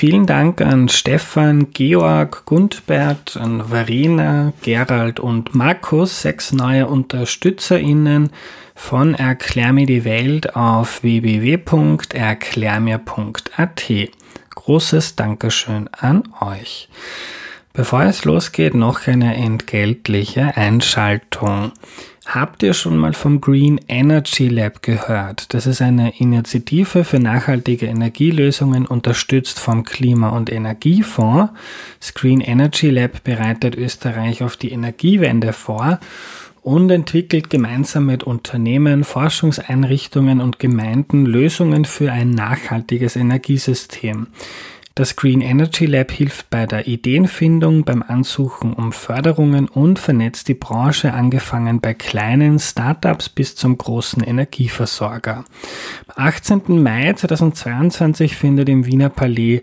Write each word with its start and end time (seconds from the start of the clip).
Vielen 0.00 0.24
Dank 0.24 0.62
an 0.62 0.88
Stefan, 0.88 1.74
Georg, 1.74 2.46
Gundbert, 2.46 3.36
an 3.36 3.68
Verena, 3.68 4.54
Gerald 4.62 5.20
und 5.20 5.54
Markus, 5.54 6.22
sechs 6.22 6.52
neue 6.52 6.86
UnterstützerInnen 6.86 8.30
von 8.74 9.14
Erklär 9.14 9.74
mir 9.74 9.84
die 9.84 10.06
Welt 10.06 10.56
auf 10.56 11.02
www.erklärmir.at. 11.02 13.92
Großes 14.54 15.16
Dankeschön 15.16 15.90
an 15.92 16.22
euch. 16.40 16.88
Bevor 17.74 18.04
es 18.04 18.24
losgeht, 18.24 18.72
noch 18.72 19.06
eine 19.06 19.34
entgeltliche 19.34 20.56
Einschaltung. 20.56 21.72
Habt 22.32 22.62
ihr 22.62 22.74
schon 22.74 22.96
mal 22.96 23.12
vom 23.12 23.40
Green 23.40 23.80
Energy 23.88 24.46
Lab 24.46 24.82
gehört? 24.82 25.52
Das 25.52 25.66
ist 25.66 25.82
eine 25.82 26.16
Initiative 26.20 27.02
für 27.02 27.18
nachhaltige 27.18 27.86
Energielösungen, 27.86 28.86
unterstützt 28.86 29.58
vom 29.58 29.82
Klima- 29.82 30.28
und 30.28 30.48
Energiefonds. 30.48 31.52
Das 31.98 32.14
Green 32.14 32.40
Energy 32.40 32.88
Lab 32.88 33.24
bereitet 33.24 33.74
Österreich 33.74 34.44
auf 34.44 34.56
die 34.56 34.70
Energiewende 34.70 35.52
vor 35.52 35.98
und 36.62 36.88
entwickelt 36.90 37.50
gemeinsam 37.50 38.06
mit 38.06 38.22
Unternehmen, 38.22 39.02
Forschungseinrichtungen 39.02 40.40
und 40.40 40.60
Gemeinden 40.60 41.26
Lösungen 41.26 41.84
für 41.84 42.12
ein 42.12 42.30
nachhaltiges 42.30 43.16
Energiesystem. 43.16 44.28
Das 44.94 45.14
Green 45.14 45.40
Energy 45.40 45.86
Lab 45.86 46.10
hilft 46.10 46.50
bei 46.50 46.66
der 46.66 46.88
Ideenfindung, 46.88 47.84
beim 47.84 48.02
Ansuchen 48.02 48.72
um 48.72 48.92
Förderungen 48.92 49.68
und 49.68 49.98
vernetzt 49.98 50.48
die 50.48 50.54
Branche 50.54 51.14
angefangen 51.14 51.80
bei 51.80 51.94
kleinen 51.94 52.58
Startups 52.58 53.28
bis 53.28 53.54
zum 53.54 53.78
großen 53.78 54.22
Energieversorger. 54.22 55.44
Am 56.08 56.26
18. 56.26 56.82
Mai 56.82 57.12
2022 57.12 58.36
findet 58.36 58.68
im 58.68 58.84
Wiener 58.84 59.10
Palais 59.10 59.62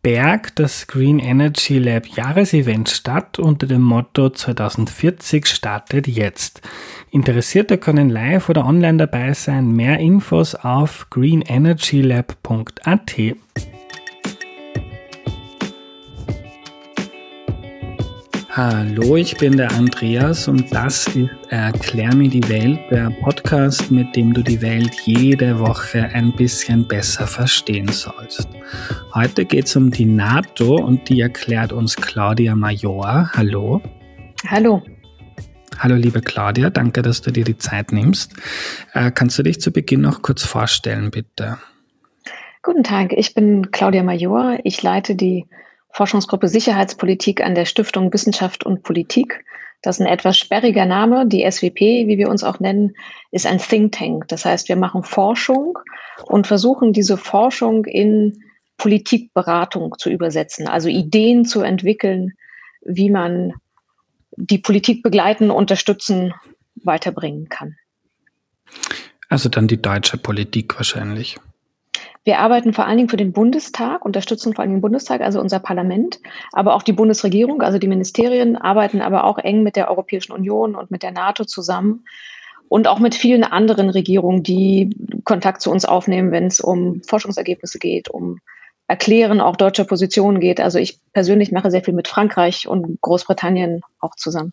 Berg 0.00 0.54
das 0.54 0.86
Green 0.86 1.18
Energy 1.18 1.78
Lab 1.78 2.06
Jahresevent 2.06 2.88
statt 2.88 3.40
unter 3.40 3.66
dem 3.66 3.82
Motto 3.82 4.30
2040 4.30 5.46
startet 5.46 6.06
jetzt. 6.06 6.62
Interessierte 7.10 7.78
können 7.78 8.08
live 8.08 8.48
oder 8.48 8.64
online 8.64 8.98
dabei 8.98 9.34
sein. 9.34 9.72
Mehr 9.72 9.98
Infos 9.98 10.54
auf 10.54 11.08
greenenergylab.at. 11.10 13.16
Hallo, 18.58 19.14
ich 19.14 19.36
bin 19.36 19.56
der 19.56 19.70
Andreas 19.70 20.48
und 20.48 20.74
das 20.74 21.06
ist 21.06 21.30
Erklär 21.50 22.12
mir 22.12 22.28
die 22.28 22.42
Welt, 22.48 22.80
der 22.90 23.08
Podcast, 23.22 23.88
mit 23.92 24.16
dem 24.16 24.34
du 24.34 24.42
die 24.42 24.60
Welt 24.60 24.92
jede 25.04 25.60
Woche 25.60 26.06
ein 26.12 26.32
bisschen 26.32 26.84
besser 26.88 27.28
verstehen 27.28 27.86
sollst. 27.86 28.48
Heute 29.14 29.44
geht 29.44 29.66
es 29.66 29.76
um 29.76 29.92
die 29.92 30.06
NATO 30.06 30.74
und 30.74 31.08
die 31.08 31.20
erklärt 31.20 31.72
uns 31.72 31.94
Claudia 31.94 32.56
Major. 32.56 33.30
Hallo. 33.32 33.80
Hallo. 34.48 34.82
Hallo 35.78 35.94
liebe 35.94 36.20
Claudia, 36.20 36.68
danke, 36.68 37.02
dass 37.02 37.22
du 37.22 37.30
dir 37.30 37.44
die 37.44 37.58
Zeit 37.58 37.92
nimmst. 37.92 38.34
Äh, 38.92 39.12
kannst 39.12 39.38
du 39.38 39.44
dich 39.44 39.60
zu 39.60 39.70
Beginn 39.70 40.00
noch 40.00 40.20
kurz 40.22 40.42
vorstellen, 40.42 41.12
bitte? 41.12 41.58
Guten 42.64 42.82
Tag, 42.82 43.12
ich 43.12 43.34
bin 43.34 43.70
Claudia 43.70 44.02
Major. 44.02 44.58
Ich 44.64 44.82
leite 44.82 45.14
die 45.14 45.46
Forschungsgruppe 45.90 46.48
Sicherheitspolitik 46.48 47.42
an 47.42 47.54
der 47.54 47.64
Stiftung 47.64 48.12
Wissenschaft 48.12 48.64
und 48.64 48.82
Politik. 48.82 49.44
Das 49.82 49.96
ist 49.96 50.06
ein 50.06 50.12
etwas 50.12 50.36
sperriger 50.36 50.86
Name. 50.86 51.26
Die 51.26 51.48
SWP, 51.48 52.06
wie 52.08 52.18
wir 52.18 52.28
uns 52.28 52.42
auch 52.42 52.60
nennen, 52.60 52.94
ist 53.30 53.46
ein 53.46 53.58
Think 53.58 53.92
Tank. 53.92 54.28
Das 54.28 54.44
heißt, 54.44 54.68
wir 54.68 54.76
machen 54.76 55.04
Forschung 55.04 55.78
und 56.24 56.46
versuchen 56.46 56.92
diese 56.92 57.16
Forschung 57.16 57.84
in 57.84 58.42
Politikberatung 58.76 59.94
zu 59.98 60.10
übersetzen, 60.10 60.68
also 60.68 60.88
Ideen 60.88 61.44
zu 61.44 61.62
entwickeln, 61.62 62.32
wie 62.82 63.10
man 63.10 63.54
die 64.36 64.58
Politik 64.58 65.02
begleiten, 65.02 65.50
unterstützen, 65.50 66.32
weiterbringen 66.76 67.48
kann. 67.48 67.76
Also 69.28 69.48
dann 69.48 69.66
die 69.66 69.82
deutsche 69.82 70.16
Politik 70.16 70.76
wahrscheinlich. 70.76 71.38
Wir 72.28 72.40
arbeiten 72.40 72.74
vor 72.74 72.84
allen 72.84 72.98
Dingen 72.98 73.08
für 73.08 73.16
den 73.16 73.32
Bundestag, 73.32 74.04
unterstützen 74.04 74.52
vor 74.52 74.60
allen 74.60 74.68
Dingen 74.68 74.80
den 74.80 74.82
Bundestag, 74.82 75.22
also 75.22 75.40
unser 75.40 75.60
Parlament, 75.60 76.20
aber 76.52 76.74
auch 76.74 76.82
die 76.82 76.92
Bundesregierung, 76.92 77.62
also 77.62 77.78
die 77.78 77.88
Ministerien 77.88 78.54
arbeiten 78.54 79.00
aber 79.00 79.24
auch 79.24 79.38
eng 79.38 79.62
mit 79.62 79.76
der 79.76 79.88
Europäischen 79.88 80.32
Union 80.32 80.74
und 80.74 80.90
mit 80.90 81.02
der 81.02 81.12
NATO 81.12 81.46
zusammen 81.46 82.04
und 82.68 82.86
auch 82.86 82.98
mit 82.98 83.14
vielen 83.14 83.44
anderen 83.44 83.88
Regierungen, 83.88 84.42
die 84.42 84.94
Kontakt 85.24 85.62
zu 85.62 85.70
uns 85.70 85.86
aufnehmen, 85.86 86.30
wenn 86.30 86.44
es 86.44 86.60
um 86.60 87.00
Forschungsergebnisse 87.08 87.78
geht, 87.78 88.10
um 88.10 88.40
Erklären 88.88 89.40
auch 89.40 89.56
deutscher 89.56 89.84
Positionen 89.84 90.38
geht. 90.38 90.60
Also 90.60 90.78
ich 90.78 91.00
persönlich 91.14 91.50
mache 91.50 91.70
sehr 91.70 91.82
viel 91.82 91.94
mit 91.94 92.08
Frankreich 92.08 92.68
und 92.68 93.00
Großbritannien 93.00 93.80
auch 94.00 94.14
zusammen. 94.16 94.52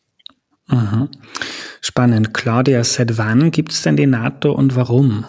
Mhm. 0.67 1.09
Spannend. 1.81 2.33
Claudia, 2.33 2.85
seit 2.85 3.17
wann 3.17 3.51
gibt 3.51 3.73
es 3.73 3.81
denn 3.81 3.97
die 3.97 4.07
NATO 4.07 4.53
und 4.53 4.77
warum? 4.77 5.25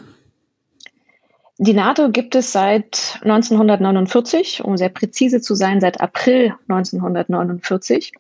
Die 1.59 1.73
NATO 1.73 2.11
gibt 2.11 2.35
es 2.35 2.53
seit 2.53 3.19
1949, 3.23 4.63
um 4.63 4.77
sehr 4.77 4.91
präzise 4.91 5.41
zu 5.41 5.55
sein, 5.55 5.81
seit 5.81 6.01
April 6.03 6.55
1949. 6.69 8.13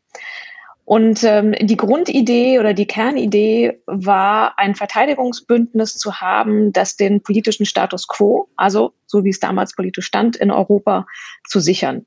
Und 0.86 1.22
ähm, 1.24 1.52
die 1.60 1.76
Grundidee 1.76 2.58
oder 2.60 2.72
die 2.72 2.86
Kernidee 2.86 3.82
war, 3.86 4.58
ein 4.58 4.74
Verteidigungsbündnis 4.74 5.96
zu 5.98 6.20
haben, 6.20 6.72
das 6.72 6.96
den 6.96 7.22
politischen 7.22 7.66
Status 7.66 8.06
quo, 8.06 8.48
also 8.56 8.92
so 9.04 9.24
wie 9.24 9.30
es 9.30 9.40
damals 9.40 9.74
politisch 9.74 10.06
stand, 10.06 10.36
in 10.36 10.50
Europa 10.50 11.06
zu 11.46 11.60
sichern. 11.60 12.06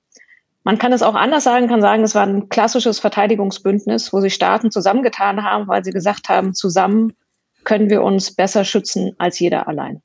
Man 0.63 0.79
kann 0.79 0.93
es 0.93 1.03
auch 1.03 1.15
anders 1.15 1.43
sagen, 1.43 1.67
kann 1.67 1.81
sagen, 1.81 2.03
es 2.03 2.15
war 2.15 2.25
ein 2.25 2.49
klassisches 2.49 2.99
Verteidigungsbündnis, 2.99 4.13
wo 4.13 4.21
sich 4.21 4.33
Staaten 4.33 4.71
zusammengetan 4.71 5.43
haben, 5.43 5.67
weil 5.67 5.83
sie 5.83 5.91
gesagt 5.91 6.29
haben, 6.29 6.53
zusammen 6.53 7.13
können 7.65 7.89
wir 7.89 8.01
uns 8.01 8.33
besser 8.33 8.63
schützen 8.63 9.13
als 9.19 9.39
jeder 9.39 9.67
allein. 9.67 10.01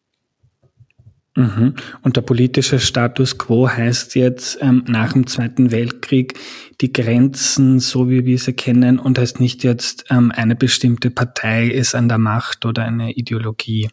Mhm. 1.36 1.74
Und 2.02 2.16
der 2.16 2.22
politische 2.22 2.78
Status 2.78 3.38
quo 3.38 3.68
heißt 3.68 4.14
jetzt 4.14 4.58
ähm, 4.60 4.84
nach 4.86 5.14
dem 5.14 5.26
Zweiten 5.26 5.72
Weltkrieg 5.72 6.34
die 6.80 6.92
Grenzen, 6.92 7.80
so 7.80 8.08
wie 8.08 8.24
wir 8.24 8.38
sie 8.38 8.52
kennen, 8.52 9.00
und 9.00 9.18
heißt 9.18 9.40
nicht 9.40 9.64
jetzt 9.64 10.04
ähm, 10.10 10.32
eine 10.34 10.54
bestimmte 10.54 11.10
Partei 11.10 11.66
ist 11.66 11.94
an 11.94 12.08
der 12.08 12.18
Macht 12.18 12.64
oder 12.64 12.84
eine 12.84 13.12
Ideologie. 13.12 13.88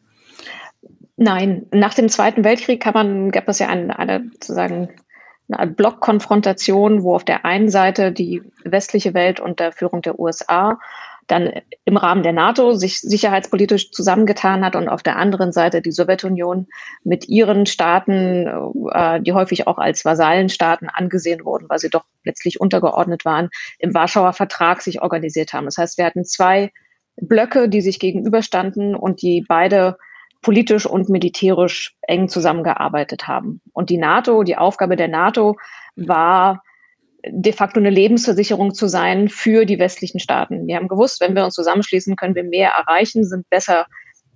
Nein, 1.18 1.66
nach 1.72 1.94
dem 1.94 2.09
Zweiten 2.09 2.44
Weltkrieg 2.44 2.85
man, 2.94 3.31
gab 3.31 3.47
es 3.47 3.59
ja 3.59 3.68
eine, 3.69 3.97
eine 3.97 4.23
sozusagen 4.34 4.90
eine 5.52 5.72
Blockkonfrontation, 5.72 7.03
wo 7.03 7.16
auf 7.16 7.25
der 7.25 7.44
einen 7.46 7.69
Seite 7.69 8.12
die 8.12 8.41
westliche 8.63 9.13
Welt 9.13 9.40
unter 9.40 9.72
Führung 9.72 10.02
der 10.02 10.19
USA 10.19 10.79
dann 11.28 11.52
im 11.85 11.97
Rahmen 11.97 12.23
der 12.23 12.34
NATO 12.34 12.73
sich 12.73 13.00
sicherheitspolitisch 13.00 13.91
zusammengetan 13.91 14.66
hat 14.66 14.76
und 14.76 14.90
auf 14.90 15.03
der 15.03 15.18
anderen 15.18 15.52
Seite 15.52 15.82
die 15.82 15.91
Sowjetunion 15.91 16.68
mit 17.03 17.29
ihren 17.29 17.66
Staaten, 17.66 18.47
äh, 18.91 19.22
die 19.22 19.34
häufig 19.34 19.68
auch 19.68 19.78
als 19.78 20.03
Vasallenstaaten 20.03 20.90
angesehen 20.90 21.46
wurden, 21.46 21.70
weil 21.70 21.79
sie 21.79 21.90
doch 21.90 22.06
letztlich 22.23 22.59
untergeordnet 22.59 23.26
waren, 23.26 23.50
im 23.79 23.94
Warschauer 23.94 24.34
Vertrag 24.34 24.82
sich 24.82 25.02
organisiert 25.02 25.53
haben. 25.53 25.66
Das 25.66 25.78
heißt, 25.78 25.97
wir 25.97 26.06
hatten 26.06 26.26
zwei 26.26 26.72
Blöcke, 27.18 27.70
die 27.70 27.82
sich 27.82 28.00
gegenüberstanden 28.00 28.96
und 28.96 29.22
die 29.22 29.46
beide 29.47 29.97
politisch 30.41 30.85
und 30.85 31.09
militärisch 31.09 31.96
eng 32.02 32.28
zusammengearbeitet 32.28 33.28
haben. 33.28 33.62
Und 33.73 33.90
die 33.90 33.97
NATO, 33.97 34.44
die 34.44 34.58
Aufgabe 34.58 34.96
der 34.96 35.08
NATO 35.08 35.58
war, 35.96 36.64
de 37.28 37.53
facto 37.53 37.79
eine 37.79 37.90
Lebensversicherung 37.90 38.73
zu 38.73 38.88
sein 38.88 39.29
für 39.29 39.66
die 39.66 39.79
westlichen 39.79 40.20
Staaten. 40.20 40.68
Wir 40.68 40.76
haben 40.76 40.88
gewusst, 40.88 41.22
wenn 41.22 41.35
wir 41.35 41.46
uns 41.46 41.53
zusammenschließen, 41.53 42.16
können 42.16 42.35
wir 42.35 42.44
mehr 42.44 42.72
erreichen, 42.72 43.23
sind 43.23 43.50
besser 43.50 43.85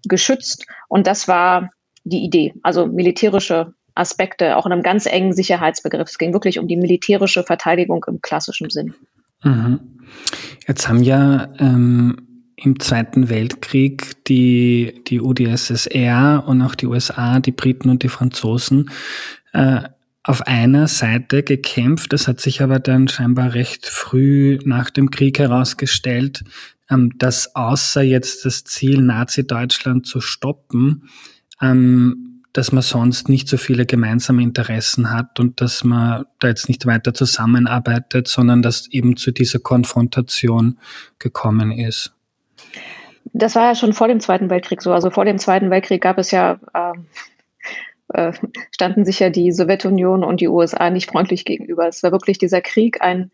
geschützt. 0.07 0.65
Und 0.87 1.07
das 1.07 1.27
war 1.27 1.71
die 2.03 2.23
Idee. 2.23 2.53
Also 2.63 2.85
militärische 2.85 3.73
Aspekte, 3.95 4.57
auch 4.57 4.65
in 4.65 4.71
einem 4.71 4.83
ganz 4.83 5.05
engen 5.05 5.33
Sicherheitsbegriff. 5.33 6.09
Es 6.09 6.17
ging 6.17 6.33
wirklich 6.33 6.59
um 6.59 6.67
die 6.67 6.77
militärische 6.77 7.43
Verteidigung 7.43 8.05
im 8.07 8.21
klassischen 8.21 8.69
Sinn. 8.69 8.93
Mhm. 9.43 9.79
Jetzt 10.67 10.87
haben 10.87 11.01
ja 11.01 11.49
ähm, 11.59 12.17
im 12.55 12.79
Zweiten 12.79 13.29
Weltkrieg 13.29 14.23
die, 14.25 15.03
die 15.07 15.21
UdSSR 15.21 16.43
und 16.45 16.61
auch 16.61 16.75
die 16.75 16.87
USA, 16.87 17.39
die 17.39 17.51
Briten 17.51 17.89
und 17.89 18.03
die 18.03 18.09
Franzosen 18.09 18.91
äh, 19.53 19.81
auf 20.25 20.47
einer 20.47 20.87
Seite 20.87 21.43
gekämpft. 21.43 22.11
Das 22.11 22.27
hat 22.27 22.41
sich 22.41 22.61
aber 22.61 22.79
dann 22.79 23.07
scheinbar 23.07 23.53
recht 23.53 23.85
früh 23.85 24.57
nach 24.65 24.89
dem 24.89 25.11
Krieg 25.11 25.39
herausgestellt, 25.39 26.43
ähm, 26.89 27.11
dass 27.17 27.55
außer 27.55 28.01
jetzt 28.01 28.43
das 28.45 28.63
Ziel, 28.63 29.01
Nazi-Deutschland 29.01 30.07
zu 30.07 30.21
stoppen, 30.21 31.09
ähm, 31.61 32.41
dass 32.53 32.71
man 32.71 32.81
sonst 32.81 33.29
nicht 33.29 33.47
so 33.47 33.57
viele 33.57 33.85
gemeinsame 33.85 34.41
Interessen 34.41 35.11
hat 35.11 35.39
und 35.39 35.61
dass 35.61 35.83
man 35.83 36.25
da 36.39 36.47
jetzt 36.47 36.69
nicht 36.69 36.85
weiter 36.85 37.13
zusammenarbeitet, 37.13 38.27
sondern 38.27 38.61
dass 38.61 38.87
eben 38.87 39.17
zu 39.17 39.31
dieser 39.31 39.59
Konfrontation 39.59 40.79
gekommen 41.19 41.71
ist. 41.71 42.13
Das 43.33 43.55
war 43.55 43.63
ja 43.63 43.75
schon 43.75 43.93
vor 43.93 44.07
dem 44.07 44.21
Zweiten 44.21 44.49
Weltkrieg 44.49 44.81
so. 44.81 44.93
Also 44.93 45.09
vor 45.09 45.25
dem 45.25 45.37
Zweiten 45.37 45.69
Weltkrieg 45.69 46.01
gab 46.01 46.17
es 46.17 46.31
ja, 46.31 46.59
äh, 46.73 46.93
äh, 48.15 48.33
standen 48.71 49.05
sich 49.05 49.19
ja 49.19 49.29
die 49.29 49.51
Sowjetunion 49.51 50.23
und 50.23 50.41
die 50.41 50.47
USA 50.47 50.89
nicht 50.89 51.09
freundlich 51.09 51.45
gegenüber. 51.45 51.87
Es 51.87 52.03
war 52.03 52.11
wirklich 52.11 52.37
dieser 52.37 52.61
Krieg 52.61 53.01
ein, 53.01 53.31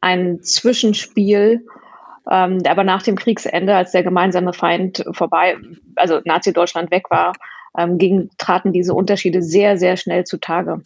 ein 0.00 0.42
Zwischenspiel 0.42 1.64
ähm, 2.30 2.62
aber 2.66 2.84
nach 2.84 3.02
dem 3.02 3.16
Kriegsende, 3.16 3.76
als 3.76 3.92
der 3.92 4.02
gemeinsame 4.02 4.52
Feind 4.52 5.04
vorbei, 5.12 5.58
also 5.96 6.20
Nazi-Deutschland 6.24 6.90
weg 6.90 7.10
war, 7.10 7.34
ähm, 7.78 7.98
ging, 7.98 8.30
traten 8.38 8.72
diese 8.72 8.94
Unterschiede 8.94 9.42
sehr, 9.42 9.76
sehr 9.76 9.96
schnell 9.96 10.24
zutage. 10.24 10.82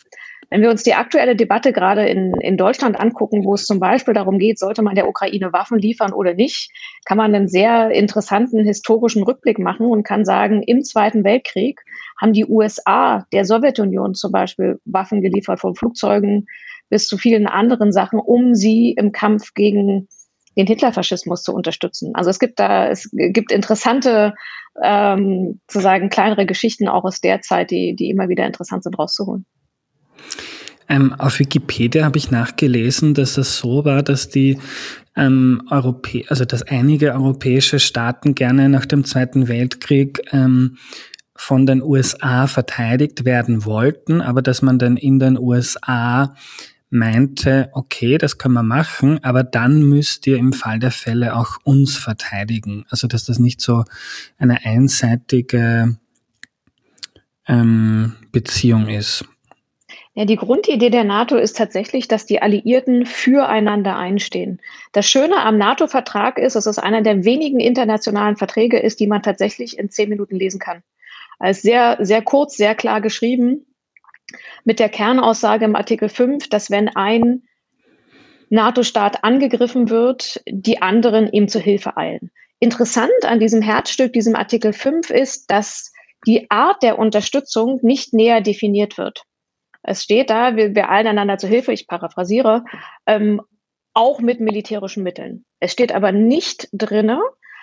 Wenn 0.51 0.63
wir 0.63 0.71
uns 0.71 0.83
die 0.83 0.95
aktuelle 0.95 1.37
Debatte 1.37 1.73
gerade 1.73 2.09
in, 2.09 2.33
in 2.41 2.57
Deutschland 2.57 2.99
angucken, 2.99 3.45
wo 3.45 3.55
es 3.55 3.67
zum 3.67 3.81
Beispiel 3.81 4.15
darum 4.15 4.39
geht, 4.39 4.59
sollte 4.59 4.83
man 4.83 4.95
der 4.95 5.07
Ukraine 5.07 5.53
Waffen 5.53 5.79
liefern 5.79 6.13
oder 6.13 6.33
nicht, 6.33 6.71
kann 7.05 7.19
man 7.19 7.35
einen 7.35 7.49
sehr 7.49 7.91
interessanten 7.91 8.65
historischen 8.65 9.23
Rückblick 9.25 9.59
machen 9.59 9.87
und 9.87 10.05
kann 10.05 10.25
sagen, 10.25 10.63
im 10.63 10.83
Zweiten 10.85 11.23
Weltkrieg 11.23 11.83
haben 12.19 12.33
die 12.33 12.47
USA 12.47 13.27
der 13.33 13.45
Sowjetunion 13.45 14.15
zum 14.15 14.33
Beispiel 14.33 14.81
Waffen 14.87 15.21
geliefert, 15.21 15.61
von 15.61 15.75
Flugzeugen 15.75 16.47
bis 16.89 17.07
zu 17.07 17.19
vielen 17.19 17.47
anderen 17.47 17.93
Sachen, 17.93 18.19
um 18.19 18.55
sie 18.55 18.93
im 18.93 19.13
Kampf 19.13 19.53
gegen 19.53 20.09
den 20.57 20.67
Hitlerfaschismus 20.67 21.43
zu 21.43 21.53
unterstützen. 21.55 22.15
Also 22.15 22.31
es 22.31 22.39
gibt 22.39 22.59
da, 22.59 22.89
es 22.89 23.09
gibt 23.13 23.53
interessante, 23.53 24.35
ähm, 24.83 25.61
zu 25.67 25.81
sagen, 25.81 26.09
kleinere 26.09 26.47
Geschichten 26.47 26.89
auch 26.89 27.05
aus 27.05 27.21
der 27.21 27.41
Zeit, 27.43 27.71
die, 27.71 27.95
die 27.95 28.11
immer 28.11 28.29
wieder 28.29 28.47
interessant 28.47 28.83
sind 28.83 28.99
rauszuholen. 28.99 29.47
Ähm, 30.89 31.15
auf 31.19 31.39
Wikipedia 31.39 32.05
habe 32.05 32.19
ich 32.19 32.31
nachgelesen, 32.31 33.15
dass 33.15 33.37
es 33.37 33.59
so 33.59 33.85
war, 33.85 34.03
dass 34.03 34.29
die 34.31 34.59
ähm, 35.17 35.63
Europä 35.71 36.25
also 36.29 36.45
dass 36.45 36.63
einige 36.63 37.13
europäische 37.13 37.79
Staaten 37.79 38.35
gerne 38.35 38.69
nach 38.69 38.87
dem 38.87 39.05
Zweiten 39.05 39.49
Weltkrieg 39.49 40.21
ähm, 40.33 40.79
von 41.37 41.67
den 41.67 41.83
USA 41.83 42.47
verteidigt 42.47 43.25
werden 43.25 43.65
wollten, 43.65 44.21
aber 44.21 44.43
dass 44.43 44.63
man 44.63 44.79
dann 44.79 44.97
in 44.97 45.19
den 45.19 45.39
USA 45.39 46.35
meinte, 46.91 47.71
okay, 47.73 48.19
das 48.19 48.39
können 48.39 48.55
wir 48.55 48.63
machen, 48.63 49.23
aber 49.23 49.43
dann 49.43 49.83
müsst 49.83 50.27
ihr 50.27 50.39
im 50.39 50.53
Fall 50.53 50.79
der 50.79 50.91
Fälle 50.91 51.37
auch 51.37 51.59
uns 51.65 51.97
verteidigen. 51.97 52.85
Also 52.89 53.07
dass 53.07 53.25
das 53.25 53.39
nicht 53.39 53.61
so 53.61 53.85
eine 54.39 54.65
einseitige 54.65 55.99
ähm, 57.47 58.15
Beziehung 58.33 58.89
ist. 58.89 59.25
Ja, 60.15 60.25
die 60.25 60.37
Grundidee 60.37 60.91
der 60.91 61.05
NATO 61.05 61.37
ist 61.37 61.57
tatsächlich, 61.57 62.09
dass 62.09 62.27
die 62.27 62.43
Alliierten 62.43 63.07
füreinander 63.07 63.97
einstehen. 63.97 64.61
Das 64.93 65.09
Schöne 65.09 65.37
am 65.37 65.59
NATO-Vertrag 65.59 66.39
ist, 66.39 66.57
dass 66.57 66.67
es 66.67 66.79
einer 66.79 67.03
der 67.03 67.25
wenigen 67.25 67.61
internationalen 67.61 68.37
Verträge 68.37 68.81
ist, 68.81 68.99
die 68.99 69.07
man 69.07 69.23
tatsächlich 69.23 69.79
in 69.79 69.91
zehn 69.91 70.09
Minuten 70.09 70.37
lesen 70.37 70.59
kann. 70.59 70.83
Als 71.39 71.63
sehr, 71.63 71.99
sehr 72.01 72.23
kurz, 72.23 72.57
sehr 72.57 72.75
klar 72.75 73.01
geschrieben 73.01 73.65
mit 74.65 74.79
der 74.79 74.89
Kernaussage 74.89 75.65
im 75.65 75.77
Artikel 75.77 76.09
5, 76.09 76.49
dass 76.49 76.71
wenn 76.71 76.89
ein 76.89 77.43
NATO-Staat 78.51 79.25
angegriffen 79.25 79.91
wird, 79.91 80.43
die 80.47 80.81
anderen 80.81 81.31
ihm 81.31 81.49
zu 81.49 81.61
Hilfe 81.61 81.97
eilen. 81.97 82.31
Interessant 82.61 83.25
an 83.25 83.41
diesem 83.41 83.63
Herzstück, 83.63 84.13
diesem 84.13 84.35
Artikel 84.35 84.73
5, 84.73 85.11
ist, 85.11 85.51
dass 85.51 85.93
die 86.27 86.51
Art 86.51 86.83
der 86.83 86.99
Unterstützung 86.99 87.79
nicht 87.83 88.13
näher 88.13 88.41
definiert 88.41 88.99
wird. 88.99 89.23
Es 89.83 90.03
steht 90.03 90.31
da, 90.31 90.57
wir, 90.57 90.75
wir 90.75 90.91
eilen 90.91 91.07
einander 91.07 91.39
zu 91.39 91.47
Hilfe, 91.47 91.73
ich 91.73 91.87
paraphrasiere, 91.87 92.65
ähm, 93.07 93.41
auch 93.95 94.21
mit 94.21 94.41
militärischen 94.41 95.03
Mitteln. 95.03 95.45
Es 95.61 95.73
steht 95.73 95.93
aber 95.93 96.13
nicht 96.13 96.69
drinne, 96.73 97.21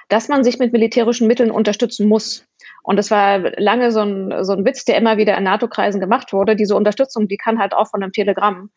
dass 0.08 0.28
man 0.28 0.44
sich 0.44 0.60
mit 0.60 0.72
militärischen 0.72 1.28
Mitteln 1.28 1.52
unterstützen 1.52 2.08
muss. 2.08 2.46
Und 2.86 2.98
das 2.98 3.10
war 3.10 3.40
lange 3.58 3.92
so 3.92 4.02
ein, 4.02 4.44
so 4.44 4.54
ein 4.54 4.64
Witz, 4.64 4.86
der 4.86 4.98
immer 4.98 5.18
wieder 5.18 5.36
in 5.38 5.44
NATO-Kreisen 5.44 6.00
gemacht 6.00 6.34
wurde. 6.34 6.56
Diese 6.56 6.76
Unterstützung, 6.76 7.28
die 7.28 7.38
kann 7.38 7.60
halt 7.60 7.74
auch 7.74 7.88
von 7.88 8.04
einem 8.04 8.12
Telegramm 8.12 8.70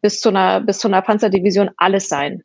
bis 0.00 0.20
zu 0.20 0.28
einer, 0.28 0.60
bis 0.60 0.78
zu 0.78 0.86
einer 0.86 1.02
Panzerdivision 1.02 1.70
alles 1.76 2.08
sein. 2.08 2.44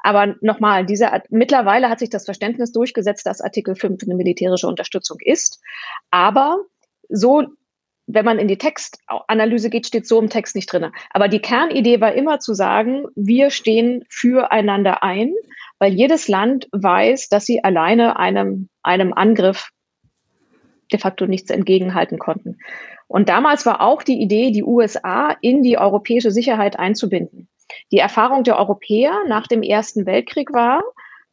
Aber 0.00 0.34
nochmal, 0.42 0.84
diese, 0.84 1.10
mittlerweile 1.30 1.88
hat 1.88 2.00
sich 2.00 2.10
das 2.10 2.26
Verständnis 2.26 2.72
durchgesetzt, 2.72 3.24
dass 3.24 3.40
Artikel 3.40 3.74
5 3.74 4.02
eine 4.02 4.16
militärische 4.16 4.66
Unterstützung 4.66 5.16
ist. 5.20 5.62
Aber 6.10 6.58
so, 7.08 7.46
wenn 8.06 8.26
man 8.26 8.38
in 8.38 8.48
die 8.48 8.58
Textanalyse 8.58 9.70
geht, 9.70 9.86
steht 9.86 10.06
so 10.06 10.20
im 10.20 10.28
Text 10.28 10.56
nicht 10.56 10.70
drin. 10.70 10.90
Aber 11.10 11.28
die 11.28 11.40
Kernidee 11.40 12.02
war 12.02 12.12
immer 12.12 12.38
zu 12.38 12.52
sagen, 12.52 13.06
wir 13.14 13.50
stehen 13.50 14.04
füreinander 14.10 15.02
ein, 15.02 15.32
weil 15.78 15.92
jedes 15.94 16.28
Land 16.28 16.68
weiß, 16.72 17.28
dass 17.28 17.46
sie 17.46 17.64
alleine 17.64 18.18
einem, 18.18 18.68
einem 18.82 19.14
Angriff 19.14 19.70
de 20.92 20.98
facto 20.98 21.26
nichts 21.26 21.50
entgegenhalten 21.50 22.18
konnten. 22.18 22.58
Und 23.08 23.28
damals 23.28 23.66
war 23.66 23.80
auch 23.80 24.02
die 24.02 24.20
Idee, 24.20 24.50
die 24.50 24.62
USA 24.62 25.36
in 25.40 25.62
die 25.62 25.78
europäische 25.78 26.30
Sicherheit 26.30 26.78
einzubinden. 26.78 27.48
Die 27.92 27.98
Erfahrung 27.98 28.44
der 28.44 28.58
Europäer 28.58 29.12
nach 29.26 29.46
dem 29.46 29.62
Ersten 29.62 30.06
Weltkrieg 30.06 30.52
war, 30.52 30.82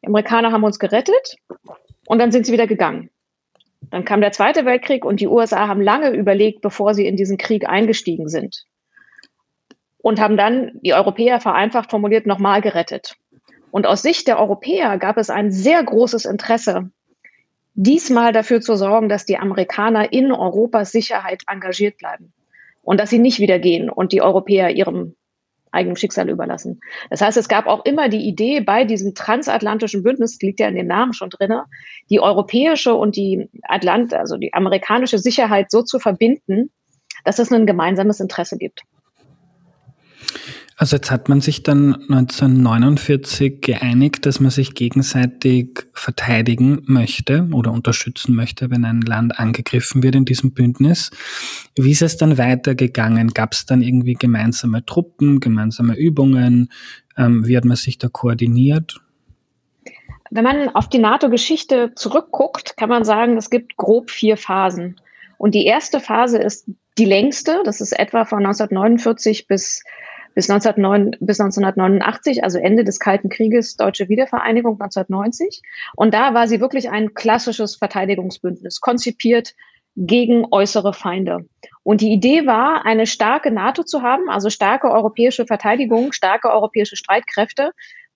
die 0.02 0.08
Amerikaner 0.08 0.52
haben 0.52 0.64
uns 0.64 0.80
gerettet 0.80 1.38
und 2.08 2.20
dann 2.20 2.32
sind 2.32 2.46
sie 2.46 2.54
wieder 2.54 2.68
gegangen. 2.68 3.10
Dann 3.90 4.06
kam 4.06 4.22
der 4.22 4.32
Zweite 4.32 4.66
Weltkrieg 4.66 5.06
und 5.06 5.20
die 5.20 5.28
USA 5.28 5.68
haben 5.68 5.82
lange 5.82 6.10
überlegt, 6.10 6.62
bevor 6.62 6.94
sie 6.94 7.06
in 7.06 7.16
diesen 7.16 7.38
Krieg 7.38 7.68
eingestiegen 7.68 8.28
sind. 8.28 8.66
Und 10.00 10.20
haben 10.20 10.38
dann 10.38 10.72
die 10.82 10.94
Europäer 10.94 11.40
vereinfacht 11.40 11.90
formuliert 11.90 12.26
nochmal 12.26 12.62
gerettet. 12.62 13.16
Und 13.72 13.86
aus 13.86 14.02
Sicht 14.02 14.28
der 14.28 14.40
Europäer 14.40 14.98
gab 14.98 15.18
es 15.18 15.30
ein 15.30 15.52
sehr 15.52 15.84
großes 15.84 16.26
Interesse 16.26 16.90
diesmal 17.78 18.34
dafür 18.34 18.60
zu 18.60 18.76
sorgen, 18.76 19.08
dass 19.08 19.26
die 19.26 19.38
Amerikaner 19.38 20.12
in 20.12 20.32
Europas 20.32 20.92
Sicherheit 20.92 21.44
engagiert 21.48 21.98
bleiben 21.98 22.34
und 22.82 23.00
dass 23.00 23.12
sie 23.12 23.20
nicht 23.20 23.40
wieder 23.40 23.60
gehen 23.60 23.90
und 23.90 24.12
die 24.12 24.22
Europäer 24.22 24.72
ihrem 24.72 25.16
eigenen 25.72 25.96
Schicksal 25.96 26.28
überlassen. 26.30 26.80
Das 27.12 27.22
heißt, 27.22 27.38
es 27.38 27.48
gab 27.48 27.68
auch 27.68 27.86
immer 27.86 28.10
die 28.10 28.28
Idee 28.28 28.62
bei 28.62 28.84
diesem 28.84 29.14
transatlantischen 29.14 30.02
Bündnis, 30.02 30.40
liegt 30.42 30.60
ja 30.60 30.68
in 30.68 30.76
dem 30.76 30.88
Namen 30.88 31.14
schon 31.14 31.30
drin, 31.30 31.54
die 32.10 32.20
europäische 32.20 32.96
und 32.96 33.16
die 33.16 33.48
Atlant, 33.64 34.14
also 34.14 34.38
die 34.38 34.54
amerikanische 34.54 35.20
Sicherheit 35.20 35.70
so 35.70 35.84
zu 35.84 36.00
verbinden, 36.00 36.72
dass 37.26 37.38
es 37.38 37.52
ein 37.52 37.68
gemeinsames 37.68 38.20
Interesse 38.20 38.58
gibt. 38.58 38.82
Also 40.80 40.98
jetzt 40.98 41.10
hat 41.10 41.28
man 41.28 41.42
sich 41.42 41.64
dann 41.64 41.96
1949 41.96 43.62
geeinigt, 43.62 44.28
dass 44.28 44.40
man 44.40 44.52
sich 44.52 44.76
gegenseitig 44.76 45.88
verteidigen 45.94 46.84
möchte 46.86 47.50
oder 47.52 47.72
unterstützen 47.72 48.36
möchte, 48.36 48.70
wenn 48.70 48.86
ein 48.86 49.02
Land 49.02 49.40
angegriffen 49.40 50.04
wird 50.04 50.14
in 50.14 50.26
diesem 50.26 50.54
Bündnis. 50.54 51.10
Wie 51.76 51.92
ist 51.92 52.04
es 52.04 52.18
dann 52.18 52.38
weitergegangen? 52.38 53.30
Gab 53.30 53.54
es 53.54 53.66
dann 53.66 53.82
irgendwie 53.82 54.14
gemeinsame 54.14 54.86
Truppen, 54.86 55.40
gemeinsame 55.40 55.96
Übungen? 55.96 56.70
Ähm, 57.18 57.48
wie 57.48 57.58
hat 57.58 57.66
man 57.66 57.76
sich 57.76 57.98
da 57.98 58.08
koordiniert? 58.08 59.02
Wenn 60.30 60.44
man 60.44 60.70
auf 60.70 60.90
die 60.90 61.00
NATO-Geschichte 61.00 61.94
zurückguckt, 61.96 62.78
kann 62.78 62.90
man 62.90 63.04
sagen, 63.04 63.36
es 63.38 63.50
gibt 63.50 63.78
grob 63.78 64.12
vier 64.12 64.38
Phasen. 64.38 65.02
Und 65.40 65.56
die 65.56 65.66
erste 65.66 66.00
Phase 66.00 66.38
ist 66.38 66.70
die 67.00 67.06
längste, 67.06 67.62
das 67.64 67.82
ist 67.82 67.98
etwa 67.98 68.26
von 68.26 68.46
1949 68.46 69.48
bis 69.48 69.84
bis, 70.38 70.52
1909, 70.52 71.18
bis 71.20 71.40
1989, 71.40 72.44
also 72.44 72.60
Ende 72.60 72.84
des 72.84 73.00
Kalten 73.00 73.30
Krieges, 73.30 73.76
deutsche 73.76 74.08
Wiedervereinigung 74.08 74.74
1990. 74.74 75.64
Und 75.96 76.14
da 76.14 76.36
war 76.36 76.48
sie 76.48 76.62
wirklich 76.62 76.92
ein 76.92 77.16
klassisches 77.16 77.78
Verteidigungsbündnis, 77.78 78.80
konzipiert 78.80 79.56
gegen 79.96 80.46
äußere 80.52 80.94
Feinde. 80.94 81.50
Und 81.82 82.02
die 82.02 82.12
Idee 82.12 82.46
war, 82.46 82.86
eine 82.86 83.08
starke 83.08 83.50
NATO 83.50 83.82
zu 83.82 84.04
haben, 84.04 84.30
also 84.30 84.52
starke 84.52 84.92
europäische 84.92 85.48
Verteidigung, 85.48 86.12
starke 86.12 86.52
europäische 86.52 86.98
Streitkräfte, 86.98 87.72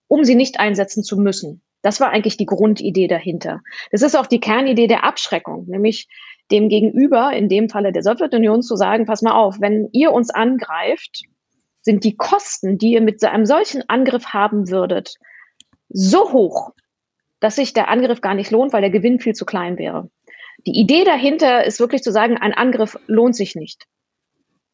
um 0.08 0.24
sie 0.24 0.36
nicht 0.36 0.60
einsetzen 0.60 1.04
zu 1.04 1.18
müssen. 1.18 1.64
Das 1.82 2.00
war 2.00 2.12
eigentlich 2.12 2.38
die 2.38 2.46
Grundidee 2.46 3.08
dahinter. 3.08 3.62
Das 3.90 4.04
ist 4.04 4.16
auch 4.16 4.28
die 4.28 4.40
Kernidee 4.40 4.86
der 4.86 5.06
Abschreckung, 5.06 5.66
nämlich 5.68 6.08
dem 6.52 6.70
Gegenüber, 6.70 7.34
in 7.34 7.50
dem 7.50 7.68
Falle 7.68 7.92
der 7.92 8.04
Sowjetunion, 8.04 8.62
zu 8.62 8.76
sagen, 8.76 9.08
pass 9.08 9.24
mal 9.24 9.34
auf, 9.34 9.60
wenn 9.60 9.90
ihr 9.92 10.12
uns 10.12 10.30
angreift, 10.30 11.24
sind 11.82 12.04
die 12.04 12.16
Kosten, 12.16 12.78
die 12.78 12.94
ihr 12.94 13.02
mit 13.02 13.24
einem 13.24 13.46
solchen 13.46 13.84
Angriff 13.90 14.28
haben 14.28 14.70
würdet, 14.70 15.16
so 15.90 16.32
hoch, 16.32 16.72
dass 17.40 17.56
sich 17.56 17.74
der 17.74 17.90
Angriff 17.90 18.22
gar 18.22 18.36
nicht 18.36 18.52
lohnt, 18.52 18.72
weil 18.74 18.82
der 18.82 18.92
Gewinn 18.92 19.20
viel 19.20 19.34
zu 19.34 19.46
klein 19.46 19.78
wäre. 19.78 20.10
Die 20.66 20.80
Idee 20.80 21.04
dahinter 21.04 21.66
ist 21.66 21.80
wirklich 21.80 22.04
zu 22.04 22.12
sagen, 22.12 22.38
ein 22.38 22.54
Angriff 22.54 22.98
lohnt 23.08 23.36
sich 23.36 23.56
nicht. 23.56 23.88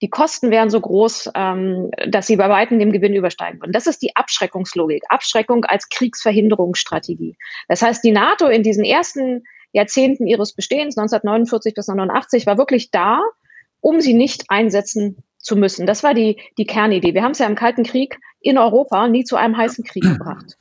Die 0.01 0.09
Kosten 0.09 0.51
wären 0.51 0.69
so 0.69 0.79
groß, 0.79 1.31
ähm, 1.33 1.89
dass 2.07 2.27
sie 2.27 2.35
bei 2.35 2.49
weitem 2.49 2.77
dem 2.77 2.91
Gewinn 2.91 3.15
übersteigen 3.15 3.59
würden. 3.59 3.71
Das 3.71 3.87
ist 3.87 4.01
die 4.01 4.15
Abschreckungslogik. 4.15 5.03
Abschreckung 5.09 5.65
als 5.65 5.89
Kriegsverhinderungsstrategie. 5.89 7.35
Das 7.67 7.81
heißt, 7.81 8.03
die 8.03 8.11
NATO 8.11 8.45
in 8.47 8.61
diesen 8.61 8.83
ersten 8.83 9.43
Jahrzehnten 9.71 10.27
ihres 10.27 10.53
Bestehens, 10.53 10.97
1949 10.97 11.73
bis 11.73 11.89
1989, 11.89 12.45
war 12.45 12.57
wirklich 12.57 12.91
da, 12.91 13.21
um 13.81 14.01
sie 14.01 14.13
nicht 14.13 14.45
einsetzen 14.49 15.23
zu 15.37 15.55
müssen. 15.55 15.85
Das 15.85 16.03
war 16.03 16.13
die, 16.13 16.37
die 16.57 16.65
Kernidee. 16.65 17.13
Wir 17.13 17.23
haben 17.23 17.31
es 17.31 17.39
ja 17.39 17.45
im 17.45 17.55
Kalten 17.55 17.83
Krieg 17.83 18.19
in 18.41 18.57
Europa 18.57 19.07
nie 19.07 19.23
zu 19.23 19.35
einem 19.35 19.57
heißen 19.57 19.83
Krieg 19.83 20.03
gebracht. 20.17 20.57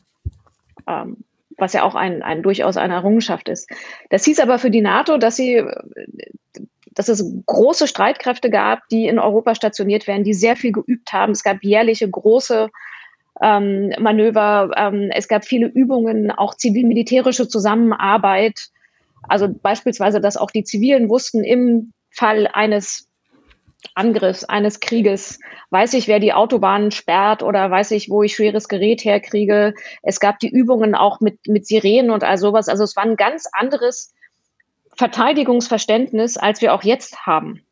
Ähm, 0.87 1.19
was 1.59 1.73
ja 1.73 1.83
auch 1.83 1.95
ein, 1.95 2.23
ein 2.23 2.43
durchaus 2.43 2.77
eine 2.77 2.95
Errungenschaft 2.95 3.49
ist. 3.49 3.71
Das 4.11 4.25
hieß 4.25 4.41
aber 4.41 4.59
für 4.59 4.71
die 4.71 4.83
NATO, 4.83 5.17
dass 5.19 5.37
sie, 5.37 5.65
dass 6.93 7.09
es 7.09 7.25
große 7.47 7.87
Streitkräfte 7.87 8.51
gab, 8.51 8.87
die 8.91 9.07
in 9.07 9.19
Europa 9.19 9.55
stationiert 9.55 10.07
werden, 10.07 10.25
die 10.25 10.35
sehr 10.35 10.57
viel 10.57 10.73
geübt 10.73 11.13
haben. 11.13 11.33
Es 11.33 11.43
gab 11.43 11.63
jährliche 11.63 12.09
große 12.09 12.69
ähm, 13.43 13.93
Manöver, 13.99 14.71
ähm, 14.77 15.11
es 15.15 15.29
gab 15.29 15.45
viele 15.45 15.67
Übungen, 15.67 16.31
auch 16.31 16.55
zivil-militärische 16.55 17.49
Zusammenarbeit. 17.49 18.69
Also 19.29 19.49
beispielsweise, 19.49 20.21
dass 20.21 20.37
auch 20.37 20.51
die 20.51 20.65
Zivilen 20.65 21.09
wussten, 21.09 21.43
im 21.43 21.93
Fall 22.11 22.49
eines 22.53 23.09
Angriffs, 23.95 24.45
eines 24.45 24.81
Krieges, 24.81 25.39
weiß 25.71 25.95
ich, 25.95 26.09
wer 26.09 26.21
die 26.21 26.33
Autobahnen 26.33 26.91
sperrt 26.91 27.43
oder 27.43 27.71
weiß 27.71 27.93
ich, 27.93 28.11
wo 28.11 28.23
ich 28.23 28.35
schweres 28.35 28.69
Gerät 28.69 29.05
herkriege. 29.05 29.75
Es 30.03 30.21
gab 30.21 30.39
die 30.39 30.49
Übungen 30.49 30.95
auch 30.95 31.21
mit, 31.21 31.47
mit 31.47 31.67
Sirenen 31.67 32.11
und 32.11 32.25
all 32.25 32.39
sowas. 32.39 32.69
Also 32.69 32.85
es 32.85 32.97
war 32.97 33.05
ein 33.05 33.17
ganz 33.17 33.49
anderes 33.53 34.15
Verteidigungsverständnis, 34.97 36.37
als 36.37 36.61
wir 36.61 36.75
auch 36.75 36.83
jetzt 36.83 37.27
haben. 37.27 37.65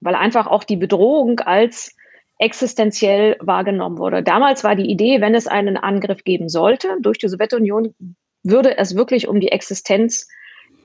Weil 0.00 0.14
einfach 0.14 0.46
auch 0.46 0.64
die 0.64 0.76
Bedrohung 0.76 1.40
als 1.40 1.94
existenziell 2.38 3.36
wahrgenommen 3.40 3.98
wurde. 3.98 4.22
Damals 4.22 4.64
war 4.64 4.74
die 4.74 4.90
Idee, 4.90 5.20
wenn 5.20 5.34
es 5.34 5.46
einen 5.46 5.76
Angriff 5.76 6.24
geben 6.24 6.48
sollte 6.48 6.96
durch 7.00 7.18
die 7.18 7.28
Sowjetunion, 7.28 7.94
würde 8.42 8.76
es 8.78 8.96
wirklich 8.96 9.28
um 9.28 9.38
die 9.38 9.52
Existenz 9.52 10.26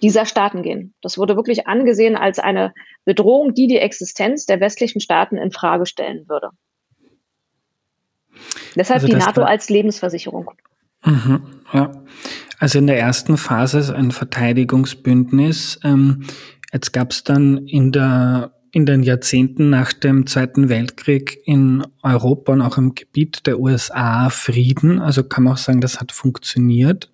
dieser 0.01 0.25
Staaten 0.25 0.63
gehen. 0.63 0.94
Das 1.01 1.18
wurde 1.18 1.36
wirklich 1.36 1.68
angesehen 1.68 2.16
als 2.16 2.39
eine 2.39 2.74
Bedrohung, 3.06 3.54
die 3.54 3.68
die 3.68 3.77
Existenz 3.77 4.46
der 4.46 4.60
westlichen 4.60 5.00
Staaten 5.00 5.38
in 5.38 5.51
Frage 5.51 5.86
stellen 5.86 6.27
würde. 6.27 6.50
Deshalb 8.75 9.01
also 9.01 9.08
die 9.08 9.16
NATO 9.16 9.42
als 9.42 9.70
Lebensversicherung. 9.70 10.51
Mhm, 11.04 11.42
ja. 11.74 11.92
Also 12.60 12.80
in 12.80 12.88
der 12.88 13.00
ersten 13.00 13.38
Phase 13.38 13.96
ein 13.96 14.12
Verteidigungsbündnis. 14.12 15.80
Ähm, 15.84 16.25
jetzt 16.74 16.92
gab 16.92 17.12
es 17.12 17.24
dann 17.24 17.66
in 17.68 17.92
der 17.92 18.57
in 18.72 18.86
den 18.86 19.04
Jahrzehnten 19.04 19.70
nach 19.70 19.94
dem 19.94 20.28
Zweiten 20.28 20.70
Weltkrieg 20.70 21.40
in 21.46 21.86
Europa 22.04 22.54
und 22.54 22.62
auch 22.62 22.78
im 22.78 22.96
Gebiet 22.96 23.48
der 23.48 23.60
USA 23.60 24.30
Frieden. 24.30 25.00
Also 25.00 25.24
kann 25.24 25.44
man 25.44 25.54
auch 25.54 25.58
sagen, 25.58 25.82
das 25.82 26.00
hat 26.00 26.12
funktioniert. 26.12 27.12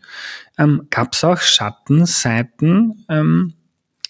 Ähm, 0.57 0.87
Gab 0.89 1.13
es 1.13 1.23
auch 1.23 1.39
Schattenseiten? 1.39 3.05
Ähm, 3.09 3.53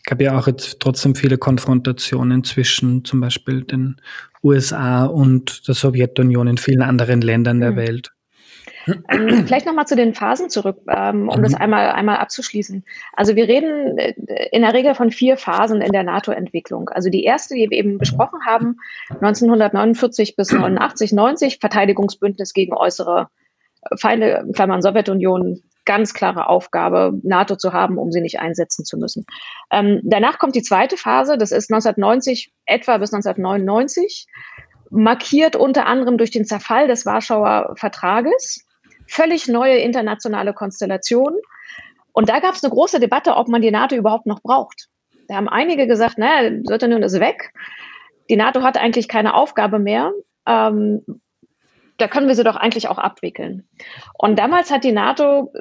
gab 0.06 0.22
ja 0.22 0.38
auch 0.38 0.48
jetzt 0.48 0.80
trotzdem 0.80 1.16
viele 1.16 1.38
Konfrontationen 1.38 2.44
zwischen 2.44 3.06
zum 3.06 3.22
Beispiel 3.22 3.64
den 3.64 3.98
USA 4.44 5.06
und 5.06 5.68
der 5.68 5.76
Sowjetunion 5.76 6.48
in 6.48 6.58
vielen 6.58 6.82
anderen 6.82 7.22
Ländern 7.22 7.60
der 7.60 7.72
mhm. 7.72 7.78
Welt. 7.78 8.12
Ähm, 8.88 9.46
vielleicht 9.48 9.66
nochmal 9.66 9.88
zu 9.88 9.96
den 9.96 10.13
Phasen 10.13 10.50
zurück, 10.50 10.78
ähm, 10.88 11.30
um 11.30 11.40
mhm. 11.40 11.44
das 11.44 11.54
einmal, 11.54 11.92
einmal 11.92 12.18
abzuschließen. 12.18 12.84
Also 13.13 13.36
wir 13.36 13.48
reden 13.48 13.98
äh, 13.98 14.13
in 14.52 14.62
der 14.62 14.74
Regel 14.74 14.96
von 14.96 15.12
vier 15.12 15.38
Phasen 15.38 15.82
in 15.82 15.92
der 15.92 16.04
NATO-Entwicklung. 16.04 16.90
Also 16.90 17.10
die 17.10 17.24
erste, 17.24 17.56
die 17.56 17.70
wir 17.70 17.78
eben 17.78 17.98
besprochen 17.98 18.40
haben, 18.46 18.78
1949 19.10 20.36
bis 20.36 20.52
89, 20.52 21.13
90, 21.13 21.60
Verteidigungsbündnis 21.60 22.54
gegen 22.54 22.74
äußere 22.74 23.28
Feinde, 23.98 24.46
Klammern 24.54 24.82
Sowjetunion, 24.82 25.62
ganz 25.86 26.13
klare 26.13 26.48
Aufgabe, 26.48 27.20
NATO 27.24 27.58
zu 27.58 27.74
haben, 27.74 27.98
um 27.98 28.12
sie 28.12 28.22
nicht 28.22 28.40
einsetzen 28.40 28.86
zu 28.86 28.98
müssen. 28.98 29.25
Ähm, 29.72 30.00
danach 30.04 30.40
kommt 30.40 30.56
die 30.56 30.62
zweite 30.62 30.96
Phase, 30.96 31.38
das 31.38 31.52
ist 31.52 31.72
1990 31.72 32.54
etwa 32.66 32.98
bis 32.98 33.13
1999 33.13 34.28
markiert 34.94 35.56
unter 35.56 35.88
anderem 35.88 36.18
durch 36.18 36.32
den 36.32 36.46
Zerfall 36.46 36.88
des 36.88 37.06
Warschauer 37.06 37.74
Vertrages 37.75 38.66
völlig 39.07 39.48
neue 39.48 39.77
internationale 39.77 40.53
Konstellationen. 40.53 41.39
Und 42.12 42.29
da 42.29 42.39
gab 42.39 42.55
es 42.55 42.63
eine 42.63 42.72
große 42.74 43.00
Debatte, 43.00 43.36
ob 43.36 43.48
man 43.48 43.62
die 43.62 43.72
NATO 43.72 43.95
überhaupt 43.95 44.25
noch 44.25 44.41
braucht. 44.41 44.88
Da 45.27 45.36
haben 45.36 45.50
einige 45.50 45.88
gesagt, 45.88 46.17
naja, 46.17 46.51
Sowjetunion 46.63 47.03
ist 47.03 47.19
weg. 47.19 47.53
Die 48.29 48.36
NATO 48.36 48.62
hat 48.62 48.77
eigentlich 48.77 49.07
keine 49.07 49.33
Aufgabe 49.33 49.79
mehr. 49.79 50.12
Ähm, 50.45 51.03
da 51.98 52.07
können 52.07 52.27
wir 52.27 52.36
sie 52.36 52.43
doch 52.43 52.55
eigentlich 52.55 52.88
auch 52.88 52.98
abwickeln. 52.98 53.67
Und 54.17 54.38
damals 54.38 54.72
hat 54.72 54.83
die 54.83 54.91
NATO 54.91 55.53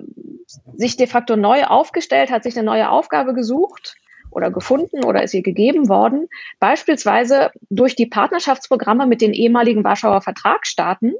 sich 0.74 0.96
de 0.96 1.06
facto 1.06 1.36
neu 1.36 1.64
aufgestellt, 1.64 2.30
hat 2.30 2.42
sich 2.42 2.56
eine 2.56 2.66
neue 2.66 2.90
Aufgabe 2.90 3.34
gesucht 3.34 3.96
oder 4.30 4.50
gefunden 4.50 5.04
oder 5.04 5.22
ist 5.22 5.34
ihr 5.34 5.42
gegeben 5.42 5.88
worden, 5.88 6.28
beispielsweise 6.58 7.50
durch 7.70 7.94
die 7.94 8.06
Partnerschaftsprogramme 8.06 9.06
mit 9.06 9.20
den 9.20 9.34
ehemaligen 9.34 9.84
Warschauer 9.84 10.22
Vertragsstaaten, 10.22 11.14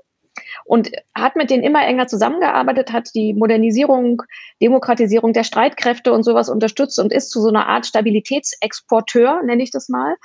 und 0.64 0.90
hat 1.14 1.36
mit 1.36 1.50
denen 1.50 1.62
immer 1.62 1.84
enger 1.84 2.06
zusammengearbeitet, 2.06 2.92
hat 2.92 3.14
die 3.14 3.34
Modernisierung, 3.34 4.22
Demokratisierung 4.60 5.32
der 5.32 5.44
Streitkräfte 5.44 6.12
und 6.12 6.22
sowas 6.22 6.48
unterstützt 6.48 6.98
und 6.98 7.12
ist 7.12 7.30
zu 7.30 7.40
so 7.40 7.48
einer 7.48 7.66
Art 7.66 7.86
Stabilitätsexporteur, 7.86 9.42
nenne 9.42 9.62
ich 9.62 9.70
das 9.70 9.88
mal, 9.88 10.16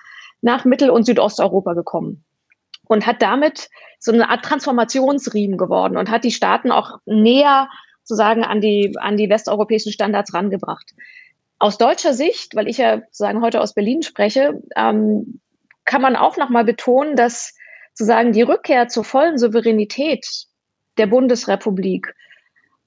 nach 0.41 0.65
Mittel- 0.65 0.89
und 0.89 1.05
Südosteuropa 1.05 1.74
gekommen. 1.74 2.24
Und 2.88 3.05
hat 3.05 3.22
damit 3.22 3.69
so 4.00 4.12
eine 4.12 4.29
Art 4.29 4.46
Transformationsriemen 4.46 5.57
geworden 5.57 5.98
und 5.98 6.10
hat 6.10 6.24
die 6.24 6.31
Staaten 6.31 6.72
auch 6.72 7.00
näher 7.05 7.67
sozusagen 8.03 8.43
an 8.43 8.62
die, 8.62 8.96
an 8.98 9.17
die 9.17 9.29
westeuropäischen 9.29 9.91
Standards 9.91 10.34
rangebracht. 10.34 10.93
Aus 11.60 11.77
deutscher 11.77 12.13
Sicht, 12.13 12.55
weil 12.55 12.69
ich 12.69 12.77
ja 12.77 13.00
sozusagen 13.00 13.41
heute 13.41 13.60
aus 13.60 13.74
Berlin 13.74 14.03
spreche, 14.03 14.62
ähm, 14.75 15.41
kann 15.84 16.01
man 16.01 16.15
auch 16.15 16.38
nochmal 16.38 16.63
betonen, 16.63 17.15
dass 17.15 17.56
sozusagen 17.97 18.31
die 18.31 18.43
Rückkehr 18.43 18.87
zur 18.87 19.03
vollen 19.03 19.39
Souveränität 19.39 20.45
der 20.99 21.07
Bundesrepublik 21.07 22.13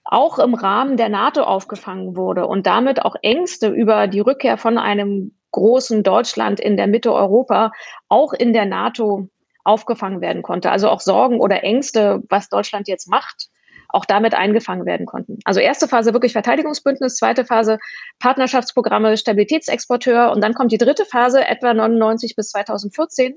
auch 0.04 0.38
im 0.38 0.54
Rahmen 0.54 0.96
der 0.96 1.08
NATO 1.08 1.42
aufgefangen 1.42 2.16
wurde 2.16 2.46
und 2.46 2.66
damit 2.66 3.02
auch 3.02 3.16
Ängste 3.20 3.68
über 3.68 4.06
die 4.06 4.20
Rückkehr 4.20 4.56
von 4.56 4.78
einem 4.78 5.34
großen 5.50 6.04
Deutschland 6.04 6.60
in 6.60 6.76
der 6.76 6.86
Mitte 6.86 7.12
Europa 7.12 7.72
auch 8.08 8.32
in 8.32 8.52
der 8.52 8.66
NATO 8.66 9.28
aufgefangen 9.64 10.20
werden 10.20 10.42
konnte. 10.42 10.70
Also 10.70 10.88
auch 10.88 11.00
Sorgen 11.00 11.40
oder 11.40 11.64
Ängste, 11.64 12.22
was 12.28 12.48
Deutschland 12.48 12.86
jetzt 12.86 13.08
macht, 13.08 13.48
auch 13.88 14.04
damit 14.04 14.34
eingefangen 14.34 14.86
werden 14.86 15.06
konnten. 15.06 15.40
Also 15.44 15.58
erste 15.58 15.88
Phase 15.88 16.12
wirklich 16.12 16.32
Verteidigungsbündnis, 16.32 17.16
zweite 17.16 17.44
Phase 17.44 17.78
Partnerschaftsprogramme, 18.20 19.16
Stabilitätsexporteur 19.16 20.30
und 20.30 20.40
dann 20.40 20.54
kommt 20.54 20.70
die 20.70 20.78
dritte 20.78 21.04
Phase 21.04 21.44
etwa 21.44 21.74
99 21.74 22.36
bis 22.36 22.50
2014, 22.50 23.36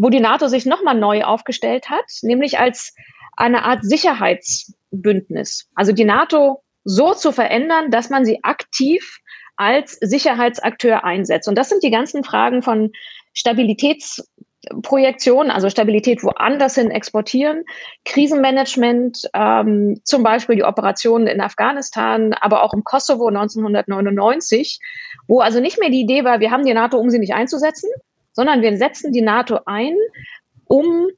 wo 0.00 0.08
die 0.08 0.20
NATO 0.20 0.48
sich 0.48 0.64
nochmal 0.64 0.94
neu 0.94 1.24
aufgestellt 1.24 1.90
hat, 1.90 2.06
nämlich 2.22 2.58
als 2.58 2.94
eine 3.36 3.64
Art 3.64 3.84
Sicherheitsbündnis. 3.84 5.68
Also 5.74 5.92
die 5.92 6.06
NATO 6.06 6.62
so 6.84 7.12
zu 7.12 7.32
verändern, 7.32 7.90
dass 7.90 8.08
man 8.08 8.24
sie 8.24 8.42
aktiv 8.42 9.18
als 9.56 9.98
Sicherheitsakteur 10.00 11.04
einsetzt. 11.04 11.48
Und 11.48 11.58
das 11.58 11.68
sind 11.68 11.82
die 11.82 11.90
ganzen 11.90 12.24
Fragen 12.24 12.62
von 12.62 12.92
Stabilitätsprojektion, 13.34 15.50
also 15.50 15.68
Stabilität 15.68 16.24
woanders 16.24 16.76
hin 16.76 16.90
exportieren, 16.90 17.64
Krisenmanagement, 18.06 19.28
ähm, 19.34 20.00
zum 20.04 20.22
Beispiel 20.22 20.56
die 20.56 20.64
Operationen 20.64 21.26
in 21.26 21.42
Afghanistan, 21.42 22.32
aber 22.32 22.62
auch 22.62 22.72
im 22.72 22.84
Kosovo 22.84 23.28
1999, 23.28 24.78
wo 25.28 25.40
also 25.40 25.60
nicht 25.60 25.78
mehr 25.78 25.90
die 25.90 26.00
Idee 26.00 26.24
war, 26.24 26.40
wir 26.40 26.50
haben 26.50 26.64
die 26.64 26.72
NATO, 26.72 26.96
um 26.96 27.10
sie 27.10 27.18
nicht 27.18 27.34
einzusetzen, 27.34 27.90
sondern 28.32 28.62
wir 28.62 28.76
setzen 28.76 29.12
die 29.12 29.22
NATO 29.22 29.60
ein, 29.66 29.94
um 30.64 31.08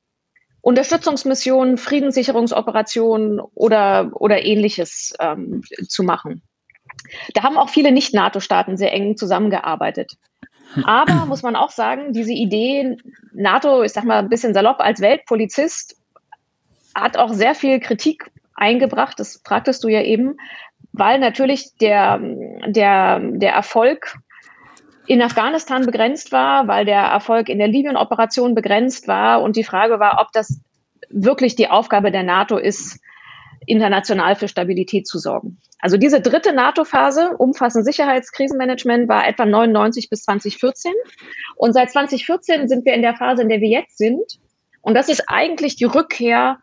Unterstützungsmissionen, 0.63 1.77
Friedenssicherungsoperationen 1.77 3.41
oder, 3.55 4.11
oder 4.15 4.45
ähnliches 4.45 5.13
ähm, 5.21 5.63
zu 5.89 6.05
machen. 6.05 6.43
Da 7.35 7.43
haben 7.43 7.59
auch 7.59 7.69
viele 7.69 7.91
Nicht-NATO-Staaten 7.91 8.77
sehr 8.77 8.93
eng 8.93 9.17
zusammengearbeitet. 9.17 10.13
Aber 10.85 11.13
muss 11.27 11.43
man 11.43 11.57
auch 11.57 11.71
sagen, 11.71 12.13
diese 12.13 12.33
Idee, 12.33 12.97
NATO, 13.33 13.83
ich 13.83 13.93
sag 13.93 14.05
mal 14.05 14.21
ein 14.21 14.29
bisschen 14.29 14.55
salopp 14.55 14.81
als 14.81 15.01
Weltpolizist, 15.01 15.97
hat 16.95 17.17
auch 17.17 17.33
sehr 17.33 17.55
viel 17.55 17.81
Kritik 17.81 18.31
eingebracht. 18.55 19.19
Das 19.19 19.41
fragtest 19.45 19.83
du 19.83 19.89
ja 19.89 20.03
eben, 20.03 20.37
weil 20.93 21.19
natürlich 21.19 21.77
der, 21.81 22.21
der, 22.67 23.19
der 23.19 23.53
Erfolg 23.53 24.19
in 25.07 25.23
Afghanistan 25.23 25.85
begrenzt 25.85 26.33
war, 26.33 26.69
weil 26.69 26.85
der 26.85 27.01
Erfolg 27.01 27.49
in 27.49 27.59
der 27.59 27.69
Libyen-Operation 27.69 28.55
begrenzt 28.55 29.09
war 29.09 29.43
und 29.43 29.57
die 29.57 29.65
Frage 29.65 29.99
war, 29.99 30.21
ob 30.21 30.33
das 30.33 30.61
wirklich 31.11 31.57
die 31.57 31.69
Aufgabe 31.69 32.11
der 32.11 32.23
NATO 32.23 32.57
ist, 32.57 33.01
international 33.67 34.37
für 34.37 34.49
Stabilität 34.49 35.07
zu 35.07 35.19
sorgen. 35.19 35.59
Also 35.79 35.97
diese 35.97 36.21
dritte 36.21 36.53
NATO-Phase, 36.53 37.37
umfassend 37.39 37.85
Sicherheitskrisenmanagement, 37.85 39.09
war 39.09 39.27
etwa 39.27 39.45
99 39.45 40.09
bis 40.11 40.23
2014. 40.23 40.93
Und 41.57 41.73
seit 41.73 41.91
2014 41.91 42.69
sind 42.69 42.85
wir 42.85 42.95
in 42.95 43.03
der 43.03 43.15
Phase, 43.15 43.43
in 43.43 43.49
der 43.49 43.61
wir 43.61 43.69
jetzt 43.69 43.99
sind. 43.99 44.39
Und 44.81 44.95
das 44.95 45.09
ist 45.09 45.25
eigentlich 45.29 45.77
die 45.77 45.85
Rückkehr 45.85 46.59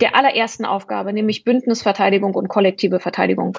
der 0.00 0.16
allerersten 0.16 0.64
Aufgabe, 0.64 1.12
nämlich 1.12 1.44
Bündnisverteidigung 1.44 2.34
und 2.34 2.48
kollektive 2.48 3.00
Verteidigung. 3.00 3.58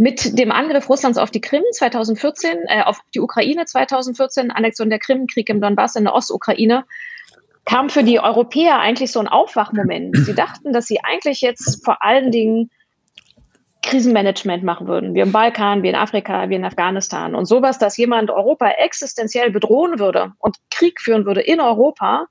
Mit 0.00 0.38
dem 0.38 0.52
Angriff 0.52 0.88
Russlands 0.88 1.18
auf 1.18 1.32
die 1.32 1.40
Krim 1.40 1.64
2014, 1.72 2.56
äh, 2.68 2.82
auf 2.84 3.00
die 3.14 3.20
Ukraine 3.20 3.64
2014, 3.64 4.52
Annexion 4.52 4.90
der 4.90 5.00
Krim, 5.00 5.26
Krieg 5.26 5.48
im 5.48 5.60
Donbass 5.60 5.96
in 5.96 6.04
der 6.04 6.14
Ostukraine, 6.14 6.84
kam 7.64 7.90
für 7.90 8.04
die 8.04 8.20
Europäer 8.20 8.78
eigentlich 8.78 9.10
so 9.10 9.18
ein 9.18 9.26
Aufwachmoment. 9.26 10.16
Sie 10.18 10.34
dachten, 10.34 10.72
dass 10.72 10.86
sie 10.86 11.00
eigentlich 11.02 11.40
jetzt 11.40 11.84
vor 11.84 12.02
allen 12.02 12.30
Dingen 12.30 12.70
Krisenmanagement 13.82 14.62
machen 14.62 14.86
würden, 14.86 15.14
wie 15.14 15.20
im 15.20 15.32
Balkan, 15.32 15.82
wie 15.82 15.88
in 15.88 15.96
Afrika, 15.96 16.48
wie 16.48 16.54
in 16.54 16.64
Afghanistan. 16.64 17.34
Und 17.34 17.46
sowas, 17.46 17.78
dass 17.78 17.96
jemand 17.96 18.30
Europa 18.30 18.68
existenziell 18.70 19.50
bedrohen 19.50 19.98
würde 19.98 20.32
und 20.38 20.56
Krieg 20.70 21.00
führen 21.00 21.26
würde 21.26 21.40
in 21.40 21.60
Europa, 21.60 22.26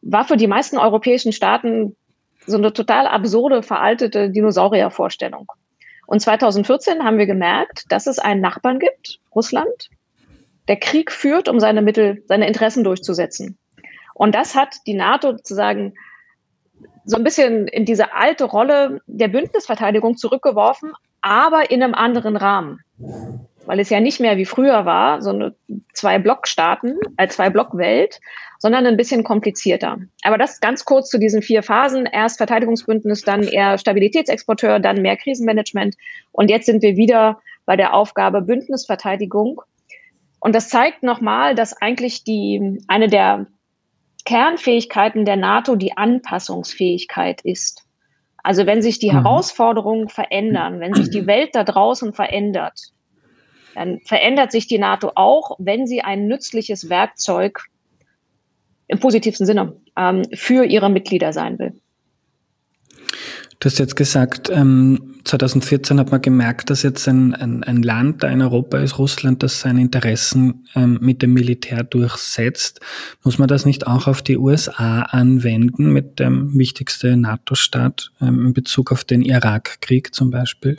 war 0.00 0.24
für 0.24 0.38
die 0.38 0.46
meisten 0.46 0.78
europäischen 0.78 1.32
Staaten 1.32 1.94
so 2.46 2.56
eine 2.56 2.72
total 2.72 3.06
absurde, 3.06 3.62
veraltete 3.62 4.30
Dinosauriervorstellung. 4.30 5.52
Und 6.12 6.20
2014 6.20 7.04
haben 7.04 7.16
wir 7.16 7.24
gemerkt, 7.24 7.90
dass 7.90 8.06
es 8.06 8.18
einen 8.18 8.42
Nachbarn 8.42 8.78
gibt, 8.78 9.18
Russland, 9.34 9.88
der 10.68 10.76
Krieg 10.76 11.10
führt, 11.10 11.48
um 11.48 11.58
seine 11.58 11.80
Mittel, 11.80 12.22
seine 12.26 12.46
Interessen 12.46 12.84
durchzusetzen. 12.84 13.56
Und 14.12 14.34
das 14.34 14.54
hat 14.54 14.76
die 14.86 14.92
NATO 14.92 15.30
sozusagen 15.30 15.94
so 17.06 17.16
ein 17.16 17.24
bisschen 17.24 17.66
in 17.66 17.86
diese 17.86 18.12
alte 18.12 18.44
Rolle 18.44 19.00
der 19.06 19.28
Bündnisverteidigung 19.28 20.18
zurückgeworfen, 20.18 20.92
aber 21.22 21.70
in 21.70 21.82
einem 21.82 21.94
anderen 21.94 22.36
Rahmen. 22.36 22.80
Weil 23.64 23.80
es 23.80 23.88
ja 23.88 24.00
nicht 24.00 24.20
mehr 24.20 24.36
wie 24.36 24.44
früher 24.44 24.84
war, 24.84 25.22
so 25.22 25.30
eine 25.30 25.54
zwei 25.94 26.18
Blockstaaten, 26.18 26.98
äh, 27.16 27.28
zwei 27.28 27.48
Blockwelt, 27.48 28.20
sondern 28.62 28.86
ein 28.86 28.96
bisschen 28.96 29.24
komplizierter. 29.24 29.98
Aber 30.22 30.38
das 30.38 30.60
ganz 30.60 30.84
kurz 30.84 31.10
zu 31.10 31.18
diesen 31.18 31.42
vier 31.42 31.64
Phasen. 31.64 32.06
Erst 32.06 32.36
Verteidigungsbündnis, 32.38 33.22
dann 33.22 33.42
eher 33.42 33.76
Stabilitätsexporteur, 33.76 34.78
dann 34.78 35.02
mehr 35.02 35.16
Krisenmanagement. 35.16 35.96
Und 36.30 36.48
jetzt 36.48 36.66
sind 36.66 36.80
wir 36.80 36.96
wieder 36.96 37.40
bei 37.66 37.74
der 37.74 37.92
Aufgabe 37.92 38.40
Bündnisverteidigung. 38.40 39.60
Und 40.38 40.54
das 40.54 40.68
zeigt 40.68 41.02
nochmal, 41.02 41.56
dass 41.56 41.72
eigentlich 41.82 42.22
die, 42.22 42.78
eine 42.86 43.08
der 43.08 43.48
Kernfähigkeiten 44.24 45.24
der 45.24 45.36
NATO 45.36 45.74
die 45.74 45.96
Anpassungsfähigkeit 45.96 47.40
ist. 47.40 47.84
Also 48.44 48.64
wenn 48.64 48.80
sich 48.80 49.00
die 49.00 49.10
mhm. 49.10 49.24
Herausforderungen 49.24 50.08
verändern, 50.08 50.78
wenn 50.78 50.94
sich 50.94 51.10
die 51.10 51.26
Welt 51.26 51.56
da 51.56 51.64
draußen 51.64 52.12
verändert, 52.12 52.78
dann 53.74 53.98
verändert 54.04 54.52
sich 54.52 54.68
die 54.68 54.78
NATO 54.78 55.10
auch, 55.16 55.56
wenn 55.58 55.88
sie 55.88 56.02
ein 56.02 56.28
nützliches 56.28 56.88
Werkzeug 56.88 57.64
im 58.92 59.00
positivsten 59.00 59.46
Sinne 59.46 59.74
ähm, 59.96 60.22
für 60.34 60.64
ihre 60.64 60.90
Mitglieder 60.90 61.32
sein 61.32 61.58
will. 61.58 61.72
Du 63.58 63.66
hast 63.66 63.78
jetzt 63.78 63.96
gesagt, 63.96 64.50
ähm, 64.52 65.20
2014 65.24 66.00
hat 66.00 66.10
man 66.10 66.20
gemerkt, 66.20 66.68
dass 66.68 66.82
jetzt 66.82 67.06
ein, 67.06 67.32
ein, 67.34 67.62
ein, 67.62 67.82
Land 67.82 68.22
da 68.22 68.28
in 68.28 68.42
Europa 68.42 68.78
ist, 68.78 68.98
Russland, 68.98 69.42
das 69.44 69.60
seine 69.60 69.80
Interessen 69.80 70.66
ähm, 70.74 70.98
mit 71.00 71.22
dem 71.22 71.32
Militär 71.32 71.84
durchsetzt. 71.84 72.80
Muss 73.22 73.38
man 73.38 73.46
das 73.46 73.64
nicht 73.64 73.86
auch 73.86 74.08
auf 74.08 74.20
die 74.20 74.36
USA 74.36 75.02
anwenden, 75.02 75.92
mit 75.92 76.18
dem 76.18 76.58
wichtigsten 76.58 77.20
NATO-Staat 77.20 78.10
ähm, 78.20 78.46
in 78.46 78.52
Bezug 78.52 78.90
auf 78.90 79.04
den 79.04 79.22
Irakkrieg 79.22 80.12
zum 80.12 80.30
Beispiel? 80.30 80.78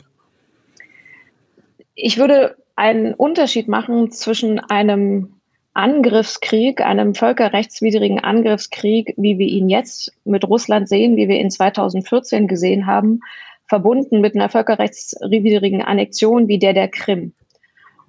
Ich 1.94 2.18
würde 2.18 2.56
einen 2.76 3.14
Unterschied 3.14 3.66
machen 3.66 4.10
zwischen 4.10 4.60
einem 4.60 5.33
Angriffskrieg, 5.74 6.80
einem 6.80 7.14
völkerrechtswidrigen 7.14 8.20
Angriffskrieg, 8.20 9.14
wie 9.16 9.38
wir 9.38 9.48
ihn 9.48 9.68
jetzt 9.68 10.12
mit 10.24 10.44
Russland 10.48 10.88
sehen, 10.88 11.16
wie 11.16 11.28
wir 11.28 11.40
ihn 11.40 11.50
2014 11.50 12.46
gesehen 12.46 12.86
haben, 12.86 13.20
verbunden 13.66 14.20
mit 14.20 14.36
einer 14.36 14.48
völkerrechtswidrigen 14.48 15.82
Annexion 15.82 16.46
wie 16.46 16.60
der 16.60 16.74
der 16.74 16.88
Krim. 16.88 17.34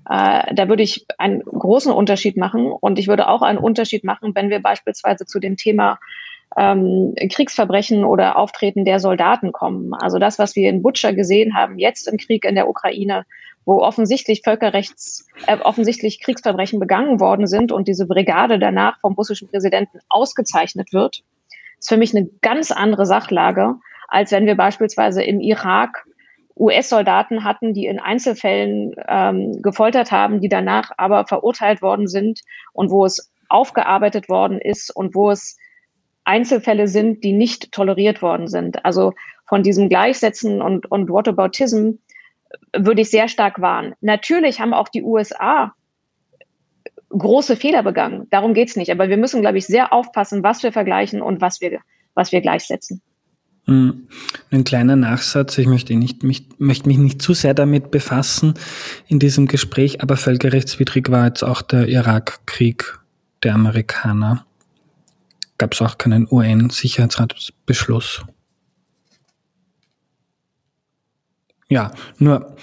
Äh, 0.08 0.54
da 0.54 0.69
würde 0.69 0.84
ich 0.84 1.06
einen 1.17 1.41
großen 1.41 1.91
Unterschied 1.91 2.38
machen 2.38 2.71
und 2.71 2.99
ich 2.99 3.08
würde 3.08 3.28
auch 3.28 3.41
einen 3.41 3.58
Unterschied 3.58 4.04
machen, 4.04 4.36
wenn 4.36 4.51
wir 4.51 4.62
beispielsweise 4.62 5.25
zu 5.25 5.39
dem 5.39 5.58
Thema 5.58 5.99
ähm, 6.56 7.15
Kriegsverbrechen 7.32 8.06
oder 8.06 8.38
Auftreten 8.38 8.86
der 8.86 8.99
Soldaten 8.99 9.51
kommen. 9.51 9.93
Also 9.95 10.19
das, 10.19 10.38
was 10.38 10.56
wir 10.56 10.69
in 10.69 10.84
Butcher 10.84 11.13
gesehen 11.13 11.56
haben, 11.56 11.80
jetzt 11.80 12.08
im 12.08 12.17
Krieg 12.17 12.45
in 12.45 12.56
der 12.56 12.69
Ukraine, 12.69 13.25
wo 13.65 13.82
offensichtlich 13.82 14.41
Völkerrechts, 14.43 15.28
äh, 15.47 15.58
offensichtlich 15.58 16.21
Kriegsverbrechen 16.21 16.80
begangen 16.80 17.19
worden 17.19 17.47
sind 17.47 17.71
und 17.71 17.88
diese 17.88 18.06
Brigade 18.06 18.60
danach 18.60 18.99
vom 18.99 19.13
russischen 19.13 19.49
Präsidenten 19.49 19.99
ausgezeichnet 20.08 20.93
wird, 20.93 21.23
ist 21.80 21.89
für 21.89 21.97
mich 21.97 22.15
eine 22.15 22.30
ganz 22.41 22.71
andere 22.71 23.06
Sachlage, 23.06 23.75
als 24.08 24.32
wenn 24.32 24.45
wir 24.45 24.56
beispielsweise 24.56 25.23
im 25.23 25.39
Irak 25.39 26.06
US-Soldaten 26.58 27.43
hatten, 27.43 27.73
die 27.73 27.86
in 27.86 27.99
Einzelfällen 27.99 28.95
ähm, 29.08 29.62
gefoltert 29.62 30.12
haben, 30.12 30.39
die 30.39 30.47
danach 30.47 30.91
aber 30.97 31.25
verurteilt 31.25 31.82
worden 31.82 32.08
sind 32.08 32.41
und 32.71 32.91
wo 32.91 33.06
es 33.06 33.32
aufgearbeitet 33.49 34.30
worden 34.30 34.60
ist 34.60 34.95
und 34.95 35.15
wo 35.15 35.32
es 35.32 35.58
Einzelfälle 36.23 36.88
sind, 36.88 37.23
die 37.23 37.34
nicht 37.34 37.71
toleriert 37.71 38.21
worden 38.21 38.47
sind. 38.47 38.86
Also 38.86 39.13
von 39.45 39.63
diesem 39.63 39.89
Gleichsetzen 39.89 40.62
und, 40.62 40.89
und 40.89 41.10
Whataboutism 41.10 41.97
würde 42.75 43.01
ich 43.01 43.10
sehr 43.10 43.27
stark 43.27 43.62
warnen. 43.62 43.93
Natürlich 44.01 44.60
haben 44.60 44.73
auch 44.73 44.89
die 44.89 45.03
USA 45.03 45.73
große 47.10 47.55
Fehler 47.55 47.84
begangen. 47.84 48.27
Darum 48.29 48.53
geht 48.53 48.69
es 48.69 48.75
nicht. 48.75 48.91
Aber 48.91 49.10
wir 49.10 49.17
müssen, 49.17 49.41
glaube 49.41 49.58
ich, 49.58 49.65
sehr 49.65 49.93
aufpassen, 49.93 50.43
was 50.43 50.63
wir 50.63 50.71
vergleichen 50.71 51.21
und 51.21 51.41
was 51.41 51.62
wir, 51.62 51.79
was 52.13 52.31
wir 52.31 52.41
gleichsetzen. 52.41 53.01
Hm. 53.65 54.08
Ein 54.51 54.63
kleiner 54.63 54.95
Nachsatz, 54.95 55.58
ich 55.58 55.65
möchte, 55.65 55.95
nicht, 55.95 56.23
mich, 56.23 56.49
möchte 56.60 56.88
mich 56.88 56.97
nicht 56.97 57.21
zu 57.21 57.34
sehr 57.34 57.53
damit 57.55 57.89
befassen 57.89 58.53
in 59.08 59.17
diesem 59.19 59.47
Gespräch, 59.47 60.01
aber 60.01 60.17
völkerrechtswidrig 60.17 61.10
war 61.10 61.25
jetzt 61.25 61.43
auch 61.43 61.63
der 61.63 61.88
Irakkrieg 61.88 62.99
der 63.41 63.55
Amerikaner. 63.55 64.45
Gab 65.58 65.73
es 65.73 65.81
auch 65.81 65.97
keinen 65.97 66.27
UN-Sicherheitsratsbeschluss. 66.29 68.23
Ja, 71.69 71.91
nur 72.19 72.56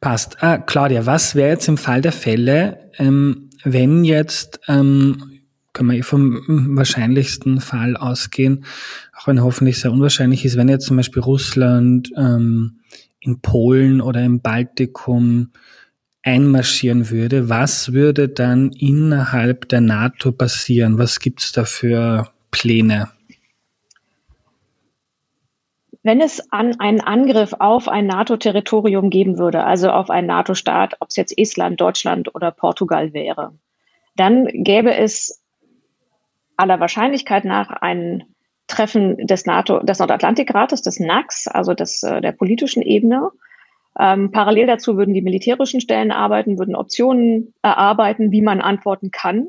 passt. 0.00 0.42
Ah, 0.42 0.58
Claudia, 0.58 1.06
was 1.06 1.34
wäre 1.34 1.50
jetzt 1.50 1.68
im 1.68 1.76
Fall 1.76 2.00
der 2.00 2.12
Fälle, 2.12 2.90
ähm, 2.98 3.50
wenn 3.64 4.04
jetzt, 4.04 4.60
ähm, 4.68 5.40
können 5.72 5.90
wir 5.90 5.98
eh 5.98 6.02
vom 6.02 6.42
wahrscheinlichsten 6.76 7.60
Fall 7.60 7.96
ausgehen, 7.96 8.64
auch 9.16 9.26
wenn 9.26 9.42
hoffentlich 9.42 9.78
sehr 9.80 9.92
unwahrscheinlich 9.92 10.44
ist, 10.44 10.56
wenn 10.56 10.68
jetzt 10.68 10.86
zum 10.86 10.96
Beispiel 10.96 11.22
Russland 11.22 12.10
ähm, 12.16 12.80
in 13.20 13.40
Polen 13.40 14.00
oder 14.00 14.24
im 14.24 14.40
Baltikum 14.40 15.50
einmarschieren 16.22 17.10
würde, 17.10 17.48
was 17.48 17.92
würde 17.92 18.28
dann 18.28 18.70
innerhalb 18.72 19.68
der 19.68 19.80
NATO 19.80 20.32
passieren? 20.32 20.98
Was 20.98 21.20
gibt's 21.20 21.52
da 21.52 21.64
für 21.64 22.30
Pläne? 22.50 23.08
Wenn 26.08 26.22
es 26.22 26.50
an 26.50 26.80
einen 26.80 27.02
Angriff 27.02 27.52
auf 27.58 27.86
ein 27.86 28.06
NATO-Territorium 28.06 29.10
geben 29.10 29.36
würde, 29.36 29.64
also 29.64 29.90
auf 29.90 30.08
einen 30.08 30.28
NATO-Staat, 30.28 30.96
ob 31.00 31.08
es 31.08 31.16
jetzt 31.16 31.36
Estland, 31.36 31.78
Deutschland 31.82 32.34
oder 32.34 32.50
Portugal 32.50 33.12
wäre, 33.12 33.52
dann 34.16 34.46
gäbe 34.46 34.94
es 34.94 35.44
aller 36.56 36.80
Wahrscheinlichkeit 36.80 37.44
nach 37.44 37.68
ein 37.68 38.24
Treffen 38.68 39.18
des 39.26 39.44
NATO, 39.44 39.80
des 39.80 39.98
Nordatlantikrates, 39.98 40.80
des 40.80 40.98
NACS, 40.98 41.46
also 41.46 41.74
des, 41.74 42.02
äh, 42.02 42.22
der 42.22 42.32
politischen 42.32 42.82
Ebene. 42.82 43.30
Ähm, 44.00 44.30
parallel 44.30 44.66
dazu 44.66 44.96
würden 44.96 45.12
die 45.12 45.20
militärischen 45.20 45.82
Stellen 45.82 46.10
arbeiten, 46.10 46.58
würden 46.58 46.74
Optionen 46.74 47.52
erarbeiten, 47.60 48.32
wie 48.32 48.40
man 48.40 48.62
antworten 48.62 49.10
kann. 49.10 49.48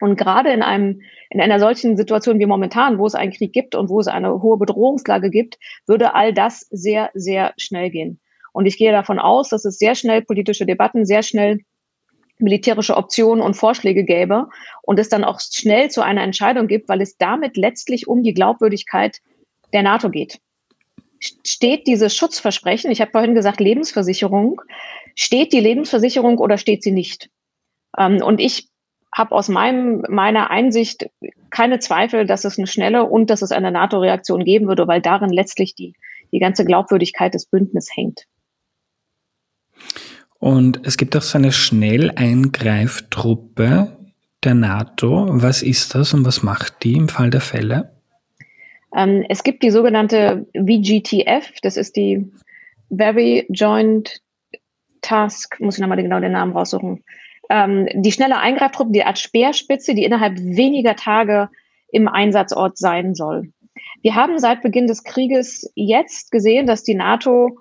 Und 0.00 0.16
gerade 0.16 0.50
in 0.50 0.62
einem, 0.62 1.02
in 1.30 1.40
einer 1.40 1.58
solchen 1.58 1.96
Situation 1.96 2.38
wie 2.38 2.46
momentan, 2.46 2.98
wo 2.98 3.06
es 3.06 3.14
einen 3.14 3.32
Krieg 3.32 3.52
gibt 3.52 3.74
und 3.74 3.88
wo 3.88 4.00
es 4.00 4.08
eine 4.08 4.42
hohe 4.42 4.58
Bedrohungslage 4.58 5.30
gibt, 5.30 5.58
würde 5.86 6.14
all 6.14 6.32
das 6.32 6.60
sehr, 6.70 7.10
sehr 7.14 7.54
schnell 7.56 7.90
gehen. 7.90 8.20
Und 8.52 8.66
ich 8.66 8.78
gehe 8.78 8.92
davon 8.92 9.18
aus, 9.18 9.50
dass 9.50 9.64
es 9.64 9.78
sehr 9.78 9.94
schnell 9.94 10.22
politische 10.22 10.66
Debatten, 10.66 11.04
sehr 11.04 11.22
schnell 11.22 11.60
militärische 12.38 12.96
Optionen 12.96 13.42
und 13.42 13.54
Vorschläge 13.54 14.04
gäbe 14.04 14.48
und 14.82 14.98
es 14.98 15.08
dann 15.08 15.24
auch 15.24 15.40
schnell 15.40 15.90
zu 15.90 16.02
einer 16.02 16.22
Entscheidung 16.22 16.66
gibt, 16.66 16.88
weil 16.88 17.00
es 17.00 17.16
damit 17.16 17.56
letztlich 17.56 18.08
um 18.08 18.22
die 18.22 18.34
Glaubwürdigkeit 18.34 19.20
der 19.72 19.82
NATO 19.82 20.10
geht. 20.10 20.38
Steht 21.18 21.86
dieses 21.86 22.14
Schutzversprechen, 22.14 22.90
ich 22.90 23.00
habe 23.00 23.10
vorhin 23.10 23.34
gesagt 23.34 23.60
Lebensversicherung, 23.60 24.60
steht 25.14 25.52
die 25.52 25.60
Lebensversicherung 25.60 26.38
oder 26.38 26.58
steht 26.58 26.82
sie 26.82 26.92
nicht? 26.92 27.30
Ähm, 27.98 28.22
und 28.22 28.38
ich 28.38 28.68
habe 29.16 29.34
aus 29.34 29.48
meinem, 29.48 30.04
meiner 30.10 30.50
Einsicht 30.50 31.08
keine 31.48 31.78
Zweifel, 31.78 32.26
dass 32.26 32.44
es 32.44 32.58
eine 32.58 32.66
schnelle 32.66 33.04
und 33.04 33.30
dass 33.30 33.40
es 33.40 33.50
eine 33.50 33.72
NATO-Reaktion 33.72 34.44
geben 34.44 34.68
würde, 34.68 34.86
weil 34.86 35.00
darin 35.00 35.30
letztlich 35.30 35.74
die, 35.74 35.94
die 36.32 36.38
ganze 36.38 36.66
Glaubwürdigkeit 36.66 37.32
des 37.32 37.46
Bündnisses 37.46 37.96
hängt. 37.96 38.26
Und 40.38 40.86
es 40.86 40.98
gibt 40.98 41.16
auch 41.16 41.22
so 41.22 41.38
eine 41.38 41.50
Schnelleingreiftruppe 41.50 43.96
der 44.44 44.54
NATO. 44.54 45.28
Was 45.30 45.62
ist 45.62 45.94
das 45.94 46.12
und 46.12 46.26
was 46.26 46.42
macht 46.42 46.84
die 46.84 46.92
im 46.92 47.08
Fall 47.08 47.30
der 47.30 47.40
Fälle? 47.40 47.96
Ähm, 48.94 49.24
es 49.30 49.42
gibt 49.42 49.62
die 49.62 49.70
sogenannte 49.70 50.46
VGTF, 50.54 51.52
das 51.62 51.78
ist 51.78 51.96
die 51.96 52.30
Very 52.94 53.46
Joint 53.48 54.20
Task, 55.00 55.58
muss 55.58 55.76
ich 55.76 55.80
nochmal 55.80 56.02
genau 56.02 56.20
den 56.20 56.32
Namen 56.32 56.52
raussuchen. 56.52 57.02
Ähm, 57.48 57.88
die 57.94 58.12
schnelle 58.12 58.38
Eingreiftruppe, 58.38 58.92
die 58.92 59.04
Art 59.04 59.18
Speerspitze, 59.18 59.94
die 59.94 60.04
innerhalb 60.04 60.38
weniger 60.38 60.96
Tage 60.96 61.48
im 61.90 62.08
Einsatzort 62.08 62.78
sein 62.78 63.14
soll. 63.14 63.52
Wir 64.02 64.14
haben 64.14 64.38
seit 64.38 64.62
Beginn 64.62 64.86
des 64.86 65.04
Krieges 65.04 65.70
jetzt 65.74 66.30
gesehen, 66.30 66.66
dass 66.66 66.82
die 66.82 66.94
NATO 66.94 67.58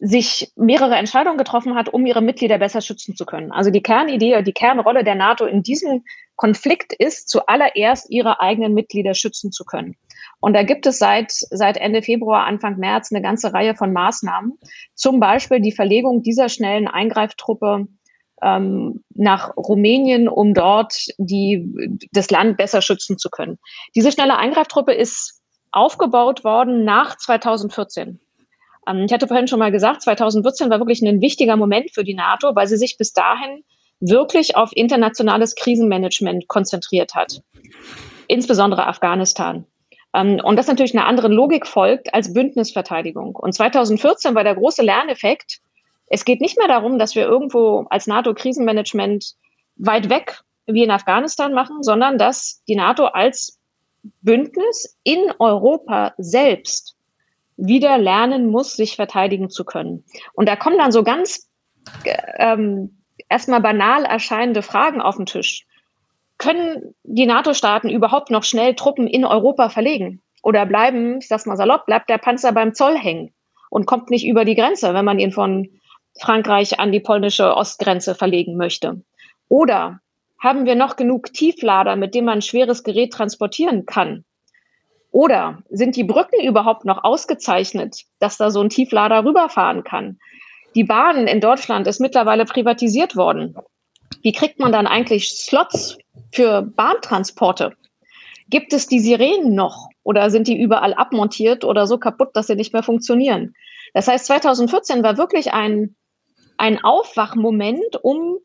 sich 0.00 0.52
mehrere 0.54 0.94
Entscheidungen 0.94 1.38
getroffen 1.38 1.74
hat, 1.74 1.88
um 1.88 2.06
ihre 2.06 2.22
Mitglieder 2.22 2.58
besser 2.58 2.80
schützen 2.80 3.16
zu 3.16 3.26
können. 3.26 3.50
Also 3.50 3.70
die 3.70 3.82
Kernidee, 3.82 4.42
die 4.42 4.52
Kernrolle 4.52 5.02
der 5.02 5.16
NATO 5.16 5.44
in 5.44 5.62
diesem 5.62 6.04
Konflikt 6.36 6.92
ist, 6.92 7.28
zuallererst 7.28 8.08
ihre 8.08 8.40
eigenen 8.40 8.74
Mitglieder 8.74 9.14
schützen 9.14 9.50
zu 9.50 9.64
können. 9.64 9.96
Und 10.40 10.54
da 10.54 10.62
gibt 10.62 10.86
es 10.86 10.98
seit, 10.98 11.32
seit 11.32 11.76
Ende 11.78 12.02
Februar, 12.02 12.46
Anfang 12.46 12.78
März 12.78 13.10
eine 13.10 13.22
ganze 13.22 13.52
Reihe 13.52 13.74
von 13.74 13.92
Maßnahmen. 13.92 14.56
Zum 14.94 15.18
Beispiel 15.18 15.60
die 15.60 15.72
Verlegung 15.72 16.22
dieser 16.22 16.48
schnellen 16.48 16.86
Eingreiftruppe 16.86 17.88
ähm, 18.42 19.04
nach 19.14 19.56
Rumänien, 19.56 20.28
um 20.28 20.54
dort 20.54 20.94
die, 21.18 21.98
das 22.12 22.30
Land 22.30 22.56
besser 22.56 22.82
schützen 22.82 23.18
zu 23.18 23.30
können. 23.30 23.58
Diese 23.94 24.12
schnelle 24.12 24.36
Eingreiftruppe 24.36 24.92
ist 24.92 25.40
aufgebaut 25.72 26.44
worden 26.44 26.84
nach 26.84 27.16
2014. 27.16 28.20
Ähm, 28.88 29.04
ich 29.06 29.12
hatte 29.12 29.28
vorhin 29.28 29.48
schon 29.48 29.58
mal 29.58 29.72
gesagt, 29.72 30.02
2014 30.02 30.70
war 30.70 30.78
wirklich 30.78 31.02
ein 31.02 31.20
wichtiger 31.20 31.56
Moment 31.56 31.90
für 31.92 32.04
die 32.04 32.14
NATO, 32.14 32.54
weil 32.54 32.66
sie 32.66 32.76
sich 32.76 32.96
bis 32.96 33.12
dahin 33.12 33.64
wirklich 34.00 34.56
auf 34.56 34.70
internationales 34.72 35.54
Krisenmanagement 35.56 36.48
konzentriert 36.48 37.14
hat. 37.14 37.42
Insbesondere 38.28 38.86
Afghanistan. 38.86 39.66
Ähm, 40.14 40.40
und 40.42 40.56
das 40.56 40.68
natürlich 40.68 40.94
einer 40.94 41.06
anderen 41.06 41.32
Logik 41.32 41.66
folgt 41.66 42.14
als 42.14 42.32
Bündnisverteidigung. 42.32 43.34
Und 43.34 43.52
2014 43.52 44.34
war 44.34 44.44
der 44.44 44.54
große 44.54 44.82
Lerneffekt, 44.82 45.60
es 46.10 46.24
geht 46.24 46.40
nicht 46.40 46.58
mehr 46.58 46.68
darum, 46.68 46.98
dass 46.98 47.14
wir 47.14 47.26
irgendwo 47.26 47.86
als 47.90 48.06
NATO-Krisenmanagement 48.06 49.34
weit 49.76 50.10
weg 50.10 50.40
wie 50.66 50.82
in 50.82 50.90
Afghanistan 50.90 51.54
machen, 51.54 51.82
sondern 51.82 52.18
dass 52.18 52.62
die 52.68 52.76
NATO 52.76 53.06
als 53.06 53.58
Bündnis 54.22 54.96
in 55.02 55.32
Europa 55.38 56.14
selbst 56.18 56.96
wieder 57.56 57.98
lernen 57.98 58.50
muss, 58.50 58.76
sich 58.76 58.96
verteidigen 58.96 59.50
zu 59.50 59.64
können. 59.64 60.04
Und 60.34 60.48
da 60.48 60.56
kommen 60.56 60.78
dann 60.78 60.92
so 60.92 61.02
ganz 61.02 61.48
ähm, 62.38 63.02
erstmal 63.28 63.60
banal 63.60 64.04
erscheinende 64.04 64.62
Fragen 64.62 65.00
auf 65.00 65.16
den 65.16 65.26
Tisch. 65.26 65.66
Können 66.38 66.94
die 67.02 67.26
NATO-Staaten 67.26 67.88
überhaupt 67.88 68.30
noch 68.30 68.44
schnell 68.44 68.74
Truppen 68.74 69.08
in 69.08 69.24
Europa 69.24 69.70
verlegen? 69.70 70.22
Oder 70.42 70.66
bleiben, 70.66 71.18
ich 71.18 71.28
sag's 71.28 71.46
mal 71.46 71.56
salopp, 71.56 71.86
bleibt 71.86 72.08
der 72.08 72.18
Panzer 72.18 72.52
beim 72.52 72.74
Zoll 72.74 72.96
hängen 72.96 73.32
und 73.70 73.86
kommt 73.86 74.10
nicht 74.10 74.26
über 74.26 74.44
die 74.44 74.54
Grenze, 74.54 74.94
wenn 74.94 75.04
man 75.04 75.18
ihn 75.18 75.32
von 75.32 75.68
Frankreich 76.20 76.78
an 76.80 76.92
die 76.92 77.00
polnische 77.00 77.56
Ostgrenze 77.56 78.14
verlegen 78.14 78.56
möchte? 78.56 79.02
Oder 79.48 80.00
haben 80.38 80.66
wir 80.66 80.74
noch 80.74 80.96
genug 80.96 81.32
Tieflader, 81.32 81.96
mit 81.96 82.14
denen 82.14 82.26
man 82.26 82.42
schweres 82.42 82.82
Gerät 82.82 83.12
transportieren 83.12 83.86
kann? 83.86 84.24
Oder 85.10 85.62
sind 85.70 85.96
die 85.96 86.04
Brücken 86.04 86.40
überhaupt 86.44 86.84
noch 86.84 87.02
ausgezeichnet, 87.02 88.02
dass 88.18 88.36
da 88.36 88.50
so 88.50 88.60
ein 88.60 88.68
Tieflader 88.68 89.24
rüberfahren 89.24 89.82
kann? 89.82 90.18
Die 90.74 90.84
Bahn 90.84 91.26
in 91.26 91.40
Deutschland 91.40 91.86
ist 91.86 91.98
mittlerweile 91.98 92.44
privatisiert 92.44 93.16
worden. 93.16 93.56
Wie 94.22 94.32
kriegt 94.32 94.58
man 94.58 94.72
dann 94.72 94.86
eigentlich 94.86 95.30
Slots 95.30 95.98
für 96.30 96.62
Bahntransporte? 96.62 97.74
Gibt 98.48 98.72
es 98.72 98.86
die 98.86 99.00
Sirenen 99.00 99.54
noch 99.54 99.88
oder 100.02 100.30
sind 100.30 100.48
die 100.48 100.60
überall 100.60 100.94
abmontiert 100.94 101.64
oder 101.64 101.86
so 101.86 101.98
kaputt, 101.98 102.30
dass 102.34 102.46
sie 102.46 102.56
nicht 102.56 102.72
mehr 102.72 102.82
funktionieren? 102.82 103.54
Das 103.94 104.08
heißt, 104.08 104.26
2014 104.26 105.02
war 105.02 105.18
wirklich 105.18 105.52
ein, 105.52 105.96
ein 106.58 106.82
Aufwachmoment, 106.82 107.96
um 108.02 108.38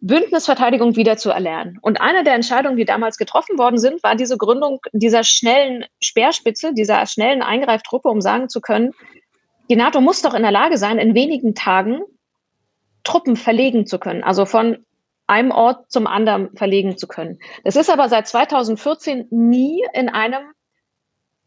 Bündnisverteidigung 0.00 0.94
wieder 0.94 1.16
zu 1.16 1.30
erlernen. 1.30 1.78
Und 1.82 2.00
eine 2.00 2.22
der 2.22 2.34
Entscheidungen, 2.34 2.76
die 2.76 2.84
damals 2.84 3.18
getroffen 3.18 3.58
worden 3.58 3.78
sind, 3.78 4.02
war 4.04 4.14
diese 4.14 4.36
Gründung 4.36 4.80
dieser 4.92 5.24
schnellen 5.24 5.84
Speerspitze, 6.00 6.72
dieser 6.72 7.04
schnellen 7.06 7.42
Eingreiftruppe, 7.42 8.08
um 8.08 8.20
sagen 8.20 8.48
zu 8.48 8.60
können, 8.60 8.92
die 9.68 9.76
NATO 9.76 10.00
muss 10.00 10.22
doch 10.22 10.34
in 10.34 10.42
der 10.42 10.52
Lage 10.52 10.78
sein, 10.78 10.98
in 10.98 11.14
wenigen 11.14 11.54
Tagen 11.54 12.00
Truppen 13.02 13.36
verlegen 13.36 13.86
zu 13.86 13.98
können, 13.98 14.22
also 14.22 14.46
von 14.46 14.84
einem 15.26 15.50
Ort 15.50 15.90
zum 15.90 16.06
anderen 16.06 16.56
verlegen 16.56 16.96
zu 16.96 17.06
können. 17.06 17.38
Das 17.64 17.76
ist 17.76 17.90
aber 17.90 18.08
seit 18.08 18.28
2014 18.28 19.26
nie 19.30 19.84
in 19.92 20.08
einem 20.08 20.42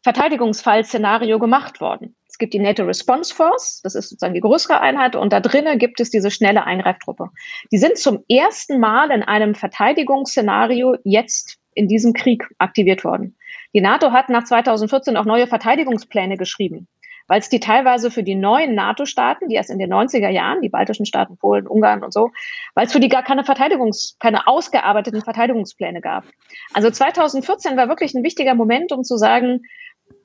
Verteidigungsfallszenario 0.03 1.39
gemacht 1.39 1.81
worden. 1.81 2.15
Gibt 2.41 2.55
die 2.55 2.59
NATO 2.59 2.85
Response 2.85 3.35
Force, 3.35 3.81
das 3.83 3.93
ist 3.93 4.09
sozusagen 4.09 4.33
die 4.33 4.39
größere 4.39 4.81
Einheit, 4.81 5.15
und 5.15 5.31
da 5.31 5.39
drinnen 5.39 5.77
gibt 5.77 5.99
es 5.99 6.09
diese 6.09 6.31
schnelle 6.31 6.63
Eingreiftruppe. 6.65 7.29
Die 7.71 7.77
sind 7.77 7.99
zum 7.99 8.25
ersten 8.27 8.79
Mal 8.79 9.11
in 9.11 9.21
einem 9.21 9.53
Verteidigungsszenario 9.53 10.95
jetzt 11.03 11.59
in 11.75 11.87
diesem 11.87 12.13
Krieg 12.13 12.43
aktiviert 12.57 13.03
worden. 13.03 13.37
Die 13.75 13.81
NATO 13.81 14.11
hat 14.11 14.29
nach 14.29 14.43
2014 14.43 15.17
auch 15.17 15.25
neue 15.25 15.45
Verteidigungspläne 15.45 16.35
geschrieben, 16.35 16.87
weil 17.27 17.41
es 17.41 17.49
die 17.49 17.59
teilweise 17.59 18.09
für 18.09 18.23
die 18.23 18.33
neuen 18.33 18.73
NATO-Staaten, 18.73 19.47
die 19.47 19.53
erst 19.53 19.69
in 19.69 19.77
den 19.77 19.93
90er 19.93 20.29
Jahren, 20.29 20.63
die 20.63 20.69
baltischen 20.69 21.05
Staaten, 21.05 21.37
Polen, 21.37 21.67
Ungarn 21.67 22.03
und 22.03 22.11
so, 22.11 22.31
weil 22.73 22.87
es 22.87 22.91
für 22.91 22.99
die 22.99 23.07
gar 23.07 23.21
keine 23.21 23.43
Verteidigungs-, 23.43 24.15
keine 24.19 24.47
ausgearbeiteten 24.47 25.21
Verteidigungspläne 25.21 26.01
gab. 26.01 26.23
Also 26.73 26.89
2014 26.89 27.77
war 27.77 27.87
wirklich 27.87 28.15
ein 28.15 28.23
wichtiger 28.23 28.55
Moment, 28.55 28.91
um 28.91 29.03
zu 29.03 29.15
sagen, 29.17 29.61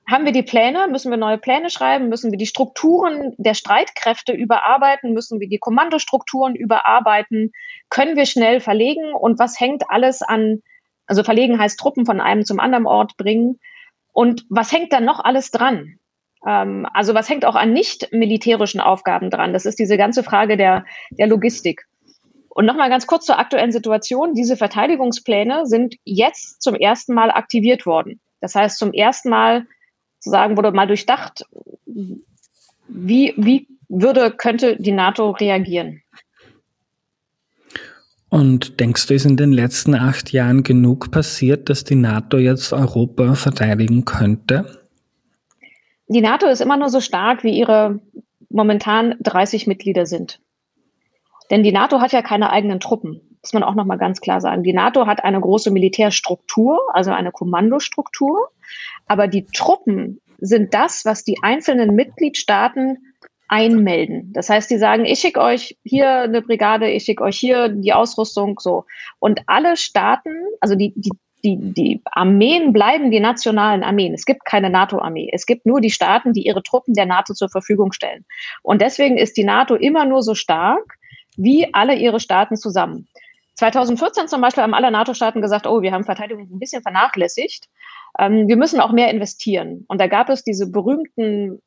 haben 0.09 0.25
wir 0.25 0.33
die 0.33 0.42
Pläne? 0.42 0.87
Müssen 0.88 1.11
wir 1.11 1.19
neue 1.19 1.38
Pläne 1.38 1.69
schreiben? 1.69 2.09
Müssen 2.09 2.31
wir 2.31 2.38
die 2.38 2.47
Strukturen 2.47 3.35
der 3.38 3.55
Streitkräfte 3.55 4.33
überarbeiten? 4.33 5.12
Müssen 5.12 5.40
wir 5.40 5.49
die 5.49 5.59
Kommandostrukturen 5.59 6.55
überarbeiten? 6.55 7.53
Können 7.90 8.16
wir 8.16 8.27
schnell 8.27 8.61
verlegen? 8.61 9.14
Und 9.14 9.38
was 9.38 9.59
hängt 9.59 9.90
alles 9.90 10.23
an, 10.23 10.62
also 11.07 11.25
verlegen 11.25 11.59
heißt 11.59 11.79
Truppen 11.79 12.07
von 12.07 12.21
einem 12.21 12.45
zum 12.45 12.61
anderen 12.61 12.87
Ort 12.87 13.16
bringen. 13.16 13.59
Und 14.12 14.45
was 14.49 14.73
hängt 14.73 14.92
dann 14.92 15.05
noch 15.05 15.23
alles 15.25 15.51
dran? 15.51 15.99
Ähm, 16.47 16.87
also 16.92 17.14
was 17.14 17.29
hängt 17.29 17.45
auch 17.45 17.57
an 17.57 17.73
nicht 17.73 18.12
militärischen 18.12 18.81
Aufgaben 18.81 19.31
dran? 19.31 19.53
Das 19.53 19.66
ist 19.66 19.79
diese 19.79 19.97
ganze 19.97 20.23
Frage 20.23 20.57
der, 20.57 20.85
der 21.11 21.27
Logistik. 21.27 21.85
Und 22.49 22.64
nochmal 22.64 22.88
ganz 22.88 23.07
kurz 23.07 23.27
zur 23.27 23.38
aktuellen 23.38 23.73
Situation. 23.73 24.35
Diese 24.35 24.57
Verteidigungspläne 24.57 25.66
sind 25.66 25.97
jetzt 26.05 26.62
zum 26.62 26.75
ersten 26.75 27.12
Mal 27.12 27.31
aktiviert 27.31 27.87
worden. 27.87 28.21
Das 28.40 28.55
heißt, 28.55 28.79
zum 28.79 28.92
ersten 28.92 29.29
Mal 29.29 29.66
sagen, 30.31 30.57
wurde 30.57 30.73
mal 30.73 30.87
durchdacht, 30.87 31.45
wie, 32.89 33.35
wie 33.37 33.69
würde, 33.89 34.31
könnte 34.31 34.77
die 34.77 34.93
NATO 34.93 35.31
reagieren? 35.31 36.03
Und 38.29 38.81
denkst 38.81 39.07
du, 39.07 39.15
ist 39.15 39.25
in 39.25 39.37
den 39.37 39.53
letzten 39.53 39.95
acht 39.95 40.33
Jahren 40.33 40.62
genug 40.62 41.11
passiert, 41.11 41.69
dass 41.69 41.85
die 41.85 41.95
NATO 41.95 42.39
jetzt 42.39 42.73
Europa 42.73 43.35
verteidigen 43.35 44.05
könnte? 44.05 44.83
Die 46.09 46.21
NATO 46.21 46.47
ist 46.47 46.61
immer 46.61 46.77
nur 46.77 46.89
so 46.89 47.01
stark, 47.01 47.45
wie 47.45 47.57
ihre 47.57 48.01
momentan 48.49 49.15
30 49.21 49.67
Mitglieder 49.67 50.07
sind. 50.07 50.41
Denn 51.51 51.62
die 51.62 51.73
NATO 51.73 52.01
hat 52.01 52.12
ja 52.12 52.23
keine 52.23 52.51
eigenen 52.51 52.81
Truppen. 52.81 53.36
Muss 53.47 53.53
man 53.53 53.63
auch 53.63 53.77
nochmal 53.77 53.99
ganz 53.99 54.21
klar 54.21 54.41
sagen. 54.41 54.65
Die 54.65 54.73
NATO 54.73 55.07
hat 55.07 55.23
eine 55.23 55.41
große 55.41 55.71
Militärstruktur, 55.71 56.81
also 56.93 57.13
eine 57.13 57.31
Kommandostruktur. 57.31 58.49
Aber 59.07 59.29
die 59.29 59.47
Truppen 59.47 60.21
sind 60.39 60.75
das, 60.75 61.05
was 61.05 61.23
die 61.23 61.37
einzelnen 61.43 61.95
Mitgliedstaaten 61.95 62.99
einmelden. 63.47 64.33
Das 64.33 64.49
heißt, 64.49 64.69
die 64.69 64.79
sagen, 64.79 65.05
ich 65.05 65.21
schicke 65.21 65.41
euch 65.41 65.79
hier 65.85 66.23
eine 66.23 66.43
Brigade, 66.43 66.91
ich 66.91 67.05
schicke 67.05 67.23
euch 67.23 67.39
hier 67.39 67.69
die 67.69 67.93
Ausrüstung, 67.93 68.59
so. 68.59 68.85
Und 69.21 69.43
alle 69.47 69.77
Staaten, 69.77 70.35
also 70.61 70.75
die, 70.75 70.93
die, 70.97 71.13
die, 71.45 71.57
die 71.73 72.03
Armeen 72.05 72.73
bleiben 72.73 73.13
die 73.13 73.21
nationalen 73.21 73.85
Armeen. 73.85 74.13
Es 74.13 74.25
gibt 74.25 74.45
keine 74.45 74.71
NATO-Armee. 74.71 75.31
Es 75.33 75.47
gibt 75.47 75.67
nur 75.67 75.81
die 75.81 75.93
Staaten, 75.93 76.33
die 76.33 76.49
ihre 76.49 76.65
Truppen 76.65 76.95
der 76.95 77.07
NATO 77.07 77.33
zur 77.33 77.49
Verfügung 77.49 77.93
stellen. 77.93 78.25
Und 78.65 78.83
deswegen 78.83 79.17
ist 79.17 79.37
die 79.37 79.45
NATO 79.45 79.77
immer 79.77 80.05
nur 80.05 80.25
so 80.25 80.35
stark, 80.35 80.97
wie 81.37 81.73
alle 81.75 81.95
ihre 81.95 82.21
Staaten 82.21 82.57
zusammen. 82.57 83.07
2014 83.57 84.29
zum 84.29 84.40
Beispiel 84.40 84.62
haben 84.62 84.75
alle 84.75 84.90
NATO-Staaten 84.90 85.40
gesagt, 85.40 85.66
oh, 85.66 85.83
wir 85.83 85.92
haben 85.92 86.05
Verteidigung 86.05 86.49
ein 86.51 86.59
bisschen 86.59 86.83
vernachlässigt. 86.83 87.69
Ähm, 88.19 88.49
wir 88.49 88.57
müssen 88.57 88.81
auch 88.81 88.92
mehr 88.92 89.11
investieren. 89.11 89.85
Und 89.88 90.01
da 90.01 90.07
gab 90.07 90.29
es 90.29 90.45
diese 90.45 90.71
berühmten 90.71 91.62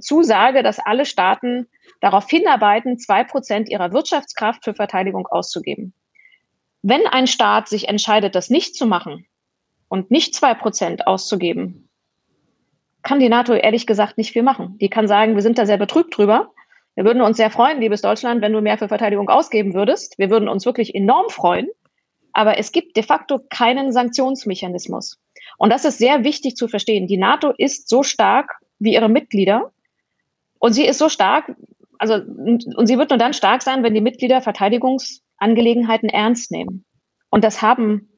Zusage, 0.00 0.62
dass 0.62 0.78
alle 0.78 1.04
Staaten 1.04 1.68
darauf 2.00 2.28
hinarbeiten, 2.28 2.98
zwei 2.98 3.24
Prozent 3.24 3.68
ihrer 3.68 3.92
Wirtschaftskraft 3.92 4.64
für 4.64 4.74
Verteidigung 4.74 5.26
auszugeben. 5.26 5.92
Wenn 6.82 7.06
ein 7.06 7.26
Staat 7.26 7.68
sich 7.68 7.88
entscheidet, 7.88 8.34
das 8.34 8.50
nicht 8.50 8.74
zu 8.74 8.86
machen 8.86 9.26
und 9.88 10.10
nicht 10.10 10.34
zwei 10.34 10.54
Prozent 10.54 11.06
auszugeben, 11.06 11.88
kann 13.02 13.20
die 13.20 13.28
NATO 13.28 13.52
ehrlich 13.52 13.86
gesagt 13.86 14.16
nicht 14.16 14.32
viel 14.32 14.42
machen. 14.42 14.78
Die 14.78 14.88
kann 14.88 15.06
sagen, 15.06 15.34
wir 15.34 15.42
sind 15.42 15.58
da 15.58 15.66
sehr 15.66 15.76
betrübt 15.76 16.16
drüber. 16.16 16.53
Wir 16.94 17.04
würden 17.04 17.22
uns 17.22 17.36
sehr 17.36 17.50
freuen, 17.50 17.80
liebes 17.80 18.02
Deutschland, 18.02 18.40
wenn 18.40 18.52
du 18.52 18.60
mehr 18.60 18.78
für 18.78 18.88
Verteidigung 18.88 19.28
ausgeben 19.28 19.74
würdest. 19.74 20.16
Wir 20.18 20.30
würden 20.30 20.48
uns 20.48 20.64
wirklich 20.64 20.94
enorm 20.94 21.28
freuen. 21.28 21.68
Aber 22.32 22.58
es 22.58 22.72
gibt 22.72 22.96
de 22.96 23.02
facto 23.02 23.40
keinen 23.48 23.92
Sanktionsmechanismus. 23.92 25.20
Und 25.56 25.70
das 25.70 25.84
ist 25.84 25.98
sehr 25.98 26.24
wichtig 26.24 26.56
zu 26.56 26.68
verstehen. 26.68 27.06
Die 27.06 27.16
NATO 27.16 27.52
ist 27.56 27.88
so 27.88 28.02
stark 28.02 28.58
wie 28.78 28.94
ihre 28.94 29.08
Mitglieder. 29.08 29.72
Und 30.58 30.72
sie 30.72 30.84
ist 30.84 30.98
so 30.98 31.08
stark, 31.08 31.52
also, 31.98 32.14
und 32.14 32.86
sie 32.86 32.98
wird 32.98 33.10
nur 33.10 33.18
dann 33.18 33.34
stark 33.34 33.62
sein, 33.62 33.82
wenn 33.82 33.94
die 33.94 34.00
Mitglieder 34.00 34.40
Verteidigungsangelegenheiten 34.40 36.08
ernst 36.08 36.50
nehmen. 36.50 36.84
Und 37.30 37.44
das 37.44 37.62
haben 37.62 38.08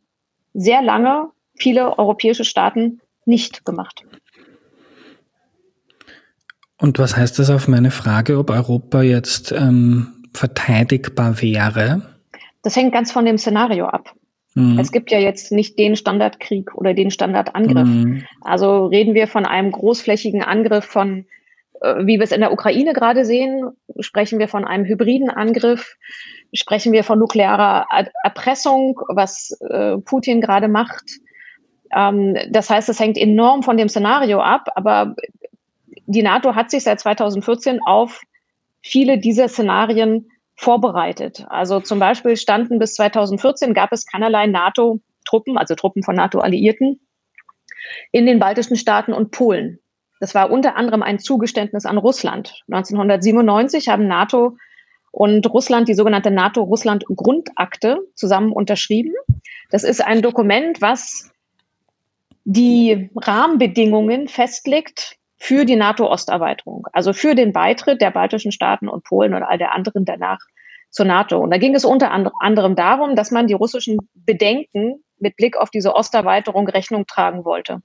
sehr 0.55 0.83
lange 0.83 1.31
viele 1.55 1.99
europäische 1.99 2.45
Staaten 2.45 3.01
nicht 3.25 3.65
gemacht. 3.65 4.05
Und 6.79 6.99
was 6.99 7.17
heißt 7.17 7.39
das 7.39 7.51
auf 7.51 7.69
meine 7.69 7.91
Frage, 7.91 8.39
ob 8.39 8.51
Europa 8.51 9.03
jetzt 9.03 9.53
ähm, 9.53 10.25
verteidigbar 10.35 11.41
wäre? 11.41 12.03
Das 12.63 12.77
hängt 12.77 12.93
ganz 12.93 13.13
von 13.13 13.25
dem 13.25 13.39
Szenario 13.39 13.87
ab. 13.87 14.13
Mhm. 14.55 14.79
Es 14.79 14.91
gibt 14.91 15.11
ja 15.11 15.19
jetzt 15.19 15.53
nicht 15.53 15.79
den 15.79 15.97
Standardkrieg 15.97 16.75
oder 16.75 16.95
den 16.95 17.11
Standardangriff. 17.11 17.87
Mhm. 17.87 18.25
Also 18.41 18.87
reden 18.87 19.15
wir 19.15 19.29
von 19.29 19.47
einem 19.47 19.71
großflächigen 19.71 20.43
Angriff 20.43 20.85
von, 20.85 21.27
äh, 21.81 22.07
wie 22.07 22.19
wir 22.19 22.25
es 22.25 22.33
in 22.33 22.41
der 22.41 22.53
Ukraine 22.53 22.93
gerade 22.93 23.25
sehen, 23.25 23.71
sprechen 24.01 24.39
wir 24.39 24.49
von 24.49 24.65
einem 24.65 24.85
hybriden 24.85 25.31
Angriff, 25.31 25.97
sprechen 26.53 26.93
wir 26.93 27.05
von 27.05 27.19
nuklearer 27.19 27.87
Erpressung, 28.25 28.99
was 29.09 29.57
äh, 29.71 29.99
Putin 29.99 30.41
gerade 30.41 30.69
macht. 30.69 31.05
Ähm, 31.95 32.37
das 32.51 32.71
heißt, 32.71 32.89
es 32.89 32.99
hängt 32.99 33.19
enorm 33.19 33.63
von 33.63 33.77
dem 33.77 33.89
Szenario 33.89 34.41
ab, 34.41 34.69
aber 34.75 35.15
die 36.07 36.23
NATO 36.23 36.55
hat 36.55 36.71
sich 36.71 36.85
seit 36.85 37.01
2014 37.01 37.81
auf 37.85 38.21
viele 38.83 39.19
dieser 39.19 39.49
Szenarien 39.49 40.31
vorbereitet. 40.55 41.45
Also 41.49 41.81
zum 41.81 41.99
Beispiel 41.99 42.37
standen 42.37 42.79
bis 42.79 42.95
2014 42.95 43.75
gab 43.75 43.93
es 43.93 44.07
keinerlei 44.07 44.47
NATO-Truppen, 44.47 45.59
also 45.59 45.75
Truppen 45.75 46.03
von 46.03 46.17
NATO-Alliierten 46.17 47.01
in 48.13 48.27
den 48.27 48.39
baltischen 48.39 48.77
Staaten 48.77 49.13
und 49.13 49.31
Polen. 49.31 49.79
Das 50.19 50.35
war 50.35 50.51
unter 50.51 50.77
anderem 50.77 51.03
ein 51.03 51.19
Zugeständnis 51.19 51.85
an 51.85 51.99
Russland. 51.99 52.63
1997 52.69 53.89
haben 53.89 54.07
NATO 54.07 54.57
und 55.11 55.53
Russland 55.53 55.89
die 55.89 55.95
sogenannte 55.95 56.31
NATO-Russland-Grundakte 56.31 57.99
zusammen 58.15 58.53
unterschrieben. 58.53 59.13
Das 59.71 59.85
ist 59.85 60.05
ein 60.05 60.23
Dokument, 60.23 60.81
was 60.81 61.31
die 62.45 63.11
Rahmenbedingungen 63.17 64.29
festlegt 64.29 65.17
für 65.39 65.65
die 65.65 65.77
NATO-Osterweiterung, 65.77 66.87
also 66.93 67.13
für 67.13 67.35
den 67.35 67.53
Beitritt 67.53 68.01
der 68.01 68.11
baltischen 68.11 68.53
Staaten 68.53 68.89
und 68.89 69.05
Polen 69.05 69.35
und 69.35 69.43
all 69.43 69.59
der 69.59 69.73
anderen 69.73 70.05
danach 70.05 70.39
zur 70.91 71.07
NATO. 71.07 71.39
Und 71.39 71.51
da 71.51 71.59
ging 71.59 71.75
es 71.75 71.85
unter 71.85 72.11
anderem 72.11 72.75
darum, 72.75 73.17
dass 73.17 73.31
man 73.31 73.47
die 73.47 73.55
russischen 73.55 73.99
Bedenken 74.15 75.05
mit 75.19 75.37
Blick 75.37 75.57
auf 75.57 75.71
diese 75.71 75.95
Osterweiterung 75.95 76.69
Rechnung 76.69 77.07
tragen 77.07 77.45
wollte. 77.45 77.83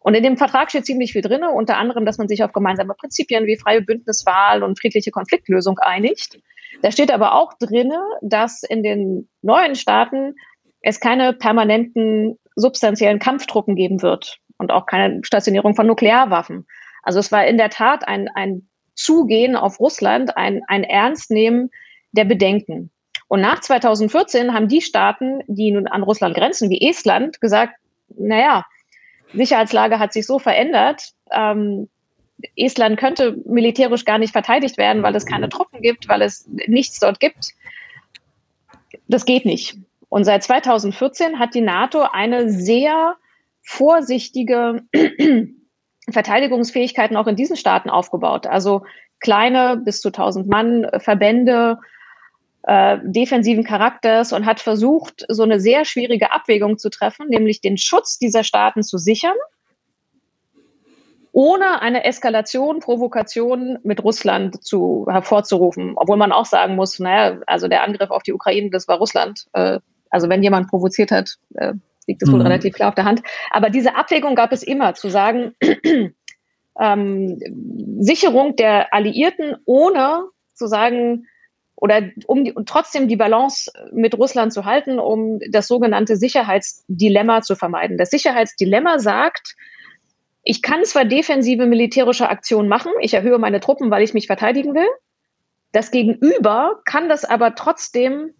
Und 0.00 0.14
in 0.14 0.22
dem 0.22 0.36
Vertrag 0.36 0.70
steht 0.70 0.84
ziemlich 0.84 1.12
viel 1.12 1.22
drin, 1.22 1.44
unter 1.44 1.76
anderem, 1.76 2.04
dass 2.04 2.18
man 2.18 2.28
sich 2.28 2.42
auf 2.42 2.52
gemeinsame 2.52 2.94
Prinzipien 2.94 3.46
wie 3.46 3.56
freie 3.56 3.82
Bündniswahl 3.82 4.62
und 4.62 4.78
friedliche 4.78 5.12
Konfliktlösung 5.12 5.78
einigt. 5.78 6.40
Da 6.82 6.90
steht 6.90 7.12
aber 7.12 7.34
auch 7.34 7.52
drin, 7.58 7.92
dass 8.20 8.62
in 8.64 8.82
den 8.82 9.28
neuen 9.42 9.76
Staaten 9.76 10.34
es 10.80 10.98
keine 10.98 11.32
permanenten 11.32 12.38
substanziellen 12.56 13.20
Kampftruppen 13.20 13.76
geben 13.76 14.02
wird 14.02 14.38
und 14.58 14.72
auch 14.72 14.86
keine 14.86 15.20
Stationierung 15.22 15.76
von 15.76 15.86
Nuklearwaffen. 15.86 16.66
Also 17.02 17.18
es 17.18 17.32
war 17.32 17.46
in 17.46 17.58
der 17.58 17.70
Tat 17.70 18.06
ein, 18.06 18.28
ein 18.34 18.68
Zugehen 18.94 19.56
auf 19.56 19.80
Russland, 19.80 20.36
ein, 20.36 20.62
ein 20.68 20.84
Ernstnehmen 20.84 21.70
der 22.12 22.24
Bedenken. 22.24 22.90
Und 23.28 23.40
nach 23.40 23.60
2014 23.60 24.52
haben 24.52 24.68
die 24.68 24.82
Staaten, 24.82 25.40
die 25.46 25.72
nun 25.72 25.86
an 25.86 26.02
Russland 26.02 26.36
grenzen, 26.36 26.68
wie 26.70 26.86
Estland, 26.86 27.40
gesagt, 27.40 27.74
naja, 28.16 28.66
Sicherheitslage 29.32 29.98
hat 29.98 30.12
sich 30.12 30.26
so 30.26 30.38
verändert, 30.38 31.12
ähm, 31.30 31.88
Estland 32.56 32.98
könnte 32.98 33.38
militärisch 33.46 34.04
gar 34.04 34.18
nicht 34.18 34.32
verteidigt 34.32 34.76
werden, 34.76 35.02
weil 35.02 35.14
es 35.14 35.26
keine 35.26 35.48
Truppen 35.48 35.80
gibt, 35.80 36.08
weil 36.08 36.22
es 36.22 36.46
nichts 36.66 36.98
dort 36.98 37.20
gibt. 37.20 37.52
Das 39.08 39.24
geht 39.24 39.44
nicht. 39.44 39.76
Und 40.08 40.24
seit 40.24 40.42
2014 40.42 41.38
hat 41.38 41.54
die 41.54 41.60
NATO 41.60 42.02
eine 42.12 42.50
sehr 42.50 43.16
vorsichtige 43.62 44.82
Verteidigungsfähigkeiten 46.10 47.16
auch 47.16 47.26
in 47.26 47.36
diesen 47.36 47.56
Staaten 47.56 47.90
aufgebaut. 47.90 48.46
Also 48.46 48.84
kleine 49.20 49.76
bis 49.76 50.00
zu 50.00 50.08
1000 50.08 50.48
Mann 50.48 50.86
Verbände 50.98 51.78
äh, 52.64 52.98
defensiven 53.02 53.64
Charakters 53.64 54.32
und 54.32 54.46
hat 54.46 54.60
versucht, 54.60 55.24
so 55.28 55.42
eine 55.42 55.60
sehr 55.60 55.84
schwierige 55.84 56.32
Abwägung 56.32 56.78
zu 56.78 56.90
treffen, 56.90 57.28
nämlich 57.28 57.60
den 57.60 57.76
Schutz 57.76 58.18
dieser 58.18 58.44
Staaten 58.44 58.82
zu 58.82 58.98
sichern, 58.98 59.36
ohne 61.32 61.80
eine 61.80 62.04
Eskalation, 62.04 62.80
Provokation 62.80 63.78
mit 63.82 64.04
Russland 64.04 64.62
zu, 64.62 65.06
hervorzurufen. 65.08 65.94
Obwohl 65.96 66.18
man 66.18 66.30
auch 66.30 66.44
sagen 66.44 66.76
muss, 66.76 66.98
naja, 66.98 67.40
also 67.46 67.68
der 67.68 67.82
Angriff 67.82 68.10
auf 68.10 68.22
die 68.22 68.34
Ukraine, 68.34 68.70
das 68.70 68.86
war 68.86 68.98
Russland. 68.98 69.46
Äh, 69.54 69.80
also 70.10 70.28
wenn 70.28 70.42
jemand 70.42 70.68
provoziert 70.68 71.10
hat, 71.10 71.36
äh, 71.54 71.72
liegt 72.06 72.22
es 72.22 72.28
mhm. 72.28 72.34
wohl 72.34 72.42
relativ 72.42 72.74
klar 72.74 72.88
auf 72.88 72.94
der 72.94 73.04
Hand. 73.04 73.22
Aber 73.50 73.70
diese 73.70 73.96
Abwägung 73.96 74.34
gab 74.34 74.52
es 74.52 74.62
immer, 74.62 74.94
zu 74.94 75.08
sagen, 75.08 75.54
ähm, 76.80 77.38
Sicherung 78.00 78.56
der 78.56 78.92
Alliierten, 78.92 79.56
ohne 79.64 80.24
zu 80.54 80.66
sagen, 80.66 81.26
oder 81.76 82.02
um 82.26 82.44
die, 82.44 82.54
trotzdem 82.66 83.08
die 83.08 83.16
Balance 83.16 83.72
mit 83.92 84.16
Russland 84.16 84.52
zu 84.52 84.64
halten, 84.64 85.00
um 85.00 85.40
das 85.50 85.66
sogenannte 85.66 86.16
Sicherheitsdilemma 86.16 87.42
zu 87.42 87.56
vermeiden. 87.56 87.98
Das 87.98 88.10
Sicherheitsdilemma 88.10 89.00
sagt, 89.00 89.56
ich 90.44 90.62
kann 90.62 90.84
zwar 90.84 91.04
defensive 91.04 91.66
militärische 91.66 92.28
Aktionen 92.28 92.68
machen, 92.68 92.92
ich 93.00 93.14
erhöhe 93.14 93.38
meine 93.38 93.60
Truppen, 93.60 93.90
weil 93.90 94.02
ich 94.02 94.14
mich 94.14 94.28
verteidigen 94.28 94.74
will. 94.74 94.86
Das 95.72 95.90
Gegenüber 95.90 96.80
kann 96.84 97.08
das 97.08 97.24
aber 97.24 97.54
trotzdem 97.54 98.32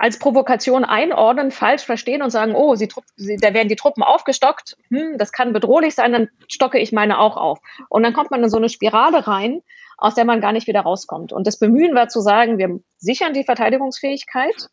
als 0.00 0.18
Provokation 0.18 0.86
einordnen, 0.86 1.50
falsch 1.50 1.84
verstehen 1.84 2.22
und 2.22 2.30
sagen, 2.30 2.54
oh, 2.54 2.74
sie, 2.74 2.88
sie, 3.16 3.36
da 3.36 3.52
werden 3.52 3.68
die 3.68 3.76
Truppen 3.76 4.02
aufgestockt, 4.02 4.78
hm, 4.88 5.18
das 5.18 5.30
kann 5.30 5.52
bedrohlich 5.52 5.94
sein, 5.94 6.12
dann 6.12 6.28
stocke 6.48 6.78
ich 6.78 6.90
meine 6.90 7.18
auch 7.18 7.36
auf. 7.36 7.58
Und 7.90 8.02
dann 8.02 8.14
kommt 8.14 8.30
man 8.30 8.42
in 8.42 8.48
so 8.48 8.56
eine 8.56 8.70
Spirale 8.70 9.26
rein, 9.26 9.60
aus 9.98 10.14
der 10.14 10.24
man 10.24 10.40
gar 10.40 10.52
nicht 10.52 10.66
wieder 10.66 10.80
rauskommt. 10.80 11.34
Und 11.34 11.46
das 11.46 11.58
Bemühen 11.58 11.94
war 11.94 12.08
zu 12.08 12.22
sagen, 12.22 12.56
wir 12.56 12.80
sichern 12.96 13.34
die 13.34 13.44
Verteidigungsfähigkeit, 13.44 14.68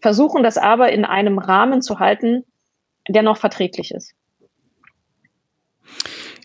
versuchen 0.00 0.42
das 0.42 0.58
aber 0.58 0.92
in 0.92 1.06
einem 1.06 1.38
Rahmen 1.38 1.80
zu 1.80 1.98
halten, 1.98 2.44
der 3.08 3.22
noch 3.22 3.38
verträglich 3.38 3.90
ist. 3.94 4.12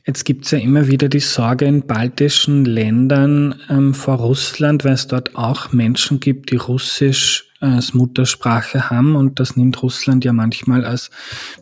Jetzt 0.05 0.23
gibt 0.23 0.45
es 0.45 0.51
ja 0.51 0.59
immer 0.59 0.87
wieder 0.87 1.09
die 1.09 1.19
Sorge 1.19 1.65
in 1.65 1.85
baltischen 1.85 2.63
Ländern 2.63 3.61
ähm, 3.69 3.93
vor 3.93 4.15
Russland, 4.15 4.85
weil 4.85 4.93
es 4.93 5.07
dort 5.07 5.35
auch 5.35 5.73
Menschen 5.73 6.21
gibt, 6.21 6.51
die 6.51 6.57
Russisch 6.57 7.52
als 7.63 7.93
Muttersprache 7.93 8.89
haben 8.89 9.15
und 9.15 9.39
das 9.39 9.55
nimmt 9.55 9.81
Russland 9.81 10.25
ja 10.25 10.33
manchmal 10.33 10.83
als 10.83 11.09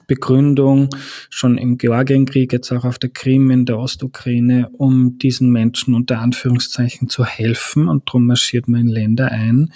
Begründung, 0.07 0.89
schon 1.29 1.57
im 1.57 1.77
Georgienkrieg, 1.77 2.51
jetzt 2.51 2.71
auch 2.71 2.85
auf 2.85 2.97
der 2.97 3.11
Krim, 3.11 3.51
in 3.51 3.65
der 3.65 3.77
Ostukraine, 3.77 4.69
um 4.73 5.19
diesen 5.19 5.51
Menschen 5.51 5.93
unter 5.93 6.19
Anführungszeichen 6.19 7.07
zu 7.07 7.23
helfen 7.23 7.87
und 7.87 8.09
darum 8.09 8.25
marschiert 8.25 8.67
man 8.67 8.81
in 8.81 8.87
Länder 8.87 9.31
ein. 9.31 9.73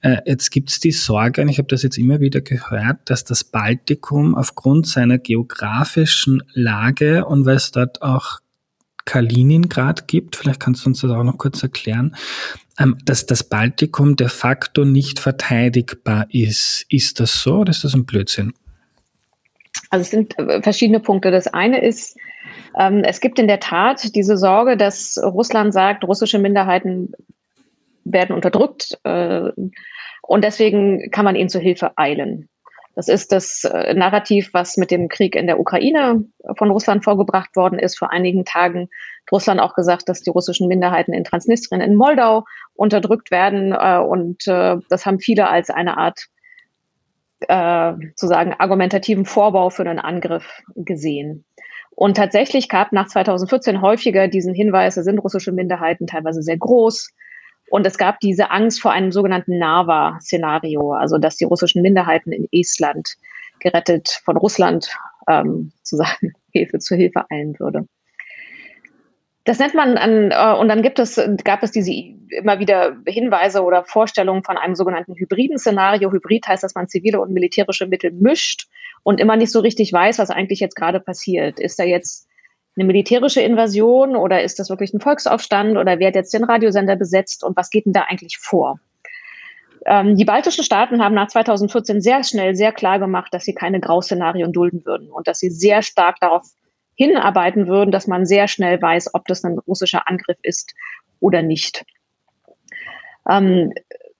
Äh, 0.00 0.18
jetzt 0.26 0.50
gibt 0.50 0.70
es 0.70 0.80
die 0.80 0.92
Sorge, 0.92 1.42
und 1.42 1.48
ich 1.48 1.58
habe 1.58 1.68
das 1.68 1.82
jetzt 1.82 1.98
immer 1.98 2.20
wieder 2.20 2.40
gehört, 2.40 2.98
dass 3.04 3.24
das 3.24 3.44
Baltikum 3.44 4.34
aufgrund 4.34 4.86
seiner 4.86 5.18
geografischen 5.18 6.42
Lage 6.54 7.24
und 7.24 7.46
weil 7.46 7.56
es 7.56 7.70
dort 7.70 8.02
auch 8.02 8.40
Kaliningrad 9.04 10.06
gibt, 10.06 10.36
vielleicht 10.36 10.60
kannst 10.60 10.84
du 10.84 10.90
uns 10.90 11.00
das 11.00 11.10
auch 11.10 11.24
noch 11.24 11.38
kurz 11.38 11.62
erklären, 11.62 12.14
dass 13.04 13.26
das 13.26 13.42
Baltikum 13.42 14.16
de 14.16 14.28
facto 14.28 14.84
nicht 14.84 15.18
verteidigbar 15.18 16.26
ist. 16.30 16.86
Ist 16.88 17.20
das 17.20 17.42
so 17.42 17.58
oder 17.58 17.70
ist 17.70 17.84
das 17.84 17.94
ein 17.94 18.06
Blödsinn? 18.06 18.52
Also 19.90 20.02
es 20.02 20.10
sind 20.10 20.38
äh, 20.38 20.62
verschiedene 20.62 21.00
Punkte. 21.00 21.30
Das 21.30 21.46
eine 21.48 21.80
ist, 21.82 22.16
ähm, 22.78 23.02
es 23.04 23.20
gibt 23.20 23.38
in 23.38 23.48
der 23.48 23.60
Tat 23.60 24.14
diese 24.14 24.36
Sorge, 24.36 24.76
dass 24.76 25.18
Russland 25.22 25.72
sagt, 25.72 26.04
russische 26.04 26.38
Minderheiten 26.38 27.12
werden 28.04 28.34
unterdrückt 28.34 28.98
äh, 29.04 29.50
und 30.22 30.44
deswegen 30.44 31.10
kann 31.10 31.24
man 31.24 31.36
ihnen 31.36 31.48
zu 31.48 31.58
Hilfe 31.58 31.92
eilen. 31.96 32.48
Das 32.94 33.08
ist 33.08 33.32
das 33.32 33.64
äh, 33.64 33.94
Narrativ, 33.94 34.50
was 34.52 34.76
mit 34.76 34.90
dem 34.90 35.08
Krieg 35.08 35.36
in 35.36 35.46
der 35.46 35.60
Ukraine 35.60 36.24
von 36.56 36.70
Russland 36.70 37.04
vorgebracht 37.04 37.54
worden 37.54 37.78
ist. 37.78 37.96
Vor 37.96 38.10
einigen 38.10 38.44
Tagen 38.44 38.88
Russland 39.30 39.60
auch 39.60 39.74
gesagt, 39.74 40.08
dass 40.08 40.22
die 40.22 40.30
russischen 40.30 40.68
Minderheiten 40.68 41.12
in 41.12 41.24
Transnistrien, 41.24 41.80
in 41.80 41.94
Moldau 41.94 42.44
unterdrückt 42.74 43.30
werden. 43.30 43.72
Äh, 43.72 43.98
und 43.98 44.46
äh, 44.46 44.76
das 44.88 45.06
haben 45.06 45.20
viele 45.20 45.48
als 45.48 45.70
eine 45.70 45.98
Art 45.98 46.26
zu 47.40 48.26
sagen, 48.26 48.56
argumentativen 48.58 49.24
Vorbau 49.24 49.70
für 49.70 49.82
einen 49.82 50.00
Angriff 50.00 50.60
gesehen. 50.74 51.44
Und 51.98 52.16
tatsächlich 52.16 52.68
gab 52.68 52.90
nach 52.92 53.06
2014 53.06 53.80
häufiger 53.80 54.26
diesen 54.26 54.54
Hinweis, 54.54 54.96
da 54.96 55.02
sind 55.02 55.18
russische 55.18 55.52
Minderheiten 55.52 56.08
teilweise 56.08 56.42
sehr 56.42 56.56
groß. 56.56 57.10
Und 57.70 57.86
es 57.86 57.98
gab 57.98 58.20
diese 58.20 58.50
Angst 58.50 58.80
vor 58.80 58.92
einem 58.92 59.12
sogenannten 59.12 59.58
NAVA-Szenario, 59.58 60.92
also 60.92 61.18
dass 61.18 61.36
die 61.36 61.44
russischen 61.44 61.82
Minderheiten 61.82 62.32
in 62.32 62.48
Estland 62.52 63.16
gerettet 63.58 64.20
von 64.24 64.36
Russland 64.36 64.90
ähm, 65.26 65.72
sozusagen 65.82 66.34
Hilfe 66.52 66.78
zur 66.78 66.96
Hilfe 66.96 67.24
eilen 67.30 67.58
würde. 67.58 67.86
Das 69.44 69.58
nennt 69.58 69.74
man 69.74 69.96
an, 69.96 70.30
äh, 70.30 70.58
und 70.58 70.68
dann 70.68 70.82
gibt 70.82 70.98
es, 70.98 71.20
gab 71.44 71.62
es 71.62 71.70
diese 71.70 71.92
immer 71.92 72.58
wieder 72.58 72.96
Hinweise 73.06 73.62
oder 73.62 73.84
Vorstellungen 73.84 74.42
von 74.42 74.56
einem 74.56 74.74
sogenannten 74.74 75.14
hybriden 75.14 75.58
Szenario. 75.58 76.12
Hybrid 76.12 76.46
heißt, 76.46 76.62
dass 76.62 76.74
man 76.74 76.88
zivile 76.88 77.20
und 77.20 77.32
militärische 77.32 77.86
Mittel 77.86 78.12
mischt 78.12 78.68
und 79.02 79.20
immer 79.20 79.36
nicht 79.36 79.52
so 79.52 79.60
richtig 79.60 79.92
weiß, 79.92 80.18
was 80.18 80.30
eigentlich 80.30 80.60
jetzt 80.60 80.76
gerade 80.76 81.00
passiert. 81.00 81.60
Ist 81.60 81.78
da 81.78 81.84
jetzt 81.84 82.28
eine 82.76 82.86
militärische 82.86 83.40
Invasion 83.40 84.16
oder 84.16 84.42
ist 84.42 84.58
das 84.58 84.70
wirklich 84.70 84.92
ein 84.92 85.00
Volksaufstand 85.00 85.76
oder 85.76 85.98
wer 85.98 86.08
hat 86.08 86.14
jetzt 86.14 86.34
den 86.34 86.44
Radiosender 86.44 86.96
besetzt 86.96 87.42
und 87.42 87.56
was 87.56 87.70
geht 87.70 87.86
denn 87.86 87.92
da 87.92 88.02
eigentlich 88.02 88.38
vor? 88.38 88.78
Ähm, 89.86 90.16
die 90.16 90.24
baltischen 90.24 90.64
Staaten 90.64 91.02
haben 91.02 91.14
nach 91.14 91.28
2014 91.28 92.00
sehr 92.00 92.22
schnell 92.22 92.54
sehr 92.54 92.72
klar 92.72 92.98
gemacht, 92.98 93.32
dass 93.32 93.44
sie 93.44 93.54
keine 93.54 93.80
Grauszenarien 93.80 94.52
dulden 94.52 94.84
würden 94.84 95.10
und 95.10 95.26
dass 95.26 95.38
sie 95.38 95.50
sehr 95.50 95.82
stark 95.82 96.20
darauf 96.20 96.46
hinarbeiten 96.98 97.68
würden, 97.68 97.92
dass 97.92 98.08
man 98.08 98.26
sehr 98.26 98.48
schnell 98.48 98.82
weiß, 98.82 99.14
ob 99.14 99.24
das 99.26 99.44
ein 99.44 99.56
russischer 99.58 100.08
Angriff 100.08 100.38
ist 100.42 100.74
oder 101.20 101.42
nicht. 101.42 101.84
Ähm, 103.28 103.72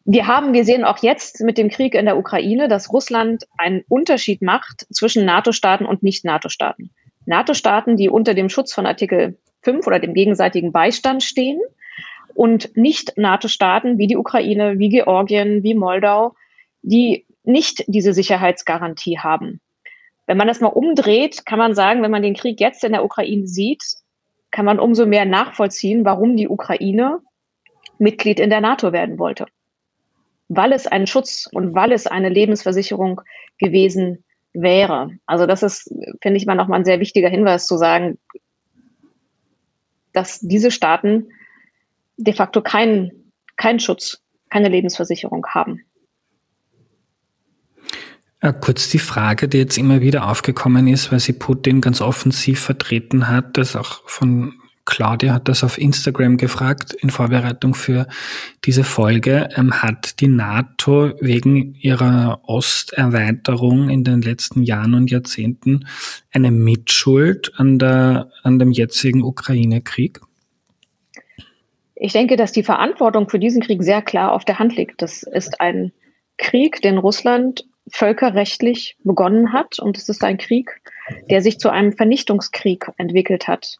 wir 0.05 0.29
haben, 0.29 0.53
wir 0.53 0.65
sehen 0.65 0.85
auch 0.85 0.99
jetzt 0.99 1.41
mit 1.41 1.59
dem 1.59 1.69
Krieg 1.69 1.95
in 1.95 2.07
der 2.07 2.17
Ukraine, 2.17 2.69
dass 2.69 2.93
Russland 2.93 3.47
einen 3.59 3.83
Unterschied 3.89 4.43
macht 4.43 4.87
zwischen 4.93 5.25
NATO-Staaten 5.25 5.85
und 5.85 6.05
Nicht-NATO-Staaten. 6.05 6.91
NATO-Staaten, 7.27 7.97
die 7.97 8.09
unter 8.09 8.33
dem 8.33 8.49
Schutz 8.49 8.73
von 8.73 8.87
Artikel 8.87 9.37
5 9.63 9.85
oder 9.87 9.99
dem 9.99 10.15
gegenseitigen 10.15 10.71
Beistand 10.71 11.25
stehen 11.25 11.61
und 12.35 12.77
Nicht-NATO-Staaten 12.77 13.99
wie 13.99 14.07
die 14.07 14.17
Ukraine, 14.17 14.79
wie 14.79 14.89
Georgien, 14.89 15.65
wie 15.65 15.75
Moldau, 15.75 16.37
die 16.83 17.27
nicht 17.43 17.85
diese 17.89 18.13
Sicherheitsgarantie 18.13 19.19
haben. 19.19 19.61
Wenn 20.29 20.37
man 20.37 20.47
das 20.47 20.61
mal 20.61 20.69
umdreht, 20.69 21.45
kann 21.45 21.59
man 21.59 21.75
sagen, 21.75 22.03
wenn 22.03 22.13
man 22.13 22.23
den 22.23 22.37
Krieg 22.37 22.61
jetzt 22.61 22.85
in 22.85 22.93
der 22.93 23.05
Ukraine 23.05 23.49
sieht, 23.49 23.83
kann 24.53 24.65
man 24.65 24.79
umso 24.79 25.07
mehr 25.07 25.25
nachvollziehen, 25.25 26.05
warum 26.05 26.37
die 26.37 26.49
Ukraine 26.49 27.19
Mitglied 27.99 28.39
in 28.39 28.51
der 28.51 28.61
NATO 28.61 28.93
werden 28.93 29.19
wollte 29.19 29.47
weil 30.49 30.73
es 30.73 30.87
ein 30.87 31.07
Schutz 31.07 31.49
und 31.53 31.75
weil 31.75 31.93
es 31.93 32.07
eine 32.07 32.31
Lebensversicherung 32.31 33.21
gewesen 33.59 34.25
wäre. 34.55 35.11
Also 35.27 35.47
das 35.47 35.63
ist, 35.63 35.95
finde 36.23 36.39
ich 36.39 36.47
mal 36.47 36.55
nochmal 36.55 36.81
ein 36.81 36.85
sehr 36.85 37.01
wichtiger 37.01 37.29
Hinweis 37.29 37.67
zu 37.67 37.77
sagen, 37.77 38.19
dass 40.13 40.41
diese 40.41 40.71
Staaten 40.71 41.29
de 42.17 42.35
facto 42.35 42.63
keinen 42.63 43.33
keinen 43.57 43.81
Schutz, 43.81 44.23
keine 44.51 44.69
Lebensversicherung 44.69 45.47
haben. 45.49 45.85
Äh, 48.41 48.53
kurz 48.61 48.89
die 48.89 48.99
Frage, 48.99 49.49
die 49.49 49.59
jetzt 49.59 49.79
immer 49.79 50.01
wieder 50.01 50.29
aufgekommen 50.29 50.87
ist, 50.87 51.11
weil 51.11 51.19
sie 51.19 51.33
Putin 51.33 51.81
ganz 51.81 52.01
offensiv 52.01 52.61
vertreten 52.61 53.29
hat, 53.29 53.57
das 53.57 53.75
auch 53.75 54.03
von 54.07 54.55
Claudia 54.89 55.35
hat 55.35 55.49
das 55.49 55.65
auf 55.65 55.77
Instagram 55.77 56.39
gefragt 56.39 56.95
in 56.95 57.11
Vorbereitung 57.11 57.75
für 57.75 58.07
diese 58.65 58.85
Folge. 58.85 59.51
Ähm, 59.55 59.83
hat 59.83 60.21
die 60.21 60.29
NATO 60.29 61.13
wegen 61.21 61.75
ihrer 61.75 62.41
Osterweiterung 62.45 63.91
in 63.91 64.03
den 64.03 64.23
letzten 64.23 64.63
Jahren 64.63 64.95
und 64.95 65.11
Jahrzehnten 65.11 65.87
eine 66.33 66.51
Mitschuld 66.51 67.53
an, 67.57 67.79
der, 67.79 68.31
an 68.45 68.59
dem 68.59 68.71
jetzigen 68.71 69.23
Ukraine-Krieg? 69.23 70.21
Ich 71.95 72.15
denke, 72.15 72.37
dass 72.37 72.53
die 72.53 72.63
Verantwortung 72.63 73.29
für 73.29 73.39
diesen 73.39 73.61
Krieg 73.61 73.83
sehr 73.83 74.01
klar 74.01 74.33
auf 74.33 74.47
der 74.47 74.59
Hand 74.59 74.75
liegt. 74.75 75.03
Das 75.03 75.23
ist 75.23 75.61
ein 75.61 75.93
Krieg, 76.39 76.81
den 76.81 76.97
Russland 76.97 77.67
völkerrechtlich 77.93 78.97
begonnen 79.05 79.53
hat. 79.53 79.79
Und 79.79 79.97
es 79.99 80.09
ist 80.09 80.25
ein 80.25 80.39
Krieg, 80.39 80.81
der 81.31 81.43
sich 81.43 81.59
zu 81.59 81.71
einem 81.71 81.93
Vernichtungskrieg 81.93 82.91
entwickelt 82.97 83.49
hat 83.49 83.79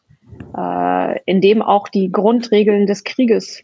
äh, 0.55 1.19
in 1.25 1.41
dem 1.41 1.61
auch 1.61 1.87
die 1.87 2.11
Grundregeln 2.11 2.87
des 2.87 3.03
Krieges 3.03 3.63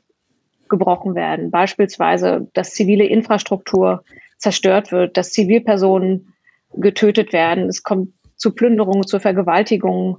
gebrochen 0.69 1.15
werden. 1.15 1.51
Beispielsweise, 1.51 2.47
dass 2.53 2.73
zivile 2.73 3.05
Infrastruktur 3.05 4.03
zerstört 4.38 4.91
wird, 4.91 5.17
dass 5.17 5.31
Zivilpersonen 5.31 6.34
getötet 6.73 7.34
werden. 7.34 7.69
Es 7.69 7.84
kommt 7.84 8.13
zu 8.36 8.53
Plünderungen, 8.53 9.05
zu 9.05 9.19
Vergewaltigungen. 9.19 10.17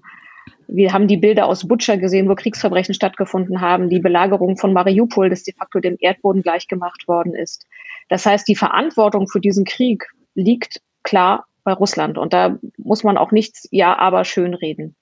Wir 0.69 0.93
haben 0.93 1.07
die 1.07 1.17
Bilder 1.17 1.47
aus 1.47 1.69
Butscha 1.69 1.97
gesehen, 1.97 2.29
wo 2.29 2.35
Kriegsverbrechen 2.35 2.95
stattgefunden 2.95 3.61
haben, 3.61 3.89
die 3.89 4.01
Belagerung 4.01 4.57
von 4.57 4.73
Mariupol, 4.73 5.31
das 5.31 5.43
de 5.43 5.55
facto 5.55 5.81
dem 5.81 5.97
Erdboden 6.01 6.43
gleichgemacht 6.43 7.07
worden 7.07 7.35
ist. 7.35 7.67
Das 8.09 8.25
heißt, 8.25 8.49
die 8.49 8.57
Verantwortung 8.57 9.29
für 9.29 9.41
diesen 9.41 9.65
Krieg 9.65 10.07
liegt 10.37 10.81
klar 11.03 11.46
bei 11.64 11.72
Russland. 11.72 12.16
Und 12.16 12.33
da 12.33 12.59
muss 12.79 13.03
man 13.03 13.18
auch 13.18 13.33
nichts 13.33 13.66
Ja, 13.72 13.99
aber 13.99 14.25
schön 14.25 14.55
reden. 14.55 14.94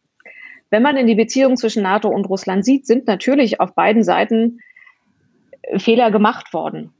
Wenn 0.70 0.82
man 0.82 0.96
in 0.96 1.06
die 1.06 1.14
Beziehung 1.14 1.56
zwischen 1.56 1.82
NATO 1.82 2.08
und 2.08 2.24
Russland 2.24 2.64
sieht, 2.64 2.86
sind 2.86 3.06
natürlich 3.06 3.60
auf 3.60 3.74
beiden 3.74 4.02
Seiten 4.02 4.60
äh, 5.62 5.78
Fehler 5.78 6.10
gemacht 6.10 6.52
worden. 6.54 6.94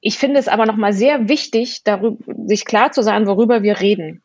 Ich 0.00 0.18
finde 0.18 0.38
es 0.38 0.48
aber 0.48 0.66
nochmal 0.66 0.92
sehr 0.92 1.28
wichtig, 1.28 1.82
darüber, 1.84 2.16
sich 2.46 2.64
klar 2.64 2.92
zu 2.92 3.02
sein, 3.02 3.26
worüber 3.26 3.62
wir 3.62 3.80
reden. 3.80 4.22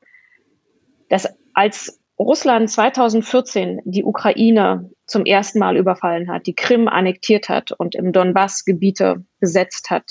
Dass 1.09 1.27
als 1.53 1.99
Russland 2.17 2.69
2014 2.69 3.81
die 3.83 4.03
Ukraine 4.03 4.89
zum 5.05 5.25
ersten 5.25 5.59
Mal 5.59 5.75
überfallen 5.75 6.29
hat, 6.29 6.47
die 6.47 6.55
Krim 6.55 6.87
annektiert 6.87 7.49
hat 7.49 7.71
und 7.71 7.95
im 7.95 8.13
Donbass 8.13 8.63
Gebiete 8.63 9.25
besetzt 9.39 9.89
hat, 9.89 10.03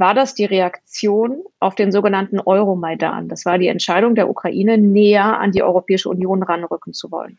war 0.00 0.14
das 0.14 0.34
die 0.34 0.46
Reaktion 0.46 1.42
auf 1.60 1.74
den 1.74 1.92
sogenannten 1.92 2.40
Euromaidan. 2.40 3.28
Das 3.28 3.44
war 3.44 3.58
die 3.58 3.68
Entscheidung 3.68 4.14
der 4.14 4.28
Ukraine, 4.28 4.78
näher 4.78 5.38
an 5.38 5.52
die 5.52 5.62
Europäische 5.62 6.08
Union 6.08 6.42
ranrücken 6.42 6.94
zu 6.94 7.10
wollen. 7.10 7.38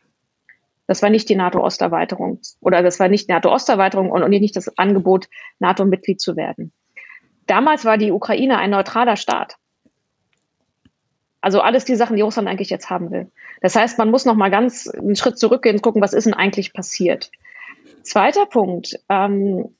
Das 0.86 1.02
war 1.02 1.10
nicht 1.10 1.28
die 1.28 1.34
NATO-Osterweiterung 1.34 2.40
oder 2.60 2.82
das 2.82 3.00
war 3.00 3.08
nicht 3.08 3.28
NATO-Osterweiterung 3.28 4.10
und, 4.10 4.28
nicht 4.28 4.56
das 4.56 4.78
Angebot, 4.78 5.28
NATO-Mitglied 5.58 6.20
zu 6.20 6.36
werden. 6.36 6.72
Damals 7.46 7.84
war 7.84 7.98
die 7.98 8.12
Ukraine 8.12 8.58
ein 8.58 8.70
neutraler 8.70 9.16
Staat. 9.16 9.56
Also 11.40 11.60
alles 11.60 11.84
die 11.84 11.96
Sachen, 11.96 12.14
die 12.14 12.22
Russland 12.22 12.48
eigentlich 12.48 12.70
jetzt 12.70 12.88
haben 12.88 13.10
will. 13.10 13.30
Das 13.60 13.74
heißt, 13.74 13.98
man 13.98 14.10
muss 14.10 14.24
noch 14.24 14.36
mal 14.36 14.50
ganz 14.50 14.88
einen 14.88 15.16
Schritt 15.16 15.38
zurückgehen 15.38 15.76
und 15.76 15.82
gucken, 15.82 16.00
was 16.00 16.12
ist 16.12 16.24
denn 16.24 16.34
eigentlich 16.34 16.72
passiert. 16.72 17.32
Zweiter 18.02 18.46
Punkt. 18.46 19.00
Ähm, 19.08 19.74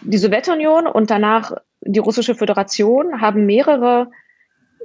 die 0.00 0.18
Sowjetunion 0.18 0.86
und 0.86 1.10
danach 1.10 1.52
die 1.80 1.98
Russische 1.98 2.34
Föderation 2.34 3.20
haben 3.20 3.46
mehrere 3.46 4.10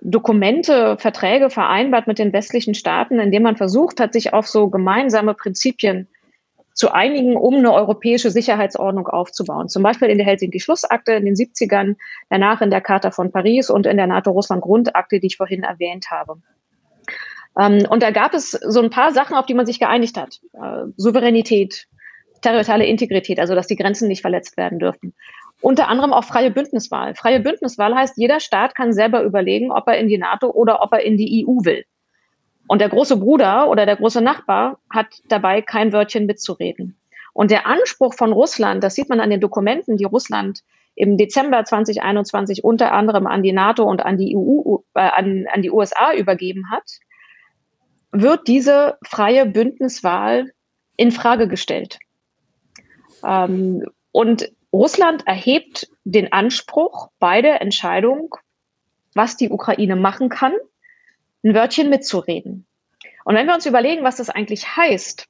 Dokumente, 0.02 0.98
Verträge 0.98 1.50
vereinbart 1.50 2.08
mit 2.08 2.18
den 2.18 2.34
westlichen 2.34 2.74
Staaten, 2.74 3.20
indem 3.20 3.44
man 3.44 3.56
versucht 3.56 4.00
hat, 4.00 4.14
sich 4.14 4.34
auf 4.34 4.48
so 4.48 4.70
gemeinsame 4.70 5.36
Prinzipien 5.36 6.08
zu 6.74 6.92
einigen, 6.92 7.36
um 7.36 7.56
eine 7.56 7.74
europäische 7.74 8.32
Sicherheitsordnung 8.32 9.08
aufzubauen. 9.08 9.70
Zum 9.70 9.84
Beispiel 9.84 10.10
in 10.10 10.18
der 10.18 10.26
Helsinki-Schlussakte 10.26 11.14
in 11.14 11.26
den 11.26 11.36
70ern, 11.36 11.96
danach 12.30 12.62
in 12.62 12.72
der 12.72 12.82
Charta 12.82 13.12
von 13.12 13.32
Paris 13.32 13.70
und 13.70 13.86
in 13.86 13.98
der 13.98 14.08
NATO-Russland-Grundakte, 14.08 15.20
die 15.20 15.28
ich 15.28 15.38
vorhin 15.38 15.64
erwähnt 15.64 16.10
habe. 16.10 16.42
Ähm, 17.60 17.86
und 17.90 18.02
da 18.02 18.12
gab 18.12 18.34
es 18.34 18.52
so 18.52 18.82
ein 18.82 18.90
paar 18.90 19.12
Sachen, 19.12 19.36
auf 19.36 19.46
die 19.46 19.54
man 19.54 19.66
sich 19.66 19.80
geeinigt 19.80 20.18
hat. 20.18 20.40
Äh, 20.54 20.86
Souveränität, 20.96 21.88
territoriale 22.42 22.86
Integrität, 22.86 23.40
also 23.40 23.54
dass 23.54 23.68
die 23.68 23.76
Grenzen 23.76 24.08
nicht 24.08 24.22
verletzt 24.22 24.58
werden 24.58 24.80
dürfen. 24.80 25.14
Unter 25.62 25.88
anderem 25.88 26.12
auch 26.12 26.24
freie 26.24 26.52
Bündniswahl. 26.52 27.16
Freie 27.16 27.40
Bündniswahl 27.40 27.96
heißt, 27.96 28.18
jeder 28.18 28.40
Staat 28.40 28.76
kann 28.76 28.94
selber 28.94 29.22
überlegen, 29.22 29.72
ob 29.72 29.88
er 29.88 29.98
in 29.98 30.08
die 30.08 30.18
NATO 30.18 30.50
oder 30.50 30.82
ob 30.82 30.92
er 30.92 31.02
in 31.02 31.18
die 31.18 31.46
EU 31.46 31.64
will. 31.64 31.86
Und 32.68 32.80
der 32.82 32.90
große 32.90 33.18
Bruder 33.18 33.70
oder 33.70 33.86
der 33.86 33.98
große 33.98 34.22
Nachbar 34.22 34.80
hat 34.90 35.08
dabei 35.28 35.62
kein 35.62 35.94
Wörtchen 35.94 36.26
mitzureden. 36.26 36.98
Und 37.34 37.52
der 37.52 37.68
Anspruch 37.68 38.14
von 38.14 38.34
Russland, 38.34 38.84
das 38.84 38.96
sieht 38.96 39.10
man 39.10 39.20
an 39.20 39.30
den 39.30 39.40
Dokumenten, 39.40 39.98
die 39.98 40.06
Russland 40.06 40.62
im 40.96 41.18
Dezember 41.18 41.64
2021 41.64 42.64
unter 42.64 42.92
anderem 42.92 43.28
an 43.28 43.44
die 43.44 43.54
NATO 43.54 43.84
und 43.84 44.04
an 44.04 44.18
die 44.18 44.36
EU, 44.36 44.78
äh, 44.96 45.00
an, 45.00 45.48
an 45.52 45.62
die 45.62 45.72
USA 45.72 46.14
übergeben 46.14 46.70
hat, 46.72 46.84
wird 48.12 48.48
diese 48.48 48.98
freie 49.04 49.46
Bündniswahl 49.46 50.52
in 50.98 51.12
Frage 51.12 51.48
gestellt. 51.48 52.00
Ähm, 53.24 53.86
und 54.12 54.52
Russland 54.74 55.28
erhebt 55.28 55.90
den 56.04 56.32
Anspruch 56.32 57.10
bei 57.20 57.42
der 57.42 57.62
Entscheidung, 57.62 58.36
was 59.14 59.36
die 59.36 59.50
Ukraine 59.50 59.96
machen 59.96 60.30
kann, 60.30 60.54
ein 61.44 61.54
Wörtchen 61.54 61.90
mitzureden. 61.90 62.66
Und 63.26 63.36
wenn 63.36 63.48
wir 63.48 63.56
uns 63.56 63.66
überlegen, 63.66 64.04
was 64.04 64.16
das 64.16 64.30
eigentlich 64.30 64.78
heißt, 64.78 65.28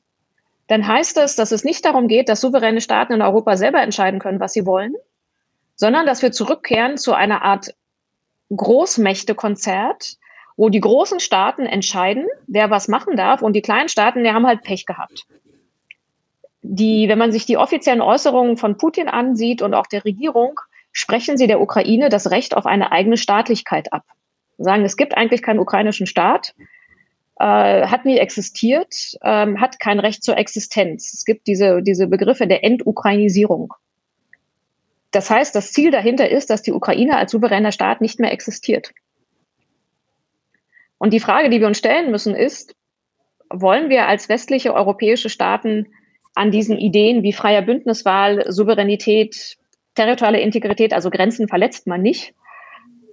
dann 0.67 0.87
heißt 0.87 1.17
es, 1.17 1.35
dass 1.35 1.51
es 1.51 1.63
nicht 1.63 1.83
darum 1.83 2.07
geht, 2.07 2.29
dass 2.29 2.41
souveräne 2.41 2.81
Staaten 2.81 3.13
in 3.13 3.21
Europa 3.21 3.57
selber 3.57 3.81
entscheiden 3.81 4.19
können, 4.19 4.39
was 4.39 4.53
sie 4.53 4.65
wollen, 4.65 4.95
sondern 5.75 6.05
dass 6.05 6.21
wir 6.21 6.31
zurückkehren 6.31 6.97
zu 6.97 7.13
einer 7.13 7.41
Art 7.41 7.73
Großmächtekonzert, 8.55 10.17
wo 10.55 10.69
die 10.69 10.79
großen 10.79 11.19
Staaten 11.19 11.65
entscheiden, 11.65 12.27
wer 12.47 12.69
was 12.69 12.87
machen 12.87 13.15
darf 13.15 13.41
und 13.41 13.53
die 13.53 13.61
kleinen 13.61 13.89
Staaten, 13.89 14.23
die 14.23 14.31
haben 14.31 14.45
halt 14.45 14.61
Pech 14.61 14.85
gehabt. 14.85 15.25
Die, 16.63 17.09
wenn 17.09 17.17
man 17.17 17.31
sich 17.31 17.45
die 17.45 17.57
offiziellen 17.57 18.01
Äußerungen 18.01 18.57
von 18.57 18.77
Putin 18.77 19.07
ansieht 19.07 19.61
und 19.61 19.73
auch 19.73 19.87
der 19.87 20.05
Regierung, 20.05 20.59
sprechen 20.91 21.37
sie 21.37 21.47
der 21.47 21.61
Ukraine 21.61 22.09
das 22.09 22.29
Recht 22.31 22.55
auf 22.55 22.65
eine 22.65 22.91
eigene 22.91 23.17
Staatlichkeit 23.17 23.91
ab. 23.93 24.03
Sagen, 24.57 24.85
es 24.85 24.97
gibt 24.97 25.17
eigentlich 25.17 25.41
keinen 25.41 25.59
ukrainischen 25.59 26.05
Staat, 26.05 26.53
äh, 27.39 27.87
hat 27.87 28.05
nie 28.05 28.17
existiert, 28.17 29.17
äh, 29.21 29.55
hat 29.57 29.79
kein 29.79 29.99
Recht 29.99 30.23
zur 30.23 30.37
Existenz. 30.37 31.13
Es 31.13 31.25
gibt 31.25 31.47
diese, 31.47 31.81
diese 31.81 32.07
Begriffe 32.07 32.45
der 32.45 32.63
Entukrainisierung. 32.63 33.73
Das 35.09 35.29
heißt, 35.29 35.55
das 35.55 35.73
Ziel 35.73 35.91
dahinter 35.91 36.29
ist, 36.29 36.49
dass 36.49 36.61
die 36.61 36.71
Ukraine 36.71 37.17
als 37.17 37.31
souveräner 37.31 37.71
Staat 37.71 38.01
nicht 38.01 38.19
mehr 38.19 38.31
existiert. 38.31 38.91
Und 40.99 41.13
die 41.13 41.19
Frage, 41.19 41.49
die 41.49 41.59
wir 41.59 41.67
uns 41.67 41.79
stellen 41.79 42.11
müssen, 42.11 42.35
ist, 42.35 42.75
wollen 43.49 43.89
wir 43.89 44.07
als 44.07 44.29
westliche 44.29 44.73
europäische 44.73 45.29
Staaten 45.29 45.87
an 46.33 46.51
diesen 46.51 46.77
Ideen 46.77 47.23
wie 47.23 47.33
freier 47.33 47.61
Bündniswahl, 47.61 48.45
Souveränität, 48.51 49.57
territoriale 49.95 50.39
Integrität, 50.39 50.93
also 50.93 51.09
Grenzen 51.09 51.47
verletzt 51.47 51.87
man 51.87 52.01
nicht, 52.01 52.33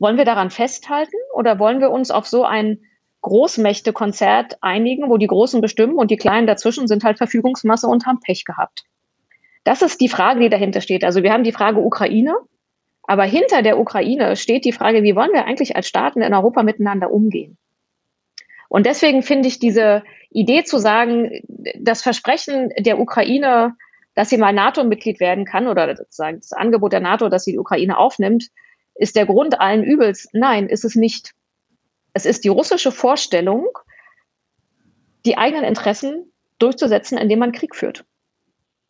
wollen 0.01 0.17
wir 0.17 0.25
daran 0.25 0.51
festhalten 0.51 1.17
oder 1.35 1.59
wollen 1.59 1.81
wir 1.81 1.91
uns 1.91 2.11
auf 2.11 2.27
so 2.27 2.45
ein 2.45 2.81
Großmächte-Konzert 3.23 4.59
einigen, 4.61 5.11
wo 5.11 5.17
die 5.17 5.27
Großen 5.27 5.61
bestimmen 5.61 5.97
und 5.97 6.11
die 6.11 6.17
Kleinen 6.17 6.47
dazwischen 6.47 6.87
sind 6.87 7.03
halt 7.03 7.19
Verfügungsmasse 7.19 7.89
und 7.89 8.07
haben 8.07 8.21
Pech 8.21 8.45
gehabt? 8.45 8.85
Das 9.65 9.83
ist 9.83 10.01
die 10.01 10.09
Frage, 10.09 10.41
die 10.41 10.49
dahinter 10.49 10.81
steht. 10.81 11.05
Also 11.05 11.23
wir 11.23 11.33
haben 11.33 11.43
die 11.43 11.53
Frage 11.53 11.81
Ukraine, 11.81 12.37
aber 13.03 13.25
hinter 13.25 13.63
der 13.63 13.79
Ukraine 13.79 14.37
steht 14.37 14.65
die 14.65 14.73
Frage, 14.73 15.03
wie 15.03 15.17
wollen 15.17 15.33
wir 15.33 15.47
eigentlich 15.47 15.75
als 15.75 15.89
Staaten 15.89 16.23
in 16.23 16.33
Europa 16.33 16.63
miteinander 16.63 17.11
umgehen? 17.11 17.59
Und 18.69 18.87
deswegen 18.87 19.23
finde 19.23 19.49
ich 19.49 19.59
diese 19.59 20.03
Idee 20.31 20.65
zu 20.65 20.79
sagen, 20.79 21.31
das 21.79 22.03
Versprechen 22.03 22.71
der 22.79 22.99
Ukraine, 22.99 23.75
dass 24.15 24.29
sie 24.29 24.37
mal 24.37 24.53
NATO-Mitglied 24.53 25.21
werden 25.21 25.45
kann 25.45 25.69
oder 25.69 25.97
sozusagen 25.97 26.41
das 26.41 26.53
Angebot 26.53 26.93
der 26.93 27.01
NATO, 27.01 27.29
dass 27.29 27.45
sie 27.45 27.53
die 27.53 27.59
Ukraine 27.59 27.97
aufnimmt, 27.97 28.49
ist 28.95 29.17
der 29.17 29.27
Grund 29.27 29.61
allen 29.61 29.85
Übels. 29.85 30.29
Nein, 30.33 30.69
ist 30.69 30.85
es 30.85 30.97
nicht. 30.97 31.33
Es 32.13 32.27
ist 32.27 32.45
die 32.45 32.49
russische 32.49 32.93
Vorstellung, 32.93 33.69
die 35.25 35.39
eigenen 35.39 35.65
Interessen 35.65 36.33
durchzusetzen, 36.59 37.17
indem 37.17 37.39
man 37.39 37.53
Krieg 37.53 37.75
führt. 37.75 38.05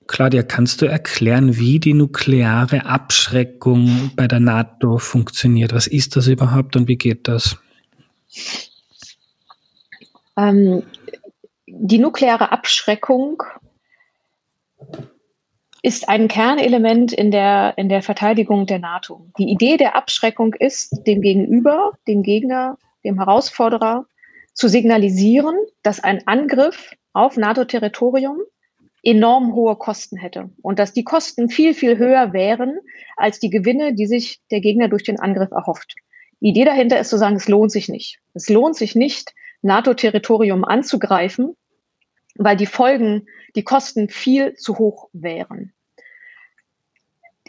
Claudia, 0.06 0.42
kannst 0.42 0.80
du 0.80 0.86
erklären, 0.86 1.58
wie 1.58 1.78
die 1.78 1.92
nukleare 1.92 2.86
Abschreckung 2.86 4.10
bei 4.16 4.26
der 4.26 4.40
NATO 4.40 4.96
funktioniert? 4.96 5.74
Was 5.74 5.86
ist 5.86 6.16
das 6.16 6.26
überhaupt 6.26 6.76
und 6.76 6.88
wie 6.88 6.96
geht 6.96 7.28
das? 7.28 7.58
Ähm, 10.38 10.84
die 11.66 11.98
nukleare 11.98 12.52
Abschreckung 12.52 13.42
ist 15.82 16.08
ein 16.08 16.28
Kernelement 16.28 17.12
in 17.12 17.30
der, 17.30 17.74
in 17.76 17.88
der 17.88 18.02
Verteidigung 18.02 18.66
der 18.66 18.78
NATO. 18.78 19.26
Die 19.38 19.50
Idee 19.50 19.76
der 19.76 19.96
Abschreckung 19.96 20.54
ist, 20.54 21.06
dem 21.06 21.20
Gegenüber, 21.20 21.92
dem 22.06 22.22
Gegner, 22.22 22.78
dem 23.04 23.16
Herausforderer 23.16 24.06
zu 24.54 24.68
signalisieren, 24.68 25.56
dass 25.82 26.02
ein 26.02 26.26
Angriff 26.26 26.92
auf 27.12 27.36
NATO-Territorium 27.36 28.38
enorm 29.02 29.54
hohe 29.54 29.76
Kosten 29.76 30.16
hätte 30.16 30.50
und 30.62 30.78
dass 30.78 30.92
die 30.92 31.04
Kosten 31.04 31.48
viel, 31.48 31.74
viel 31.74 31.98
höher 31.98 32.32
wären 32.32 32.78
als 33.16 33.38
die 33.38 33.50
Gewinne, 33.50 33.94
die 33.94 34.06
sich 34.06 34.40
der 34.50 34.60
Gegner 34.60 34.88
durch 34.88 35.04
den 35.04 35.20
Angriff 35.20 35.50
erhofft. 35.52 35.94
Die 36.40 36.48
Idee 36.48 36.64
dahinter 36.64 36.98
ist 36.98 37.08
zu 37.10 37.18
sagen, 37.18 37.36
es 37.36 37.48
lohnt 37.48 37.70
sich 37.70 37.88
nicht. 37.88 38.18
Es 38.34 38.48
lohnt 38.48 38.76
sich 38.76 38.94
nicht, 38.94 39.32
NATO-Territorium 39.62 40.64
anzugreifen, 40.64 41.56
weil 42.36 42.56
die 42.56 42.66
Folgen, 42.66 43.26
die 43.56 43.64
Kosten 43.64 44.08
viel 44.08 44.54
zu 44.54 44.78
hoch 44.78 45.08
wären. 45.12 45.72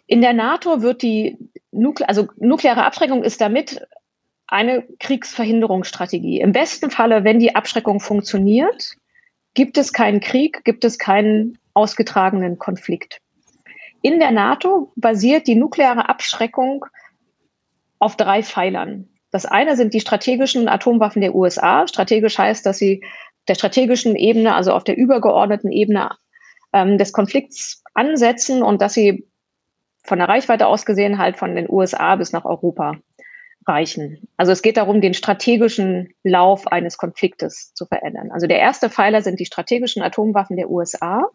In 0.08 0.22
der 0.22 0.34
NATO 0.34 0.82
wird 0.82 1.04
die 1.04 1.38
Nukle 1.72 2.10
also 2.10 2.28
nukleare 2.38 2.84
Abschreckung 2.84 3.24
ist 3.24 3.42
damit 3.42 3.86
eine 4.48 4.84
Kriegsverhinderungsstrategie. 5.00 6.42
Im 6.42 6.52
besten 6.52 6.90
Falle, 6.90 7.24
wenn 7.24 7.38
die 7.38 7.56
Abschreckung 7.56 8.00
funktioniert, 8.00 8.96
gibt 9.54 9.78
es 9.78 9.94
keinen 9.94 10.20
Krieg, 10.20 10.64
gibt 10.64 10.84
es 10.84 10.98
keinen 10.98 11.60
ausgetragenen 11.76 12.58
Konflikt. 12.58 13.22
In 14.02 14.20
der 14.20 14.32
NATO 14.32 14.92
basiert 14.96 15.48
die 15.48 15.56
nukleare 15.56 16.10
Abschreckung 16.10 16.86
auf 18.00 18.16
drei 18.16 18.42
Pfeilern. 18.42 19.10
Das 19.32 19.46
eine 19.46 19.76
sind 19.76 19.94
die 19.94 20.00
strategischen 20.00 20.68
Atomwaffen 20.68 21.22
der 21.22 21.36
USA. 21.36 21.88
Strategisch 21.88 22.38
heißt, 22.38 22.66
dass 22.66 22.78
sie 22.78 23.04
der 23.48 23.56
strategischen 23.56 24.16
Ebene, 24.16 24.56
also 24.56 24.74
auf 24.74 24.84
der 24.84 24.98
übergeordneten 24.98 25.72
Ebene 25.72 26.10
ähm, 26.74 26.98
des 26.98 27.14
Konflikts 27.14 27.84
ansetzen 27.94 28.64
und 28.64 28.82
dass 28.82 28.94
sie 28.94 29.28
von 30.04 30.20
der 30.20 30.30
Reichweite 30.30 30.68
aus 30.68 30.86
gesehen 30.86 31.18
halt 31.18 31.38
von 31.38 31.56
den 31.56 31.70
USA 31.70 32.16
bis 32.16 32.32
nach 32.32 32.46
Europa 32.46 32.98
reichen. 33.68 34.28
Also 34.38 34.52
es 34.52 34.62
geht 34.62 34.78
darum, 34.78 35.02
den 35.02 35.14
strategischen 35.14 36.14
Lauf 36.24 36.68
eines 36.68 36.98
Konfliktes 36.98 37.74
zu 37.74 37.86
verändern. 37.86 38.32
Also 38.32 38.48
der 38.48 38.60
erste 38.60 38.90
Pfeiler 38.90 39.22
sind 39.22 39.40
die 39.40 39.46
strategischen 39.46 40.02
Atomwaffen 40.02 40.58
der 40.58 40.70
USA. 40.70 41.28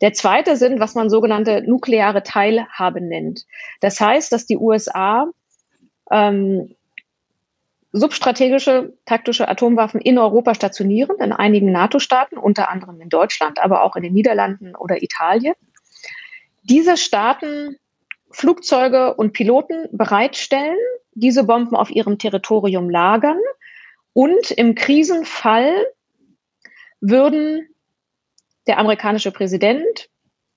Der 0.00 0.12
zweite 0.12 0.56
sind, 0.56 0.80
was 0.80 0.94
man 0.94 1.10
sogenannte 1.10 1.62
nukleare 1.62 2.22
Teilhabe 2.22 3.00
nennt. 3.00 3.44
Das 3.80 4.00
heißt, 4.00 4.32
dass 4.32 4.46
die 4.46 4.56
USA 4.56 5.26
ähm, 6.10 6.74
substrategische 7.96 8.92
taktische 9.04 9.48
Atomwaffen 9.48 10.00
in 10.00 10.18
Europa 10.18 10.54
stationieren, 10.54 11.16
in 11.20 11.32
einigen 11.32 11.70
NATO-Staaten, 11.70 12.36
unter 12.36 12.68
anderem 12.68 13.00
in 13.00 13.08
Deutschland, 13.08 13.62
aber 13.62 13.84
auch 13.84 13.94
in 13.94 14.02
den 14.02 14.12
Niederlanden 14.12 14.74
oder 14.74 15.00
Italien. 15.00 15.54
Diese 16.64 16.96
Staaten 16.96 17.76
Flugzeuge 18.32 19.14
und 19.14 19.32
Piloten 19.32 19.86
bereitstellen, 19.92 20.76
diese 21.12 21.44
Bomben 21.44 21.76
auf 21.76 21.88
ihrem 21.88 22.18
Territorium 22.18 22.90
lagern 22.90 23.38
und 24.12 24.50
im 24.50 24.74
Krisenfall 24.74 25.86
würden 27.00 27.68
der 28.66 28.78
amerikanische 28.78 29.30
Präsident, 29.30 30.10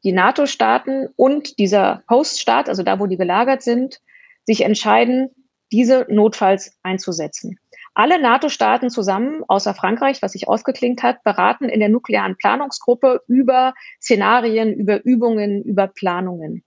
die 0.03 0.11
NATO-Staaten 0.11 1.09
und 1.15 1.59
dieser 1.59 2.01
Hoststaat, 2.09 2.67
also 2.67 2.81
da, 2.81 2.99
wo 2.99 3.05
die 3.05 3.17
gelagert 3.17 3.61
sind, 3.61 4.01
sich 4.43 4.61
entscheiden, 4.61 5.29
diese 5.71 6.05
notfalls 6.09 6.77
einzusetzen. 6.83 7.59
Alle 7.93 8.21
NATO-Staaten 8.21 8.89
zusammen, 8.89 9.43
außer 9.47 9.73
Frankreich, 9.73 10.21
was 10.21 10.33
sich 10.33 10.47
ausgeklingt 10.47 11.01
hat, 11.01 11.23
beraten 11.23 11.67
in 11.67 11.79
der 11.79 11.89
nuklearen 11.89 12.37
Planungsgruppe 12.37 13.21
über 13.27 13.73
Szenarien, 13.99 14.73
über 14.73 15.03
Übungen, 15.03 15.63
über 15.63 15.87
Planungen. 15.87 16.63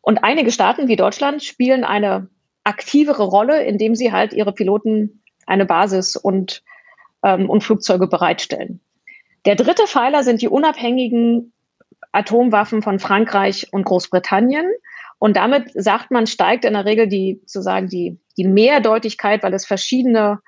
Und 0.00 0.24
einige 0.24 0.50
Staaten 0.50 0.88
wie 0.88 0.96
Deutschland 0.96 1.42
spielen 1.42 1.84
eine 1.84 2.28
aktivere 2.64 3.24
Rolle, 3.24 3.64
indem 3.64 3.94
sie 3.94 4.12
halt 4.12 4.32
ihre 4.32 4.52
Piloten 4.52 5.22
eine 5.46 5.66
Basis 5.66 6.16
und, 6.16 6.62
ähm, 7.22 7.50
und 7.50 7.62
Flugzeuge 7.62 8.06
bereitstellen. 8.06 8.80
Der 9.44 9.56
dritte 9.56 9.86
Pfeiler 9.86 10.22
sind 10.22 10.40
die 10.40 10.48
unabhängigen 10.48 11.52
Atomwaffen 12.12 12.82
von 12.82 12.98
Frankreich 12.98 13.68
und 13.72 13.84
Großbritannien. 13.84 14.70
Und 15.24 15.38
damit 15.38 15.70
sagt 15.72 16.10
man, 16.10 16.26
steigt 16.26 16.66
in 16.66 16.74
der 16.74 16.84
Regel 16.84 17.08
die, 17.08 17.40
sozusagen 17.46 17.88
die, 17.88 18.18
die 18.36 18.46
Mehrdeutigkeit, 18.46 19.42
weil 19.42 19.54
es 19.54 19.64
verschiedene, 19.64 20.40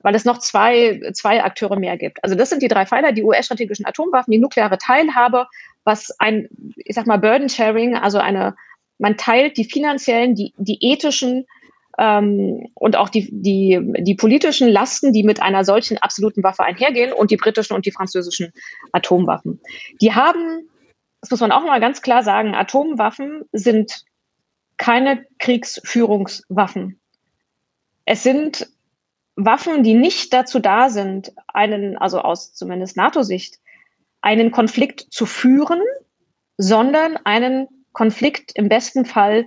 weil 0.00 0.16
es 0.16 0.24
noch 0.24 0.38
zwei, 0.38 1.00
zwei 1.12 1.44
Akteure 1.44 1.78
mehr 1.78 1.96
gibt. 1.96 2.24
Also 2.24 2.34
das 2.34 2.50
sind 2.50 2.60
die 2.60 2.66
drei 2.66 2.86
Pfeiler, 2.86 3.12
die 3.12 3.22
US-strategischen 3.22 3.86
Atomwaffen, 3.86 4.32
die 4.32 4.40
nukleare 4.40 4.78
Teilhabe, 4.78 5.46
was 5.84 6.10
ein, 6.18 6.48
ich 6.74 6.96
sag 6.96 7.06
mal, 7.06 7.18
Burden 7.18 7.48
Sharing, 7.48 7.94
also 7.94 8.18
eine, 8.18 8.56
man 8.98 9.16
teilt 9.16 9.58
die 9.58 9.64
finanziellen, 9.64 10.34
die, 10.34 10.52
die 10.56 10.78
ethischen 10.80 11.46
ähm, 11.96 12.66
und 12.74 12.96
auch 12.96 13.10
die, 13.10 13.28
die, 13.30 13.80
die 13.98 14.16
politischen 14.16 14.66
Lasten, 14.66 15.12
die 15.12 15.22
mit 15.22 15.40
einer 15.40 15.64
solchen 15.64 15.98
absoluten 15.98 16.42
Waffe 16.42 16.64
einhergehen 16.64 17.12
und 17.12 17.30
die 17.30 17.36
britischen 17.36 17.74
und 17.76 17.86
die 17.86 17.92
französischen 17.92 18.52
Atomwaffen. 18.90 19.60
Die 20.00 20.14
haben, 20.14 20.68
das 21.20 21.30
muss 21.30 21.40
man 21.40 21.52
auch 21.52 21.62
mal 21.62 21.78
ganz 21.78 22.02
klar 22.02 22.24
sagen, 22.24 22.56
Atomwaffen 22.56 23.42
sind 23.52 24.04
keine 24.76 25.26
Kriegsführungswaffen. 25.38 27.00
Es 28.04 28.22
sind 28.22 28.68
Waffen, 29.36 29.82
die 29.82 29.94
nicht 29.94 30.32
dazu 30.32 30.58
da 30.58 30.88
sind, 30.88 31.32
einen, 31.48 31.98
also 31.98 32.20
aus 32.20 32.54
zumindest 32.54 32.96
NATO-Sicht, 32.96 33.58
einen 34.22 34.50
Konflikt 34.50 35.06
zu 35.10 35.26
führen, 35.26 35.80
sondern 36.56 37.18
einen 37.24 37.68
Konflikt 37.92 38.52
im 38.54 38.68
besten 38.68 39.04
Fall 39.04 39.46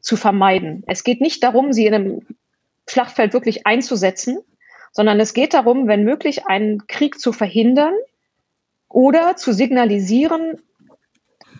zu 0.00 0.16
vermeiden. 0.16 0.84
Es 0.86 1.04
geht 1.04 1.20
nicht 1.20 1.42
darum, 1.42 1.72
sie 1.72 1.86
in 1.86 1.94
einem 1.94 2.26
Schlachtfeld 2.88 3.32
wirklich 3.32 3.66
einzusetzen, 3.66 4.38
sondern 4.92 5.20
es 5.20 5.34
geht 5.34 5.54
darum, 5.54 5.86
wenn 5.86 6.04
möglich, 6.04 6.46
einen 6.46 6.86
Krieg 6.86 7.20
zu 7.20 7.32
verhindern 7.32 7.94
oder 8.88 9.36
zu 9.36 9.52
signalisieren, 9.52 10.60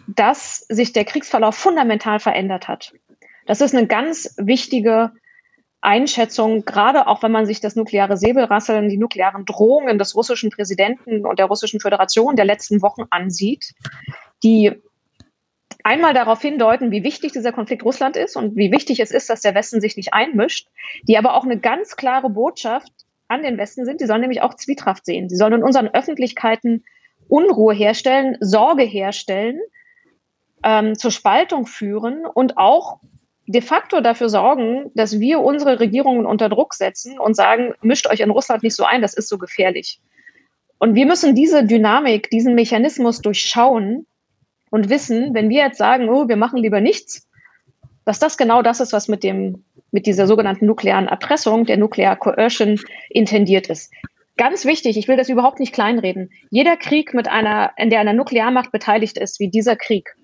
dass 0.06 0.60
sich 0.68 0.92
der 0.92 1.04
Kriegsverlauf 1.04 1.54
fundamental 1.54 2.18
verändert 2.18 2.66
hat. 2.66 2.94
Das 3.48 3.62
ist 3.62 3.74
eine 3.74 3.86
ganz 3.86 4.34
wichtige 4.36 5.10
Einschätzung, 5.80 6.66
gerade 6.66 7.06
auch 7.06 7.22
wenn 7.22 7.32
man 7.32 7.46
sich 7.46 7.60
das 7.60 7.76
nukleare 7.76 8.18
Säbelrasseln, 8.18 8.90
die 8.90 8.98
nuklearen 8.98 9.46
Drohungen 9.46 9.98
des 9.98 10.14
russischen 10.14 10.50
Präsidenten 10.50 11.24
und 11.24 11.38
der 11.38 11.46
russischen 11.46 11.80
Föderation 11.80 12.36
der 12.36 12.44
letzten 12.44 12.82
Wochen 12.82 13.04
ansieht, 13.08 13.72
die 14.44 14.72
einmal 15.82 16.12
darauf 16.12 16.42
hindeuten, 16.42 16.90
wie 16.90 17.04
wichtig 17.04 17.32
dieser 17.32 17.52
Konflikt 17.52 17.84
Russland 17.84 18.18
ist 18.18 18.36
und 18.36 18.54
wie 18.56 18.70
wichtig 18.70 19.00
es 19.00 19.10
ist, 19.10 19.30
dass 19.30 19.40
der 19.40 19.54
Westen 19.54 19.80
sich 19.80 19.96
nicht 19.96 20.12
einmischt, 20.12 20.68
die 21.04 21.16
aber 21.16 21.32
auch 21.32 21.44
eine 21.44 21.58
ganz 21.58 21.96
klare 21.96 22.28
Botschaft 22.28 22.92
an 23.28 23.42
den 23.42 23.56
Westen 23.56 23.86
sind. 23.86 24.02
Die 24.02 24.06
sollen 24.06 24.20
nämlich 24.20 24.42
auch 24.42 24.54
Zwietracht 24.54 25.06
sehen. 25.06 25.30
Sie 25.30 25.36
sollen 25.36 25.54
in 25.54 25.62
unseren 25.62 25.88
Öffentlichkeiten 25.88 26.84
Unruhe 27.28 27.72
herstellen, 27.72 28.36
Sorge 28.40 28.82
herstellen, 28.82 29.58
ähm, 30.62 30.98
zur 30.98 31.12
Spaltung 31.12 31.64
führen 31.64 32.26
und 32.26 32.58
auch 32.58 33.00
de 33.48 33.62
facto 33.62 34.02
dafür 34.02 34.28
sorgen, 34.28 34.90
dass 34.94 35.20
wir 35.20 35.40
unsere 35.40 35.80
Regierungen 35.80 36.26
unter 36.26 36.50
Druck 36.50 36.74
setzen 36.74 37.18
und 37.18 37.34
sagen, 37.34 37.72
mischt 37.80 38.06
euch 38.06 38.20
in 38.20 38.30
Russland 38.30 38.62
nicht 38.62 38.76
so 38.76 38.84
ein, 38.84 39.00
das 39.00 39.14
ist 39.14 39.28
so 39.28 39.38
gefährlich. 39.38 40.00
Und 40.78 40.94
wir 40.94 41.06
müssen 41.06 41.34
diese 41.34 41.64
Dynamik, 41.64 42.28
diesen 42.30 42.54
Mechanismus 42.54 43.22
durchschauen 43.22 44.06
und 44.70 44.90
wissen, 44.90 45.32
wenn 45.32 45.48
wir 45.48 45.62
jetzt 45.62 45.78
sagen, 45.78 46.10
oh, 46.10 46.28
wir 46.28 46.36
machen 46.36 46.58
lieber 46.58 46.82
nichts, 46.82 47.26
dass 48.04 48.18
das 48.18 48.36
genau 48.36 48.60
das 48.60 48.80
ist, 48.80 48.92
was 48.92 49.08
mit 49.08 49.24
dem, 49.24 49.64
mit 49.92 50.04
dieser 50.04 50.26
sogenannten 50.26 50.66
nuklearen 50.66 51.08
Erpressung, 51.08 51.64
der 51.64 51.78
Nuclear 51.78 52.16
Coercion 52.16 52.78
intendiert 53.08 53.68
ist. 53.68 53.90
Ganz 54.36 54.66
wichtig, 54.66 54.98
ich 54.98 55.08
will 55.08 55.16
das 55.16 55.30
überhaupt 55.30 55.58
nicht 55.58 55.72
kleinreden. 55.72 56.30
Jeder 56.50 56.76
Krieg 56.76 57.14
mit 57.14 57.28
einer, 57.28 57.72
in 57.78 57.88
der 57.88 58.00
eine 58.00 58.12
Nuklearmacht 58.12 58.72
beteiligt 58.72 59.16
ist, 59.16 59.40
wie 59.40 59.48
dieser 59.48 59.74
Krieg, 59.74 60.14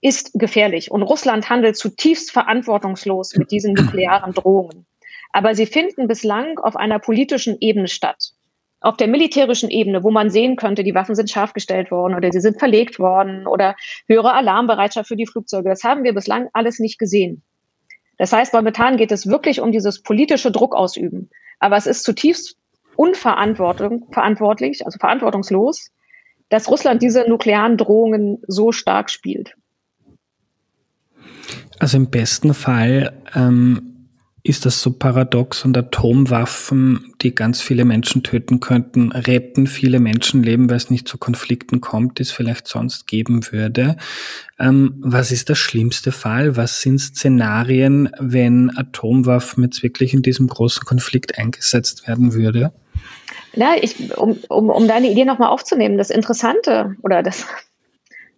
ist 0.00 0.32
gefährlich. 0.34 0.90
Und 0.90 1.02
Russland 1.02 1.50
handelt 1.50 1.76
zutiefst 1.76 2.30
verantwortungslos 2.30 3.34
mit 3.36 3.50
diesen 3.50 3.74
nuklearen 3.74 4.32
Drohungen. 4.32 4.86
Aber 5.32 5.54
sie 5.54 5.66
finden 5.66 6.08
bislang 6.08 6.58
auf 6.58 6.76
einer 6.76 6.98
politischen 6.98 7.56
Ebene 7.60 7.88
statt. 7.88 8.32
Auf 8.80 8.96
der 8.96 9.08
militärischen 9.08 9.70
Ebene, 9.70 10.04
wo 10.04 10.10
man 10.10 10.30
sehen 10.30 10.54
könnte, 10.54 10.84
die 10.84 10.94
Waffen 10.94 11.16
sind 11.16 11.30
scharf 11.30 11.52
gestellt 11.52 11.90
worden 11.90 12.14
oder 12.14 12.30
sie 12.30 12.40
sind 12.40 12.60
verlegt 12.60 13.00
worden 13.00 13.46
oder 13.46 13.74
höhere 14.06 14.34
Alarmbereitschaft 14.34 15.08
für 15.08 15.16
die 15.16 15.26
Flugzeuge. 15.26 15.68
Das 15.68 15.82
haben 15.82 16.04
wir 16.04 16.14
bislang 16.14 16.48
alles 16.52 16.78
nicht 16.78 16.98
gesehen. 16.98 17.42
Das 18.18 18.32
heißt, 18.32 18.54
momentan 18.54 18.96
geht 18.96 19.10
es 19.10 19.26
wirklich 19.26 19.60
um 19.60 19.72
dieses 19.72 20.02
politische 20.02 20.52
Druck 20.52 20.76
ausüben. 20.76 21.28
Aber 21.58 21.76
es 21.76 21.86
ist 21.86 22.04
zutiefst 22.04 22.56
unverantwortlich, 22.94 24.84
also 24.86 24.98
verantwortungslos, 24.98 25.90
dass 26.48 26.68
Russland 26.68 27.02
diese 27.02 27.28
nuklearen 27.28 27.76
Drohungen 27.76 28.42
so 28.46 28.72
stark 28.72 29.10
spielt. 29.10 29.54
Also 31.78 31.96
im 31.96 32.10
besten 32.10 32.54
Fall 32.54 33.12
ähm, 33.34 33.88
ist 34.42 34.64
das 34.64 34.80
so 34.80 34.92
paradox 34.92 35.64
und 35.64 35.76
Atomwaffen, 35.76 37.12
die 37.20 37.34
ganz 37.34 37.60
viele 37.60 37.84
Menschen 37.84 38.22
töten 38.22 38.60
könnten, 38.60 39.12
retten 39.12 39.66
viele 39.66 40.00
Menschenleben, 40.00 40.70
weil 40.70 40.76
es 40.76 40.90
nicht 40.90 41.06
zu 41.06 41.18
Konflikten 41.18 41.80
kommt, 41.80 42.18
die 42.18 42.22
es 42.22 42.30
vielleicht 42.30 42.66
sonst 42.66 43.06
geben 43.06 43.52
würde. 43.52 43.96
Ähm, 44.58 44.94
was 45.00 45.32
ist 45.32 45.48
der 45.48 45.54
schlimmste 45.54 46.12
Fall? 46.12 46.56
Was 46.56 46.80
sind 46.80 46.98
Szenarien, 46.98 48.10
wenn 48.18 48.76
Atomwaffen 48.76 49.64
jetzt 49.64 49.82
wirklich 49.82 50.14
in 50.14 50.22
diesem 50.22 50.46
großen 50.48 50.84
Konflikt 50.84 51.38
eingesetzt 51.38 52.08
werden 52.08 52.32
würde? 52.32 52.72
Ja, 53.54 53.74
ich, 53.80 54.16
um, 54.16 54.38
um, 54.48 54.70
um 54.70 54.88
deine 54.88 55.10
Idee 55.10 55.24
nochmal 55.24 55.48
aufzunehmen, 55.48 55.98
das 55.98 56.10
Interessante 56.10 56.96
oder 57.02 57.22
das 57.22 57.44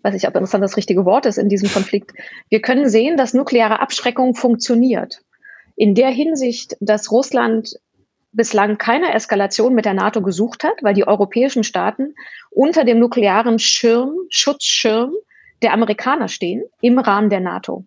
weiß 0.03 0.14
ich, 0.14 0.26
ob 0.26 0.34
interessant 0.34 0.64
das 0.64 0.76
richtige 0.76 1.05
Wort 1.05 1.26
ist 1.26 1.38
in 1.38 1.48
diesem 1.48 1.70
Konflikt. 1.70 2.12
Wir 2.48 2.61
können 2.61 2.88
sehen, 2.88 3.16
dass 3.16 3.34
nukleare 3.34 3.80
Abschreckung 3.80 4.34
funktioniert. 4.34 5.22
In 5.76 5.94
der 5.94 6.11
Hinsicht, 6.11 6.76
dass 6.80 7.11
Russland 7.11 7.74
bislang 8.32 8.78
keine 8.78 9.12
Eskalation 9.14 9.74
mit 9.74 9.84
der 9.84 9.94
NATO 9.94 10.22
gesucht 10.22 10.64
hat, 10.64 10.82
weil 10.82 10.94
die 10.94 11.07
europäischen 11.07 11.64
Staaten 11.64 12.14
unter 12.51 12.84
dem 12.84 12.98
nuklearen 12.98 13.59
Schirm, 13.59 14.14
Schutzschirm 14.28 15.12
der 15.62 15.72
Amerikaner 15.72 16.28
stehen 16.28 16.62
im 16.80 16.98
Rahmen 16.98 17.28
der 17.28 17.40
NATO. 17.40 17.84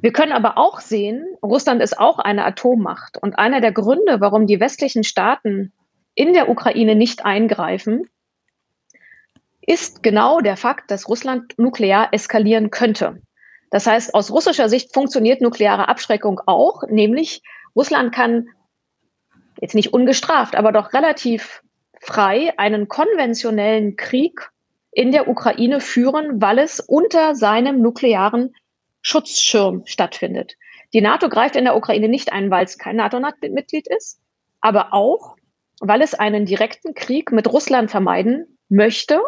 Wir 0.00 0.12
können 0.12 0.32
aber 0.32 0.58
auch 0.58 0.80
sehen, 0.80 1.24
Russland 1.42 1.80
ist 1.80 1.98
auch 1.98 2.18
eine 2.18 2.44
Atommacht. 2.44 3.18
Und 3.22 3.38
einer 3.38 3.60
der 3.60 3.72
Gründe, 3.72 4.20
warum 4.20 4.46
die 4.46 4.58
westlichen 4.58 5.04
Staaten 5.04 5.72
in 6.14 6.32
der 6.32 6.48
Ukraine 6.48 6.96
nicht 6.96 7.24
eingreifen, 7.24 8.08
ist 9.66 10.02
genau 10.02 10.40
der 10.40 10.56
Fakt, 10.56 10.90
dass 10.90 11.08
Russland 11.08 11.58
nuklear 11.58 12.08
eskalieren 12.12 12.70
könnte. 12.70 13.22
Das 13.70 13.86
heißt, 13.86 14.14
aus 14.14 14.30
russischer 14.30 14.68
Sicht 14.68 14.92
funktioniert 14.92 15.40
nukleare 15.40 15.88
Abschreckung 15.88 16.40
auch, 16.46 16.82
nämlich 16.88 17.42
Russland 17.74 18.14
kann 18.14 18.48
jetzt 19.60 19.74
nicht 19.74 19.92
ungestraft, 19.92 20.56
aber 20.56 20.72
doch 20.72 20.92
relativ 20.92 21.62
frei 22.00 22.52
einen 22.58 22.88
konventionellen 22.88 23.96
Krieg 23.96 24.50
in 24.90 25.12
der 25.12 25.28
Ukraine 25.28 25.80
führen, 25.80 26.42
weil 26.42 26.58
es 26.58 26.80
unter 26.80 27.34
seinem 27.34 27.80
nuklearen 27.80 28.54
Schutzschirm 29.00 29.82
stattfindet. 29.86 30.56
Die 30.92 31.00
NATO 31.00 31.28
greift 31.28 31.56
in 31.56 31.64
der 31.64 31.76
Ukraine 31.76 32.08
nicht 32.08 32.32
ein, 32.32 32.50
weil 32.50 32.64
es 32.64 32.76
kein 32.76 32.96
NATO-Mitglied 32.96 33.86
ist, 33.86 34.20
aber 34.60 34.92
auch, 34.92 35.36
weil 35.80 36.02
es 36.02 36.12
einen 36.12 36.44
direkten 36.44 36.94
Krieg 36.94 37.32
mit 37.32 37.50
Russland 37.50 37.90
vermeiden 37.90 38.58
möchte 38.68 39.20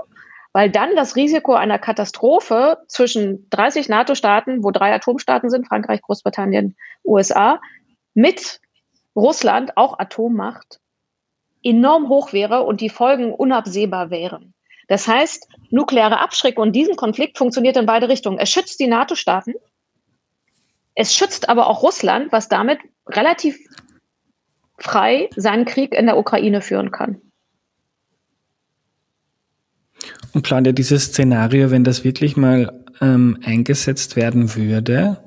weil 0.54 0.70
dann 0.70 0.94
das 0.94 1.16
Risiko 1.16 1.54
einer 1.54 1.80
Katastrophe 1.80 2.78
zwischen 2.86 3.50
30 3.50 3.88
NATO-Staaten, 3.88 4.62
wo 4.62 4.70
drei 4.70 4.94
Atomstaaten 4.94 5.50
sind, 5.50 5.66
Frankreich, 5.66 6.00
Großbritannien, 6.00 6.76
USA, 7.04 7.60
mit 8.14 8.60
Russland, 9.16 9.76
auch 9.76 9.98
Atommacht, 9.98 10.78
enorm 11.64 12.08
hoch 12.08 12.32
wäre 12.32 12.62
und 12.62 12.80
die 12.80 12.88
Folgen 12.88 13.34
unabsehbar 13.34 14.10
wären. 14.10 14.54
Das 14.86 15.08
heißt, 15.08 15.48
nukleare 15.70 16.20
Abschreckung 16.20 16.66
in 16.66 16.72
diesem 16.72 16.94
Konflikt 16.94 17.36
funktioniert 17.36 17.76
in 17.76 17.86
beide 17.86 18.08
Richtungen. 18.08 18.38
Es 18.38 18.50
schützt 18.50 18.78
die 18.78 18.86
NATO-Staaten, 18.86 19.54
es 20.94 21.16
schützt 21.16 21.48
aber 21.48 21.66
auch 21.66 21.82
Russland, 21.82 22.30
was 22.30 22.48
damit 22.48 22.78
relativ 23.08 23.58
frei 24.78 25.28
seinen 25.34 25.64
Krieg 25.64 25.94
in 25.94 26.06
der 26.06 26.16
Ukraine 26.16 26.60
führen 26.60 26.92
kann. 26.92 27.20
Und 30.32 30.42
plant 30.42 30.66
ihr 30.66 30.72
dieses 30.72 31.04
Szenario, 31.04 31.70
wenn 31.70 31.84
das 31.84 32.04
wirklich 32.04 32.36
mal 32.36 32.72
ähm, 33.00 33.38
eingesetzt 33.44 34.16
werden 34.16 34.54
würde? 34.56 35.18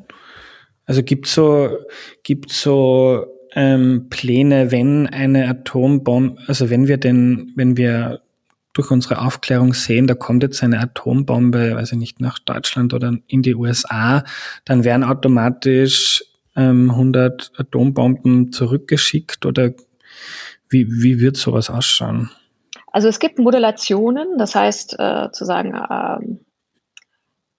Also 0.85 1.03
gibt 1.03 1.27
so 1.27 1.69
gibt 2.23 2.51
so 2.51 3.25
ähm, 3.53 4.07
Pläne, 4.09 4.71
wenn 4.71 5.07
eine 5.07 5.47
Atombombe, 5.49 6.41
also 6.47 6.69
wenn 6.69 6.87
wir 6.87 6.97
denn, 6.97 7.51
wenn 7.55 7.77
wir 7.77 8.21
durch 8.73 8.91
unsere 8.91 9.21
Aufklärung 9.21 9.73
sehen, 9.73 10.05
da 10.05 10.13
kommt 10.13 10.43
jetzt 10.43 10.61
eine 10.61 10.79
Atombombe, 10.79 11.75
weiß 11.75 11.93
ich 11.93 11.97
nicht, 11.97 12.21
nach 12.21 12.37
Deutschland 12.37 12.93
oder 12.93 13.17
in 13.27 13.41
die 13.41 13.55
USA, 13.55 14.23
dann 14.65 14.83
werden 14.83 15.03
automatisch 15.03 16.23
ähm, 16.55 16.91
100 16.91 17.53
Atombomben 17.57 18.51
zurückgeschickt 18.51 19.45
oder 19.45 19.73
wie, 20.69 20.87
wie 21.01 21.19
wird 21.19 21.37
sowas 21.37 21.69
ausschauen? 21.69 22.29
Also 22.97 23.09
es 23.09 23.19
gibt 23.19 23.37
Modulationen, 23.37 24.39
das 24.39 24.55
heißt 24.55 24.95
äh, 24.97 25.29
zu 25.31 25.45
sagen, 25.45 25.79
ähm, 25.87 26.39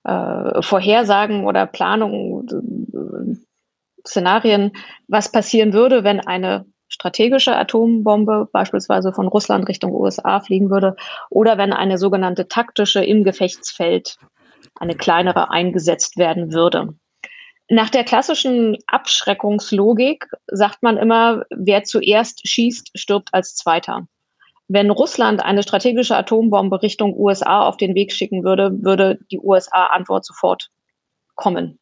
äh, 0.03 0.61
Vorhersagen 0.63 1.47
oder 1.47 1.65
Planungen, 1.65 2.49
äh, 2.49 4.05
Szenarien, 4.05 4.73
was 5.07 5.31
passieren 5.31 5.73
würde, 5.73 6.03
wenn 6.03 6.19
eine 6.19 6.67
strategische 6.89 7.55
Atombombe 7.55 8.49
beispielsweise 8.51 9.13
von 9.13 9.29
Russland 9.29 9.69
Richtung 9.69 9.95
USA 9.95 10.41
fliegen 10.41 10.71
würde 10.71 10.97
oder 11.31 11.57
wenn 11.57 11.73
eine 11.73 11.99
sogenannte 11.99 12.49
taktische 12.49 13.05
im 13.05 13.23
Gefechtsfeld, 13.23 14.17
eine 14.75 14.97
kleinere 14.97 15.53
eingesetzt 15.53 16.17
werden 16.17 16.53
würde. 16.53 16.95
Nach 17.71 17.91
der 17.91 18.03
klassischen 18.03 18.77
Abschreckungslogik 18.89 20.27
sagt 20.49 20.83
man 20.83 20.97
immer, 20.97 21.45
wer 21.51 21.85
zuerst 21.85 22.45
schießt, 22.45 22.91
stirbt 22.99 23.29
als 23.33 23.55
Zweiter 23.55 24.09
wenn 24.69 24.91
Russland 24.91 25.43
eine 25.43 25.63
strategische 25.63 26.17
Atombombe 26.17 26.83
Richtung 26.83 27.19
USA 27.19 27.63
auf 27.63 27.79
den 27.79 27.95
Weg 27.95 28.13
schicken 28.13 28.45
würde, 28.45 28.71
würde 28.83 29.19
die 29.31 29.41
USA-Antwort 29.41 30.27
sofort 30.27 30.71
kommen. 31.35 31.79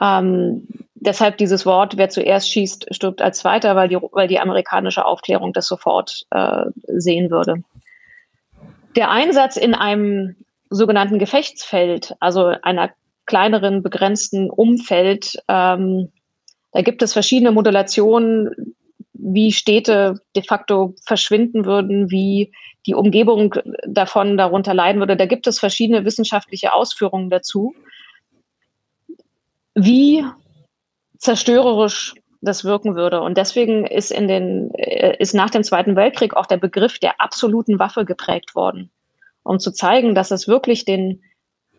Ähm, 0.00 0.66
deshalb 0.94 1.36
dieses 1.36 1.66
Wort, 1.66 1.96
wer 1.96 2.08
zuerst 2.08 2.50
schießt, 2.50 2.94
stirbt 2.94 3.20
als 3.20 3.38
Zweiter, 3.40 3.76
weil 3.76 3.88
die, 3.88 3.96
weil 3.96 4.28
die 4.28 4.40
amerikanische 4.40 5.04
Aufklärung 5.04 5.52
das 5.52 5.66
sofort 5.66 6.24
äh, 6.30 6.64
sehen 6.86 7.30
würde. 7.30 7.62
Der 8.96 9.10
Einsatz 9.10 9.56
in 9.56 9.74
einem 9.74 10.36
sogenannten 10.70 11.18
Gefechtsfeld, 11.18 12.14
also 12.20 12.54
einer 12.62 12.90
kleineren, 13.26 13.82
begrenzten 13.82 14.50
Umfeld, 14.50 15.36
ähm, 15.48 16.10
da 16.72 16.82
gibt 16.82 17.02
es 17.02 17.12
verschiedene 17.12 17.52
Modulationen, 17.52 18.75
wie 19.18 19.52
Städte 19.52 20.20
de 20.34 20.42
facto 20.42 20.94
verschwinden 21.04 21.64
würden, 21.64 22.10
wie 22.10 22.52
die 22.86 22.94
Umgebung 22.94 23.54
davon 23.86 24.36
darunter 24.36 24.74
leiden 24.74 25.00
würde. 25.00 25.16
Da 25.16 25.26
gibt 25.26 25.46
es 25.46 25.58
verschiedene 25.58 26.04
wissenschaftliche 26.04 26.72
Ausführungen 26.72 27.30
dazu. 27.30 27.74
Wie 29.74 30.24
zerstörerisch 31.18 32.14
das 32.40 32.64
wirken 32.64 32.94
würde. 32.94 33.20
Und 33.20 33.36
deswegen 33.36 33.86
ist 33.86 34.10
in 34.10 34.28
den, 34.28 34.70
äh, 34.74 35.16
ist 35.18 35.34
nach 35.34 35.50
dem 35.50 35.64
Zweiten 35.64 35.96
Weltkrieg 35.96 36.34
auch 36.34 36.46
der 36.46 36.58
Begriff 36.58 36.98
der 36.98 37.20
absoluten 37.20 37.78
Waffe 37.78 38.04
geprägt 38.04 38.54
worden, 38.54 38.90
um 39.42 39.58
zu 39.58 39.72
zeigen, 39.72 40.14
dass 40.14 40.30
es 40.30 40.46
wirklich 40.46 40.84
den, 40.84 41.22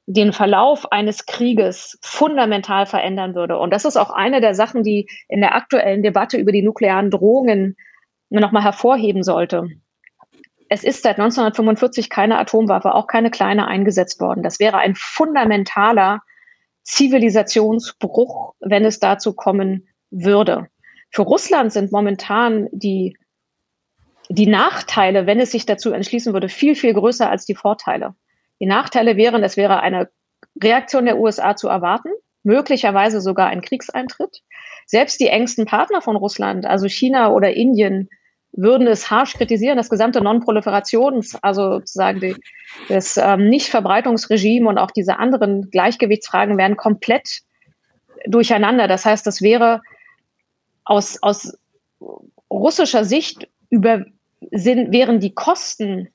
den 0.10 0.32
Verlauf 0.32 0.92
eines 0.92 1.26
Krieges 1.26 2.00
fundamental 2.02 2.86
verändern 2.86 3.36
würde. 3.36 3.58
Und 3.58 3.72
das 3.72 3.84
ist 3.84 3.98
auch 3.98 4.10
eine 4.10 4.40
der 4.40 4.56
Sachen, 4.56 4.82
die 4.82 5.10
in 5.28 5.42
der 5.42 5.54
aktuellen 5.54 6.02
Debatte 6.02 6.38
über 6.38 6.54
die 6.54 6.62
nuklearen 6.62 7.12
Drohungen 7.12 7.76
nochmal 8.30 8.64
hervorheben 8.64 9.22
sollte. 9.22 9.70
Es 10.70 10.86
ist 10.86 11.04
seit 11.04 11.20
1945 11.20 12.10
keine 12.10 12.38
Atomwaffe, 12.40 12.96
auch 12.96 13.08
keine 13.08 13.32
kleine 13.32 13.68
eingesetzt 13.68 14.22
worden. 14.22 14.44
Das 14.44 14.60
wäre 14.60 14.78
ein 14.78 14.96
fundamentaler 14.96 16.22
Zivilisationsbruch, 16.84 18.54
wenn 18.62 18.86
es 18.86 19.00
dazu 19.00 19.34
kommen 19.34 19.90
würde. 20.10 20.70
Für 21.12 21.24
Russland 21.24 21.74
sind 21.74 21.92
momentan 21.92 22.70
die, 22.72 23.18
die 24.30 24.48
Nachteile, 24.48 25.26
wenn 25.26 25.42
es 25.42 25.52
sich 25.52 25.66
dazu 25.66 25.92
entschließen 25.92 26.32
würde, 26.32 26.48
viel, 26.48 26.76
viel 26.76 26.94
größer 26.94 27.30
als 27.30 27.46
die 27.46 27.56
Vorteile. 27.56 28.16
Die 28.60 28.66
Nachteile 28.66 29.18
wären, 29.18 29.44
es 29.44 29.58
wäre 29.58 29.80
eine 29.82 30.10
Reaktion 30.62 31.06
der 31.06 31.20
USA 31.20 31.56
zu 31.56 31.68
erwarten, 31.68 32.10
möglicherweise 32.44 33.22
sogar 33.22 33.48
ein 33.48 33.62
Kriegseintritt. 33.62 34.42
Selbst 34.86 35.20
die 35.20 35.28
engsten 35.28 35.66
Partner 35.66 36.02
von 36.02 36.16
Russland, 36.16 36.66
also 36.66 36.88
China 36.88 37.32
oder 37.32 37.54
Indien, 37.54 38.10
würden 38.54 38.88
es 38.88 39.12
harsch 39.12 39.34
kritisieren, 39.34 39.78
das 39.78 39.90
gesamte 39.90 40.22
Non-Proliferations, 40.22 41.36
also 41.44 41.74
sozusagen 41.74 42.20
die, 42.20 42.36
das 42.90 43.18
ähm, 43.18 43.50
Nicht-Verbreitungsregime 43.50 44.68
und 44.68 44.78
auch 44.78 44.92
diese 44.92 45.20
anderen 45.20 45.70
Gleichgewichtsfragen 45.70 46.58
wären 46.58 46.78
komplett 46.78 47.42
durcheinander. 48.26 48.88
Das 48.88 49.06
heißt, 49.06 49.28
das 49.28 49.42
wäre 49.42 49.82
aus, 50.86 51.22
aus 51.22 51.58
russischer 52.50 53.06
Sicht 53.06 53.48
über, 53.70 54.06
sind, 54.52 54.92
wären 54.92 55.20
die 55.20 55.34
Kosten 55.34 56.10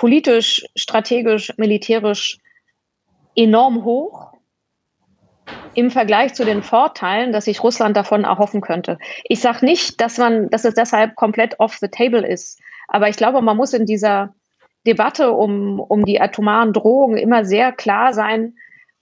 politisch, 0.00 0.64
strategisch, 0.76 1.52
militärisch 1.58 2.38
enorm 3.36 3.84
hoch 3.84 4.32
im 5.74 5.90
Vergleich 5.90 6.32
zu 6.32 6.46
den 6.46 6.62
Vorteilen, 6.62 7.32
dass 7.32 7.44
sich 7.44 7.62
Russland 7.62 7.98
davon 7.98 8.24
erhoffen 8.24 8.62
könnte. 8.62 8.96
Ich 9.24 9.40
sage 9.40 9.66
nicht, 9.66 10.00
dass 10.00 10.16
man, 10.16 10.48
dass 10.48 10.64
es 10.64 10.72
deshalb 10.72 11.16
komplett 11.16 11.60
off 11.60 11.76
the 11.76 11.88
table 11.88 12.26
ist, 12.26 12.58
aber 12.88 13.10
ich 13.10 13.16
glaube, 13.18 13.42
man 13.42 13.58
muss 13.58 13.74
in 13.74 13.84
dieser 13.84 14.34
Debatte 14.86 15.32
um, 15.32 15.78
um 15.78 16.06
die 16.06 16.18
atomaren 16.18 16.72
Drohungen 16.72 17.18
immer 17.18 17.44
sehr 17.44 17.70
klar 17.70 18.14
sein, 18.14 18.54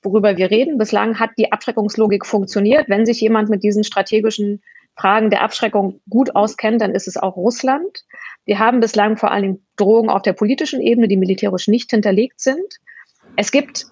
worüber 0.03 0.37
wir 0.37 0.51
reden. 0.51 0.79
Bislang 0.79 1.21
hat 1.21 1.31
die 1.39 1.53
Abschreckungslogik 1.53 2.27
funktioniert. 2.27 2.89
Wenn 2.89 3.07
sich 3.07 3.21
jemand 3.21 3.51
mit 3.51 3.63
diesen 3.63 3.85
strategischen 3.85 4.63
Fragen 4.97 5.31
der 5.31 5.43
Abschreckung 5.43 6.01
gut 6.11 6.35
auskennt, 6.35 6.81
dann 6.81 6.97
ist 6.97 7.07
es 7.07 7.17
auch 7.17 7.37
Russland. 7.37 8.05
Wir 8.49 8.59
haben 8.59 8.81
bislang 8.81 9.19
vor 9.19 9.31
allen 9.31 9.43
Dingen 9.43 9.67
Drohungen 9.77 10.09
auf 10.09 10.23
der 10.23 10.33
politischen 10.33 10.81
Ebene, 10.81 11.07
die 11.07 11.19
militärisch 11.19 11.69
nicht 11.69 11.91
hinterlegt 11.91 12.41
sind. 12.41 12.79
Es 13.37 13.53
gibt, 13.53 13.85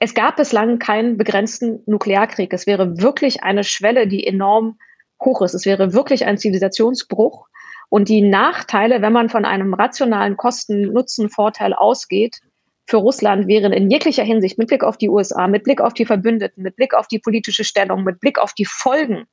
es 0.00 0.14
gab 0.14 0.34
bislang 0.34 0.80
keinen 0.80 1.18
begrenzten 1.18 1.84
Nuklearkrieg. 1.86 2.52
Es 2.52 2.66
wäre 2.66 3.00
wirklich 3.00 3.44
eine 3.44 3.62
Schwelle, 3.62 4.08
die 4.08 4.26
enorm 4.26 4.76
hoch 5.24 5.40
ist. 5.42 5.54
Es 5.54 5.66
wäre 5.66 5.92
wirklich 5.92 6.26
ein 6.26 6.36
Zivilisationsbruch. 6.36 7.46
Und 7.90 8.08
die 8.08 8.22
Nachteile, 8.22 9.02
wenn 9.02 9.12
man 9.12 9.28
von 9.28 9.44
einem 9.44 9.72
rationalen 9.72 10.36
Kosten-Nutzen-Vorteil 10.36 11.74
ausgeht, 11.74 12.40
für 12.88 12.96
Russland 12.96 13.46
wären 13.46 13.72
in 13.72 13.88
jeglicher 13.88 14.24
Hinsicht 14.24 14.58
mit 14.58 14.66
Blick 14.66 14.82
auf 14.82 14.96
die 14.96 15.08
USA, 15.08 15.46
mit 15.46 15.62
Blick 15.62 15.80
auf 15.80 15.94
die 15.94 16.06
Verbündeten, 16.06 16.64
mit 16.64 16.74
Blick 16.74 16.92
auf 16.92 17.06
die 17.06 17.20
politische 17.20 17.62
Stellung, 17.62 18.02
mit 18.02 18.18
Blick 18.18 18.40
auf 18.40 18.52
die 18.52 18.66
Folgen 18.66 19.26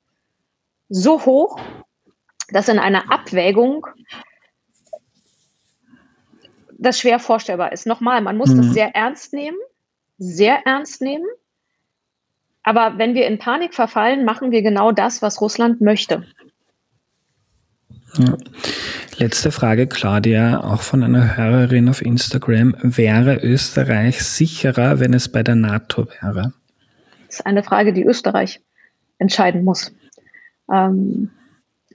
so 0.90 1.26
hoch, 1.26 1.60
dass 2.52 2.68
in 2.68 2.80
einer 2.80 3.12
Abwägung 3.12 3.86
das 6.78 7.00
schwer 7.00 7.20
vorstellbar 7.20 7.72
ist. 7.72 7.86
Nochmal, 7.86 8.22
man 8.22 8.38
muss 8.38 8.50
mhm. 8.50 8.58
das 8.58 8.74
sehr 8.74 8.95
ernst 8.95 9.34
nehmen, 9.34 9.58
sehr 10.18 10.66
ernst 10.66 11.02
nehmen. 11.02 11.26
Aber 12.64 12.97
wenn 12.97 13.16
wir 13.16 13.28
in 13.28 13.39
Panik 13.39 13.74
verfallen, 13.74 14.26
machen 14.26 14.52
wir 14.52 14.62
genau 14.62 14.91
das, 14.91 15.22
was 15.22 15.41
Russland 15.41 15.82
möchte. 15.82 16.26
Ja. 18.18 18.38
Letzte 19.18 19.52
Frage, 19.52 19.88
Claudia, 19.88 20.64
auch 20.64 20.82
von 20.82 21.04
einer 21.04 21.36
Hörerin 21.36 21.89
auf 21.89 22.02
Instagram. 22.02 22.76
Wäre 22.82 23.36
Österreich 23.36 24.24
sicherer, 24.24 25.00
wenn 25.00 25.14
es 25.14 25.30
bei 25.30 25.43
der 25.43 25.56
NATO 25.56 26.08
wäre? 26.22 26.54
Das 27.28 27.39
ist 27.39 27.45
eine 27.45 27.64
Frage, 27.64 27.93
die 27.93 28.06
Österreich 28.06 28.62
entscheiden 29.20 29.64
muss. 29.64 29.91
Ähm, 30.72 31.30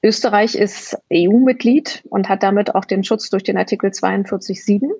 Österreich 0.04 0.54
ist 0.54 0.98
EU-Mitglied 1.10 2.04
und 2.10 2.28
hat 2.28 2.42
damit 2.42 2.74
auch 2.74 2.84
den 2.84 3.04
Schutz 3.04 3.30
durch 3.30 3.42
den 3.42 3.56
Artikel 3.56 3.88
42.7. 3.88 4.90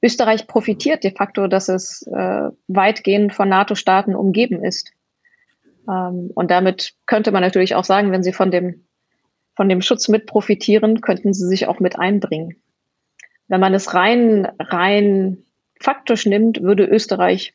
Österreich 0.00 0.46
profitiert 0.46 1.02
de 1.02 1.10
facto, 1.10 1.48
dass 1.48 1.68
es 1.68 2.06
äh, 2.06 2.50
weitgehend 2.68 3.34
von 3.34 3.48
NATO-Staaten 3.48 4.14
umgeben 4.14 4.64
ist. 4.64 4.92
Ähm, 5.88 6.30
und 6.36 6.52
damit 6.52 6.94
könnte 7.06 7.32
man 7.32 7.42
natürlich 7.42 7.74
auch 7.74 7.84
sagen, 7.84 8.12
wenn 8.12 8.22
sie 8.22 8.32
von 8.32 8.52
dem, 8.52 8.84
von 9.56 9.68
dem 9.68 9.82
Schutz 9.82 10.06
mit 10.06 10.26
profitieren, 10.26 11.00
könnten 11.00 11.34
sie 11.34 11.48
sich 11.48 11.66
auch 11.66 11.80
mit 11.80 11.98
einbringen. 11.98 12.62
Wenn 13.48 13.60
man 13.60 13.74
es 13.74 13.92
rein, 13.92 14.46
rein 14.60 15.38
faktisch 15.80 16.26
nimmt, 16.26 16.62
würde 16.62 16.84
Österreich 16.84 17.54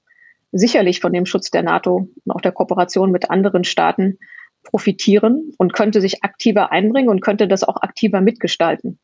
sicherlich 0.51 0.99
von 0.99 1.13
dem 1.13 1.25
Schutz 1.25 1.49
der 1.49 1.63
NATO 1.63 2.09
und 2.25 2.31
auch 2.31 2.41
der 2.41 2.51
Kooperation 2.51 3.09
mit 3.09 3.29
anderen 3.29 3.63
Staaten 3.63 4.19
profitieren 4.63 5.51
und 5.57 5.73
könnte 5.73 6.01
sich 6.01 6.23
aktiver 6.23 6.71
einbringen 6.71 7.09
und 7.09 7.21
könnte 7.21 7.47
das 7.47 7.63
auch 7.63 7.77
aktiver 7.81 8.21
mitgestalten. 8.21 8.99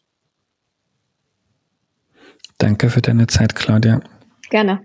Danke 2.57 2.89
für 2.89 3.01
deine 3.01 3.27
Zeit, 3.27 3.55
Claudia. 3.55 4.01
Gerne. 4.49 4.81